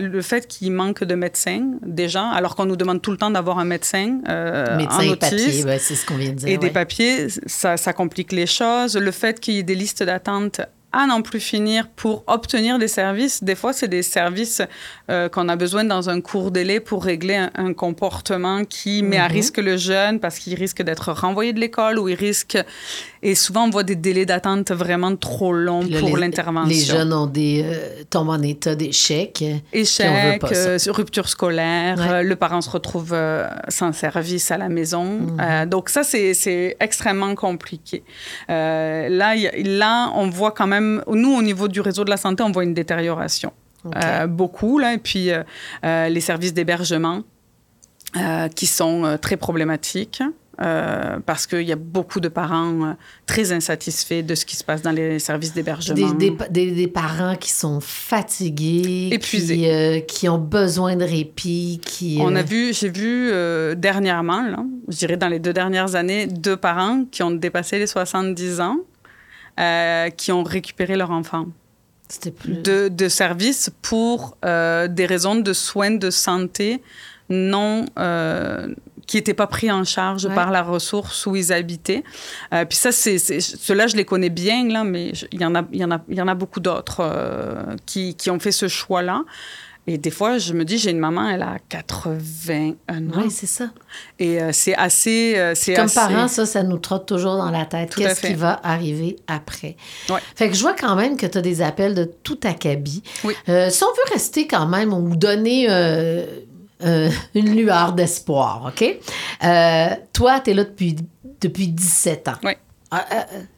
le 0.00 0.22
fait 0.22 0.46
qu'il 0.46 0.72
manque 0.72 1.04
de 1.04 1.14
médecins, 1.14 1.72
déjà, 1.82 2.28
alors 2.28 2.56
qu'on 2.56 2.66
nous 2.66 2.76
demande 2.76 3.02
tout 3.02 3.10
le 3.10 3.16
temps 3.16 3.30
d'avoir 3.30 3.58
un 3.58 3.64
médecin. 3.64 4.20
Euh, 4.28 4.76
médecin 4.76 5.02
et 5.02 5.16
papier, 5.16 5.78
c'est 5.78 5.94
ce 5.94 6.06
qu'on 6.06 6.16
vient 6.16 6.30
de 6.30 6.36
dire. 6.36 6.48
Et 6.48 6.58
des 6.58 6.70
papiers, 6.70 7.28
ça, 7.46 7.76
ça 7.76 7.92
complique 7.92 8.32
les 8.32 8.46
choses. 8.46 8.96
Le 8.96 9.10
fait 9.10 9.40
qu'il 9.40 9.54
y 9.54 9.58
ait 9.58 9.62
des 9.62 9.74
listes 9.74 10.02
d'attente 10.02 10.60
à 10.92 11.06
n'en 11.06 11.22
plus 11.22 11.38
finir 11.38 11.88
pour 11.94 12.24
obtenir 12.26 12.78
des 12.78 12.88
services. 12.88 13.44
Des 13.44 13.54
fois, 13.54 13.72
c'est 13.72 13.86
des 13.86 14.02
services 14.02 14.60
euh, 15.08 15.28
qu'on 15.28 15.48
a 15.48 15.54
besoin 15.54 15.84
dans 15.84 16.10
un 16.10 16.20
court 16.20 16.50
délai 16.50 16.80
pour 16.80 17.04
régler 17.04 17.46
un, 17.54 17.72
comportement 17.72 18.64
qui 18.64 19.02
met 19.04 19.16
à 19.16 19.28
mhm. 19.28 19.34
risque 19.34 19.58
le 19.58 19.76
jeune 19.76 20.18
parce 20.18 20.38
qu'il 20.38 20.54
risque 20.54 20.82
d'être 20.82 21.12
renvoyé 21.12 21.52
de 21.52 21.60
l'école 21.60 21.98
ou 21.98 22.08
il 22.08 22.14
risque... 22.14 22.58
Et 23.22 23.34
souvent, 23.34 23.66
on 23.66 23.70
voit 23.70 23.82
des 23.82 23.96
délais 23.96 24.24
d'attente 24.24 24.72
vraiment 24.72 25.14
trop 25.14 25.52
longs 25.52 25.86
pour 25.86 26.16
l'intervention. 26.16 26.70
Les 26.70 26.82
jeunes 26.82 27.12
ont 27.12 27.26
des, 27.26 27.62
euh, 27.62 28.02
tombent 28.08 28.30
en 28.30 28.40
état 28.40 28.74
d'échec. 28.74 29.44
Échec, 29.74 30.42
euh, 30.42 30.78
rupture 30.88 31.28
scolaire, 31.28 32.22
le 32.22 32.34
parent 32.34 32.62
se 32.62 32.70
retrouve 32.70 33.14
sans 33.68 33.92
service 33.92 34.50
à 34.50 34.56
la 34.56 34.70
maison. 34.70 35.04
Mhm. 35.04 35.66
donc 35.68 35.90
ça, 35.90 36.02
c'est 36.02 36.76
extrêmement 36.80 37.34
compliqué. 37.34 38.02
là, 38.48 39.34
là, 39.36 40.12
on 40.14 40.30
voit 40.30 40.52
quand 40.52 40.66
même 40.66 40.79
nous, 40.80 41.34
au 41.34 41.42
niveau 41.42 41.68
du 41.68 41.80
réseau 41.80 42.04
de 42.04 42.10
la 42.10 42.16
santé, 42.16 42.42
on 42.42 42.50
voit 42.50 42.64
une 42.64 42.74
détérioration. 42.74 43.52
Euh, 43.96 44.26
beaucoup, 44.26 44.78
là. 44.78 44.94
Et 44.94 44.98
puis, 44.98 45.30
euh, 45.30 45.42
euh, 45.84 46.08
les 46.08 46.20
services 46.20 46.54
d'hébergement 46.54 47.22
qui 48.56 48.66
sont 48.66 49.18
très 49.22 49.36
problématiques. 49.36 50.20
parce 51.26 51.46
qu'il 51.46 51.62
y 51.62 51.72
a 51.72 51.76
beaucoup 51.76 52.18
de 52.18 52.28
parents 52.28 52.96
très 53.24 53.52
insatisfaits 53.52 54.22
de 54.22 54.34
ce 54.34 54.44
qui 54.44 54.56
se 54.56 54.64
passe 54.64 54.82
dans 54.82 54.90
les 54.90 55.20
services 55.20 55.54
d'hébergement. 55.54 56.10
Des, 56.10 56.36
des, 56.50 56.72
des, 56.72 56.88
parents 56.88 57.36
qui 57.36 57.50
sont 57.50 57.78
fatigués, 57.80 59.10
épuisés, 59.12 60.04
qui, 60.08 60.18
qui, 60.18 60.28
ont 60.28 60.38
besoin 60.38 60.96
de 60.96 61.04
répit. 61.04 61.80
Qui, 61.84 62.18
On 62.20 62.34
a 62.34 62.42
vu, 62.42 62.74
j'ai 62.74 62.90
vu 62.90 63.30
dernièrement, 63.76 64.42
là, 64.42 64.64
je 64.88 64.96
dirais 64.96 65.16
dans 65.16 65.28
les 65.28 65.38
deux 65.38 65.52
dernières 65.52 65.94
années, 65.94 66.26
deux 66.26 66.56
parents 66.56 67.04
qui 67.12 67.22
ont 67.22 67.30
dépassé 67.30 67.78
les 67.78 67.86
70 67.86 68.60
ans, 68.60 68.78
qui 70.16 70.32
ont 70.32 70.42
récupéré 70.42 70.96
leur 70.96 71.10
enfant 71.10 71.46
de, 72.46 72.88
de, 72.88 73.08
services 73.08 73.70
pour 73.82 74.36
euh, 74.44 74.88
des 74.88 75.06
raisons 75.06 75.36
de 75.36 75.52
soins 75.52 75.92
de 75.92 76.10
santé 76.10 76.82
non 77.28 77.84
euh, 77.98 78.74
qui 79.06 79.16
n'étaient 79.16 79.34
pas 79.34 79.46
pris 79.46 79.70
en 79.70 79.84
charge 79.84 80.28
par 80.34 80.50
la 80.50 80.62
ressource 80.62 81.26
où 81.26 81.36
ils 81.36 81.52
habitaient. 81.52 82.02
Euh, 82.52 82.64
puis 82.64 82.76
ça, 82.76 82.90
c'est, 82.90 83.18
ceux-là, 83.18 83.86
je 83.86 83.96
les 83.96 84.04
connais 84.04 84.30
bien, 84.30 84.66
là, 84.68 84.82
mais 84.82 85.12
il 85.30 85.40
y 85.40 85.44
en 85.44 85.54
a, 85.54 85.64
il 85.72 85.78
y 85.78 85.84
en 85.84 85.92
a, 85.92 86.00
il 86.08 86.16
y 86.16 86.22
en 86.22 86.28
a 86.28 86.34
beaucoup 86.34 86.60
d'autres 86.60 87.04
qui, 87.86 88.16
qui, 88.16 88.30
ont 88.30 88.40
fait 88.40 88.52
ce 88.52 88.66
choix-là. 88.66 89.24
Et 89.86 89.98
des 89.98 90.10
fois, 90.10 90.38
je 90.38 90.52
me 90.52 90.64
dis, 90.64 90.78
j'ai 90.78 90.90
une 90.90 90.98
maman, 90.98 91.28
elle 91.30 91.42
a 91.42 91.56
81 91.68 93.08
ans. 93.08 93.12
Oui, 93.16 93.30
c'est 93.30 93.46
ça. 93.46 93.70
Et 94.18 94.40
euh, 94.40 94.50
c'est 94.52 94.74
assez. 94.76 95.34
Euh, 95.36 95.54
c'est 95.56 95.74
Comme 95.74 95.90
parents, 95.90 96.28
ça, 96.28 96.46
ça 96.46 96.62
nous 96.62 96.78
trotte 96.78 97.06
toujours 97.06 97.36
dans 97.36 97.50
la 97.50 97.64
tête. 97.64 97.94
Qu'est-ce 97.94 98.20
qui 98.26 98.34
va 98.34 98.60
arriver 98.62 99.16
après? 99.26 99.76
Ouais. 100.08 100.20
Fait 100.36 100.48
que 100.48 100.54
je 100.54 100.60
vois 100.60 100.74
quand 100.74 100.94
même 100.96 101.16
que 101.16 101.26
tu 101.26 101.38
as 101.38 101.40
des 101.40 101.62
appels 101.62 101.94
de 101.94 102.04
tout 102.04 102.38
acabit. 102.44 103.02
Oui. 103.24 103.34
Euh, 103.48 103.70
si 103.70 103.82
on 103.82 103.88
veut 103.88 104.12
rester 104.12 104.46
quand 104.46 104.66
même 104.66 104.92
ou 104.92 105.16
donner 105.16 105.66
une 107.34 107.56
lueur 107.56 107.94
d'espoir, 107.94 108.72
OK? 108.72 108.98
toi, 110.12 110.40
tu 110.40 110.50
es 110.50 110.54
là 110.54 110.64
depuis, 110.64 110.96
depuis 111.40 111.68
17 111.68 112.28
ans. 112.28 112.38
Oui. 112.44 112.52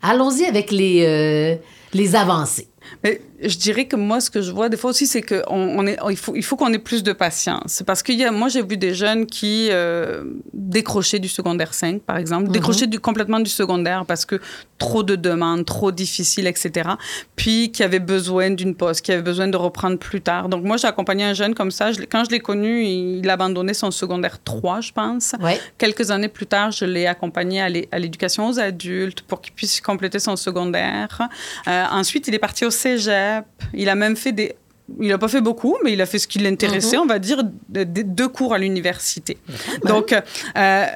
Allons-y 0.03 0.45
avec 0.45 0.71
les, 0.71 1.59
les 1.93 2.17
avancées. 2.17 2.69
Mais 3.03 3.21
je 3.43 3.59
dirais 3.59 3.87
que 3.87 3.97
moi, 3.97 4.21
ce 4.21 4.31
que 4.31 4.41
je 4.41 4.53
vois 4.53 4.69
des 4.69 4.77
fois 4.77 4.91
aussi, 4.91 5.07
c'est 5.07 5.23
qu'il 5.23 5.43
on 5.49 5.87
est, 5.87 5.99
il 6.11 6.17
faut, 6.17 6.35
il 6.35 6.43
faut 6.43 6.57
qu'on 6.57 6.73
ait 6.73 6.79
plus 6.79 7.03
de 7.03 7.13
patience. 7.13 7.83
Parce 7.87 8.03
que 8.03 8.13
y 8.13 8.25
a, 8.25 8.31
moi, 8.31 8.49
j'ai 8.49 8.63
vu 8.63 8.77
des 8.77 8.95
jeunes 8.95 9.27
qui 9.27 9.69
euh, 9.71 10.25
décrochaient 10.53 11.19
du 11.19 11.29
secondaire 11.29 11.75
5, 11.75 12.03
par 12.03 12.17
exemple, 12.17 12.47
mhm. 12.47 12.53
décrochaient 12.53 12.87
du, 12.87 13.01
complètement 13.01 13.41
du 13.41 13.51
secondaire 13.51 14.05
parce 14.07 14.25
que 14.25 14.41
trop 14.79 15.03
de 15.03 15.17
demandes, 15.17 15.65
trop 15.65 15.93
difficiles, 15.93 16.47
etc. 16.47 16.91
Puis 17.37 17.71
qui 17.73 17.83
avaient 17.83 18.01
besoin 18.01 18.51
d'une 18.51 18.75
pause, 18.75 19.01
qui 19.01 19.13
avaient 19.13 19.23
besoin 19.23 19.49
de 19.49 19.57
reprendre 19.57 19.99
plus 19.99 20.21
tard. 20.21 20.49
Donc 20.49 20.65
moi, 20.65 20.77
j'ai 20.77 20.89
accompagné 20.89 21.25
un 21.25 21.35
jeune 21.35 21.55
comme 21.55 21.71
ça. 21.71 21.93
Je, 21.93 22.01
quand 22.03 22.25
je 22.25 22.31
l'ai 22.31 22.41
connu, 22.41 22.85
il, 22.85 23.29
a 23.29 23.35
abandonné 23.35 23.75
son 23.75 23.91
secondaire 23.91 24.43
3, 24.43 24.81
je 24.81 24.93
pense. 24.93 25.35
Ouais. 25.41 25.61
Quelques 25.79 26.11
années 26.11 26.29
plus 26.29 26.47
tard, 26.47 26.71
je 26.71 26.85
l'ai 26.85 27.07
accompagné 27.07 27.61
à 27.61 27.99
l'éducation 27.99 28.49
aux 28.49 28.59
adultes 28.59 29.23
pour 29.23 29.41
qu'il 29.41 29.53
puisse 29.55 29.81
compléter 29.81 30.19
son 30.19 30.37
secondaire. 30.37 31.29
Euh, 31.67 31.85
ensuite, 31.91 32.29
il 32.29 32.35
est 32.35 32.39
parti 32.39 32.65
au 32.65 32.71
cégep. 32.71 33.32
Il 33.75 33.89
a 33.89 33.95
même 33.95 34.17
fait 34.17 34.33
des. 34.33 34.55
Il 35.01 35.09
n'a 35.09 35.19
pas 35.19 35.29
fait 35.29 35.41
beaucoup, 35.41 35.77
mais 35.85 35.93
il 35.93 36.01
a 36.03 36.07
fait 36.07 36.19
ce 36.19 36.29
qui 36.29 36.39
l'intéressait, 36.39 36.97
mhm. 36.97 37.03
on 37.03 37.07
va 37.07 37.19
dire, 37.19 37.43
deux 37.69 38.29
cours 38.29 38.53
à 38.53 38.59
l'université. 38.59 39.39
Donc, 39.85 40.13
euh, 40.13 40.87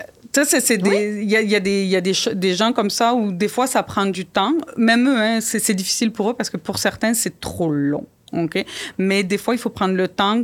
c'est 0.45 0.71
il 0.71 1.25
y 1.25 1.37
a, 1.37 1.41
y 1.41 1.55
a, 1.55 1.61
des, 1.61 1.85
y 1.85 1.97
a 1.97 2.01
des, 2.01 2.13
des, 2.35 2.55
gens 2.55 2.73
comme 2.73 2.91
ça 2.91 3.15
où 3.15 3.33
des 3.33 3.49
fois 3.49 3.67
ça 3.67 3.83
prend 3.83 4.07
du 4.07 4.27
temps. 4.27 4.55
Même 4.77 5.09
eux, 5.09 5.19
hein, 5.19 5.39
c'est 5.41 5.75
difficile 5.75 6.13
pour 6.13 6.31
eux 6.31 6.35
parce 6.35 6.51
que 6.51 6.57
pour 6.57 6.79
certains 6.79 7.15
c'est 7.15 7.41
trop 7.41 7.71
long. 7.71 8.07
Ok, 8.33 8.63
mais 8.99 9.23
des 9.23 9.39
fois 9.39 9.55
il 9.55 9.59
faut 9.59 9.71
prendre 9.71 9.95
le 9.95 10.09
temps, 10.09 10.43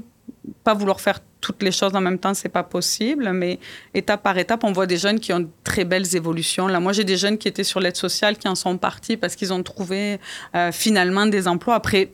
pas 0.65 0.75
vouloir 0.75 1.01
faire 1.01 1.21
toutes 1.41 1.63
les 1.63 1.73
choses 1.73 1.95
en 1.95 2.01
même 2.01 2.19
temps, 2.19 2.35
c'est 2.35 2.49
pas 2.49 2.63
possible, 2.63 3.33
mais 3.33 3.59
étape 3.95 4.23
par 4.23 4.39
étape, 4.39 4.65
on 4.65 4.73
voit 4.73 4.87
des 4.87 4.97
jeunes 4.97 5.21
qui 5.21 5.33
ont 5.33 5.49
très 5.65 5.85
belles 5.85 6.17
évolutions. 6.17 6.69
Là, 6.69 6.81
moi, 6.81 6.93
j'ai 6.93 7.05
des 7.05 7.17
jeunes 7.17 7.37
qui 7.37 7.49
étaient 7.49 7.65
sur 7.65 7.81
l'aide 7.81 7.97
sociale 7.97 8.37
qui 8.39 8.49
en 8.49 8.55
sont 8.55 8.79
partis 8.79 9.17
parce 9.17 9.35
qu'ils 9.35 9.53
ont 9.53 9.63
trouvé 9.63 10.19
euh, 10.55 10.73
finalement 10.73 11.27
des 11.27 11.49
emplois 11.49 11.75
après 11.75 12.13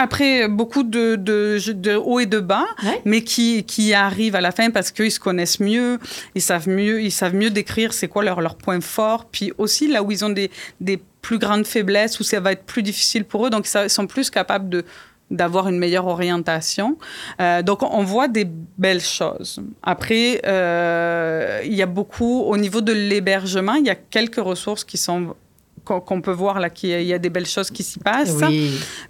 après 0.00 0.46
beaucoup 0.46 0.84
de, 0.84 1.16
de, 1.16 1.58
de 1.72 1.96
hauts 1.96 2.20
et 2.20 2.26
de 2.26 2.38
bas, 2.38 2.66
mais 3.04 3.22
qui, 3.24 3.64
qui 3.64 3.94
arrivent 3.94 4.36
à 4.36 4.40
la 4.40 4.52
fin 4.52 4.70
parce 4.70 4.92
qu'ils 4.92 5.10
se 5.10 5.18
connaissent 5.18 5.58
mieux, 5.58 5.98
ils 6.36 6.40
savent 6.40 6.68
mieux, 6.68 7.02
ils 7.02 7.10
savent 7.10 7.34
mieux 7.34 7.50
décrire 7.50 7.92
c'est 7.92 8.06
quoi 8.06 8.22
leur, 8.22 8.40
leur 8.40 8.54
point 8.54 8.80
fort, 8.80 9.24
puis 9.24 9.52
aussi 9.58 9.88
là 9.88 10.04
où 10.04 10.12
ils 10.12 10.24
ont 10.24 10.28
des, 10.30 10.52
des 10.80 11.02
plus 11.20 11.38
grandes 11.38 11.66
faiblesses, 11.66 12.20
où 12.20 12.22
ça 12.22 12.38
va 12.38 12.52
être 12.52 12.64
plus 12.64 12.84
difficile 12.84 13.24
pour 13.24 13.44
eux, 13.44 13.50
donc 13.50 13.66
ils 13.68 13.90
sont 13.90 14.06
plus 14.06 14.30
capables 14.30 14.68
de 14.68 14.84
d'avoir 15.30 15.68
une 15.68 15.78
meilleure 15.78 16.06
orientation. 16.06 16.96
Euh, 17.40 17.62
donc, 17.62 17.82
on 17.82 18.02
voit 18.02 18.28
des 18.28 18.46
belles 18.78 19.00
choses. 19.00 19.60
Après, 19.82 20.40
euh, 20.46 21.60
il 21.64 21.74
y 21.74 21.82
a 21.82 21.86
beaucoup, 21.86 22.42
au 22.42 22.56
niveau 22.56 22.80
de 22.80 22.92
l'hébergement, 22.92 23.74
il 23.74 23.86
y 23.86 23.90
a 23.90 23.94
quelques 23.94 24.42
ressources 24.42 24.84
qui 24.84 24.96
sont 24.96 25.34
qu'on 25.84 26.20
peut 26.20 26.32
voir 26.32 26.60
là 26.60 26.68
qu'il 26.68 27.02
y 27.02 27.14
a 27.14 27.18
des 27.18 27.30
belles 27.30 27.46
choses 27.46 27.70
qui 27.70 27.82
s'y 27.82 27.98
passent. 27.98 28.36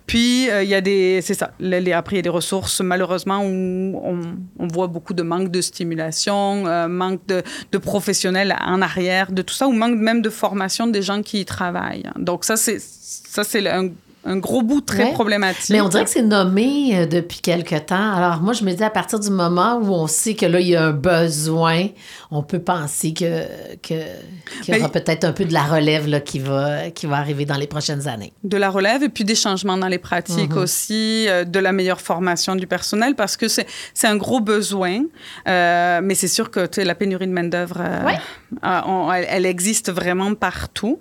Puis 0.07 0.49
euh, 0.49 0.63
il 0.63 0.69
y 0.69 0.77
a 0.77 0.81
des 0.81 1.21
c'est 1.23 1.35
ça. 1.35 1.51
Les, 1.59 1.93
après 1.93 2.15
il 2.15 2.19
y 2.19 2.21
a 2.21 2.23
des 2.23 2.29
ressources 2.29 2.81
malheureusement 2.81 3.41
où 3.41 4.01
on, 4.05 4.21
on 4.61 4.67
voit 4.69 4.87
beaucoup 4.87 5.13
de 5.13 5.25
manque 5.25 5.51
de 5.51 5.61
stimulation, 5.61 6.87
manque 6.89 7.27
de, 7.27 7.43
de, 7.73 7.79
professionnels 7.79 8.57
en 8.65 8.81
arrière, 8.81 9.33
de 9.33 9.43
tout 9.43 9.55
ça, 9.55 9.67
ou 9.67 9.73
manque 9.73 9.99
même 9.99 10.23
de 10.23 10.31
formation 10.31 10.87
des 10.87 11.03
gens 11.03 11.21
qui 11.21 11.41
y 11.41 11.45
travaillent. 11.45 12.09
Donc 12.17 12.45
ça 12.45 12.57
c'est 12.57 12.79
ça 12.81 13.43
c'est 13.43 13.69
un 13.69 13.89
un 14.29 14.37
gros 14.37 14.63
bout 14.63 14.83
très 14.83 15.13
problématique. 15.13 15.71
Mais 15.71 15.81
on 15.81 15.89
dirait 15.89 16.05
que 16.05 16.11
c'est 16.11 16.23
nommé 16.23 16.91
euh, 16.95 17.07
depuis 17.07 17.41
quelque 17.41 17.77
temps. 17.77 18.13
Alors 18.13 18.41
moi, 18.43 18.53
je 18.53 18.63
me 18.63 18.73
dis 18.73 18.85
à 18.85 18.91
partir 18.91 19.19
du 19.19 19.31
moment 19.31 19.77
où 19.77 19.93
on 19.95 20.07
sait 20.07 20.35
que 20.35 20.45
là, 20.45 20.61
il 20.61 20.69
y 20.69 20.77
a 20.77 20.85
un 20.85 20.93
besoin, 20.93 21.87
on 22.31 22.43
peut 22.43 22.59
penser 22.59 23.15
que, 23.15 23.45
qu'il 23.81 24.05
y 24.69 24.79
aura 24.79 24.91
peut-être 24.91 25.25
un 25.25 25.33
peu 25.33 25.47
de 25.47 25.53
la 25.55 25.63
relève 25.63 26.07
là, 26.07 26.21
qui, 26.21 26.39
va, 26.41 26.91
qui 26.91 27.07
va 27.07 27.17
arriver 27.17 27.47
dans 27.47 27.57
les 27.57 27.67
prochaines 27.67 28.07
années. 28.07 28.35
De 28.45 28.59
la 28.59 28.69
relève 28.69 29.03
et 29.03 29.09
puis 29.09 29.25
des 29.25 29.35
changements 29.35 29.79
dans 29.79 29.89
les 29.89 29.99
pratiques 29.99 30.53
mm-hmm. 30.53 30.59
aussi, 30.59 31.27
euh, 31.29 31.45
de 31.45 31.59
la 31.59 31.73
meilleure 31.73 32.03
formation 32.03 32.55
du 32.55 32.67
personnel 32.67 33.15
parce 33.15 33.37
que 33.37 33.49
c'est, 33.49 33.67
un 34.05 34.17
gros 34.17 34.41
besoin. 34.41 35.05
Euh, 35.49 36.01
mais 36.03 36.15
c'est 36.15 36.29
sûr 36.29 36.51
que 36.51 36.69
la 36.81 36.95
pénurie 36.95 37.27
de 37.27 37.33
main-d'œuvre, 37.33 37.81
elle, 38.63 39.27
elle, 39.29 39.47
existe 39.47 39.91
vraiment 39.91 40.35
partout 40.35 40.99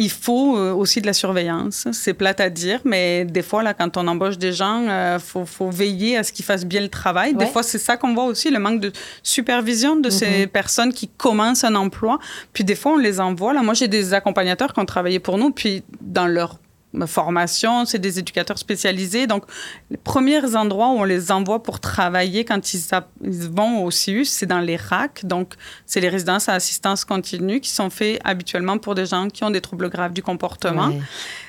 il 0.00 0.10
faut 0.10 0.56
euh, 0.56 0.72
aussi 0.72 1.02
de 1.02 1.06
la 1.06 1.12
surveillance. 1.12 1.86
C'est 1.92 2.14
plate 2.14 2.40
à 2.40 2.48
dire, 2.48 2.80
mais 2.86 3.26
des 3.26 3.42
fois, 3.42 3.62
là, 3.62 3.74
quand 3.74 3.98
on 3.98 4.08
embauche 4.08 4.38
des 4.38 4.50
gens, 4.50 4.82
il 4.82 4.88
euh, 4.88 5.18
faut, 5.18 5.68
veiller 5.68 6.16
à 6.16 6.22
ce 6.22 6.32
qu'ils 6.32 6.44
fassent 6.44 6.64
bien 6.64 6.80
le 6.80 6.88
travail. 6.88 7.34
Des 7.34 7.44
fois, 7.44 7.62
c'est 7.62 7.78
ça 7.78 7.98
qu'on 7.98 8.14
voit 8.14 8.24
aussi, 8.24 8.50
le 8.50 8.58
manque 8.58 8.80
de 8.80 8.92
supervision 9.22 9.96
de 9.96 10.08
ces 10.08 10.40
mhm. 10.40 10.46
personnes 10.46 10.94
qui 10.94 11.06
commencent 11.06 11.64
un 11.64 11.74
emploi. 11.74 12.18
Puis 12.54 12.64
des 12.64 12.76
fois, 12.76 12.92
on 12.92 12.96
les 12.96 13.20
envoie. 13.20 13.52
Là, 13.52 13.62
moi, 13.62 13.74
j'ai 13.74 13.88
des 13.88 14.14
accompagnateurs 14.14 14.72
qui 14.72 14.80
ont 14.80 14.86
travaillé 14.86 15.18
pour 15.18 15.36
nous, 15.36 15.50
puis 15.50 15.82
dans 16.00 16.26
leur 16.26 16.58
formation, 17.06 17.84
c'est 17.84 17.98
des 17.98 18.18
éducateurs 18.18 18.58
spécialisés. 18.58 19.26
Donc, 19.26 19.44
les 19.90 19.96
premiers 19.96 20.56
endroits 20.56 20.88
où 20.88 20.98
on 20.98 21.04
les 21.04 21.30
envoie 21.30 21.62
pour 21.62 21.80
travailler 21.80 22.44
quand 22.44 22.74
ils, 22.74 22.82
vont 23.22 23.84
au 23.84 23.90
CIUS, 23.90 24.24
c'est 24.24 24.46
dans 24.46 24.60
les 24.60 24.76
RAC. 24.76 25.24
Donc, 25.24 25.54
c'est 25.86 26.00
les 26.00 26.08
résidences 26.08 26.48
à 26.48 26.54
assistance 26.54 27.04
continue 27.04 27.60
qui 27.60 27.70
sont 27.70 27.90
faits 27.90 28.20
habituellement 28.24 28.78
pour 28.78 28.94
des 28.94 29.06
gens 29.06 29.28
qui 29.28 29.44
ont 29.44 29.50
des 29.50 29.60
troubles 29.60 29.88
graves 29.88 30.12
du 30.12 30.22
comportement. 30.22 30.92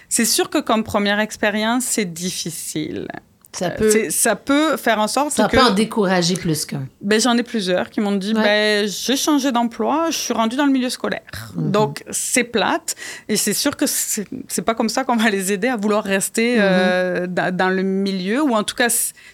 C'est 0.09 0.25
sûr 0.25 0.49
que 0.49 0.57
comme 0.57 0.83
première 0.83 1.19
expérience, 1.19 1.85
c'est 1.85 2.11
difficile. 2.11 3.07
Ça 3.53 3.65
euh, 3.65 3.69
peut, 3.77 4.09
ça 4.09 4.35
peut 4.35 4.77
faire 4.77 4.99
en 4.99 5.07
sorte 5.07 5.31
ça 5.31 5.47
que... 5.47 5.57
Ça 5.57 5.63
peut 5.63 5.71
en 5.71 5.73
décourager 5.73 6.35
plus 6.35 6.65
qu'un. 6.65 6.87
Ben, 7.01 7.19
J'en 7.19 7.35
ai 7.35 7.43
plusieurs 7.43 7.89
qui 7.89 7.99
m'ont 7.99 8.13
dit, 8.13 8.33
ben, 8.33 8.87
j'ai 8.87 9.17
changé 9.17 9.51
d'emploi, 9.51 10.07
je 10.09 10.17
suis 10.17 10.33
rendue 10.33 10.55
dans 10.55 10.65
le 10.65 10.71
milieu 10.71 10.89
scolaire. 10.89 11.51
Mhm. 11.55 11.71
Donc, 11.71 12.03
c'est 12.11 12.45
plate. 12.45 12.95
Et 13.27 13.35
c'est 13.35 13.53
sûr 13.53 13.75
que 13.75 13.85
c'est 13.87 14.61
pas 14.61 14.73
comme 14.73 14.87
ça 14.87 15.03
qu'on 15.03 15.17
va 15.17 15.29
les 15.29 15.51
aider 15.51 15.67
à 15.67 15.75
vouloir 15.75 16.03
rester 16.03 16.55
mhm. 16.55 16.61
euh, 16.63 17.27
dans, 17.27 17.69
le 17.69 17.83
milieu. 17.83 18.41
Ou 18.41 18.55
en 18.55 18.63
tout 18.63 18.75
cas, 18.75 18.87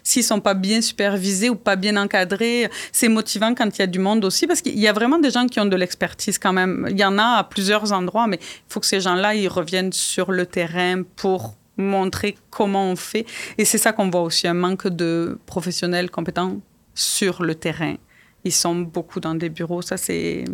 s'ils 0.04 0.24
sont 0.24 0.40
pas 0.40 0.56
bien 0.56 0.82
supervisés 0.82 1.50
ou 1.50 1.56
pas 1.56 1.76
bien 1.76 1.96
encadrés, 1.96 2.70
c'est 2.92 3.10
motivant 3.10 3.54
quand 3.54 3.78
il 3.78 3.80
y 3.80 3.84
a 3.84 3.88
du 3.88 4.00
monde 4.00 4.26
aussi. 4.26 4.48
Parce 4.48 4.62
qu'il 4.62 4.80
y 4.80 4.88
a 4.88 4.94
vraiment 4.94 5.20
des 5.20 5.30
gens 5.30 5.46
qui 5.46 5.60
ont 5.60 5.66
de 5.66 5.76
l'expertise 5.76 6.40
quand 6.40 6.54
même. 6.54 6.88
Il 6.90 6.98
y 6.98 7.06
en 7.06 7.20
a 7.20 7.38
à 7.38 7.44
plusieurs 7.44 7.94
endroits, 7.94 8.26
mais 8.26 8.40
il 8.42 8.74
faut 8.74 8.80
que 8.80 8.88
ces 8.88 9.00
gens-là, 9.00 9.36
ils 9.36 9.48
reviennent 9.48 9.94
sur 9.94 10.32
le 10.32 10.48
terrain 10.48 11.04
pour 11.16 11.56
montrer 11.78 12.36
comment 12.50 12.92
on 12.92 12.96
fait. 12.96 13.26
Et 13.58 13.66
c'est 13.66 13.78
ça 13.78 13.94
qu'on 13.94 14.10
voit 14.10 14.22
aussi, 14.22 14.48
un 14.48 14.54
manque 14.54 14.88
de 14.88 15.40
professionnels 15.46 16.10
compétents 16.10 16.58
sur 16.94 17.44
le 17.44 17.56
terrain. 17.56 17.96
Ils 18.44 18.52
sont 18.52 18.76
beaucoup 18.76 19.20
dans 19.20 19.36
des 19.36 19.50
bureaux, 19.50 19.82
ça 19.82 19.98
c'est... 19.98 20.46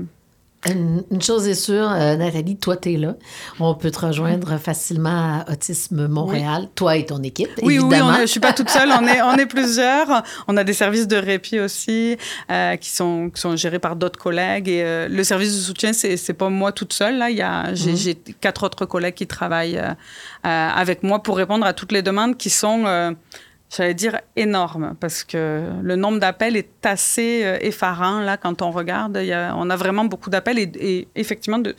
Une, 0.66 1.22
chose 1.22 1.48
est 1.48 1.56
sûre, 1.56 1.92
euh, 1.92 2.16
Nathalie, 2.16 2.56
toi, 2.58 2.78
tu 2.78 2.94
es 2.94 2.98
là. 2.98 3.16
On 3.60 3.76
peut 3.76 3.92
te 3.92 4.00
rejoindre 4.00 4.58
facilement 4.58 5.42
à 5.42 5.52
Autisme 5.52 6.08
Montréal, 6.08 6.70
toi 6.74 6.96
et 6.96 7.06
ton 7.06 7.22
équipe, 7.22 7.50
oui, 7.62 7.76
évidemment. 7.76 8.10
Oui, 8.10 8.16
je 8.18 8.22
ne 8.22 8.26
suis 8.28 8.40
pas 8.40 8.54
toute 8.54 8.70
seule, 8.70 8.90
on 8.90 9.06
est, 9.06 9.22
on 9.22 9.36
est 9.36 9.46
plusieurs. 9.46 10.24
On 10.48 10.56
a 10.56 10.64
des 10.64 10.74
services 10.74 11.08
de 11.08 11.18
répit 11.18 11.60
aussi 11.60 12.18
euh, 12.50 12.78
qui, 12.78 12.90
sont, 12.90 13.30
qui 13.30 13.42
sont 13.42 13.56
gérés 13.58 13.80
par 13.80 13.96
d'autres 13.96 14.20
collègues. 14.20 14.70
Et 14.70 14.84
euh, 14.84 15.08
le 15.10 15.24
service 15.24 15.54
de 15.54 15.62
soutien, 15.62 15.92
ce 15.92 16.08
n'est 16.08 16.38
pas 16.38 16.50
moi 16.50 16.72
toute 16.72 16.94
seule. 16.94 17.18
Là. 17.18 17.30
Il 17.30 17.38
y 17.38 17.42
a, 17.42 17.74
j'ai, 17.74 18.14
mhm. 18.14 18.34
quatre 18.40 18.64
autres 18.64 18.86
collègues 18.86 19.16
qui 19.16 19.28
travaillent 19.28 19.82
avec 20.44 21.04
moi 21.04 21.22
pour 21.22 21.38
répondre 21.38 21.66
à 21.66 21.74
toutes 21.74 21.92
les 21.92 22.02
demandes 22.02 22.38
qui 22.38 22.50
sont 22.50 23.16
j'allais 23.76 23.94
dire 23.94 24.20
énorme, 24.36 24.96
parce 25.00 25.24
que 25.24 25.70
le 25.82 25.96
nombre 25.96 26.20
d'appels 26.20 26.56
est 26.56 26.86
assez 26.86 27.44
euh, 27.44 27.58
effarant, 27.62 28.20
là, 28.22 28.38
quand 28.38 28.62
on 28.62 28.72
regarde. 28.72 29.18
on 29.56 29.70
a 29.70 29.76
vraiment 29.76 30.06
beaucoup 30.06 30.30
d'appels 30.30 30.60
et, 30.60 31.08
effectivement 31.16 31.60
de 31.60 31.76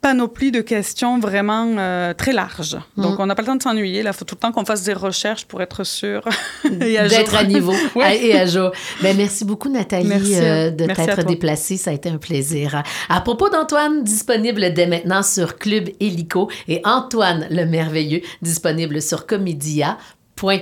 panoplie 0.00 0.52
de 0.52 0.60
questions 0.60 1.18
vraiment 1.18 1.74
euh, 1.76 2.14
très 2.14 2.32
larges. 2.32 2.78
Mm. 2.96 3.02
Donc, 3.02 3.18
on 3.18 3.26
n'a 3.26 3.34
pas 3.34 3.42
le 3.42 3.48
temps 3.48 3.56
de 3.56 3.62
s'ennuyer. 3.62 4.02
Là, 4.02 4.10
il 4.10 4.16
faut 4.16 4.24
tout 4.24 4.36
le 4.36 4.40
temps 4.40 4.52
qu'on 4.52 4.64
fasse 4.64 4.84
des 4.84 4.92
recherches 4.92 5.44
pour 5.44 5.60
être 5.60 5.84
sûr 5.84 6.22
d'être 6.70 7.34
à 7.34 7.44
niveau 7.44 7.74
et 7.96 8.38
à 8.38 8.46
jour. 8.46 8.70
Ben, 9.02 9.16
merci 9.16 9.44
beaucoup, 9.44 9.68
Nathalie, 9.68 10.36
euh, 10.36 10.70
de 10.70 10.86
t'être 10.86 11.24
déplacée. 11.24 11.76
Ça 11.76 11.90
a 11.90 11.94
été 11.94 12.08
un 12.08 12.18
plaisir. 12.18 12.82
À 13.08 13.20
propos 13.20 13.48
d'Antoine, 13.48 14.04
disponible 14.04 14.72
dès 14.72 14.86
maintenant 14.86 15.22
sur 15.22 15.58
Club 15.58 15.88
Helico 16.00 16.48
et 16.68 16.80
Antoine 16.84 17.46
le 17.50 17.64
Merveilleux, 17.64 18.22
disponible 18.40 19.02
sur 19.02 19.26
Comédia. 19.26 19.98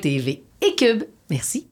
TV 0.00 0.42
et 0.62 0.74
Cube. 0.74 1.04
Merci. 1.30 1.65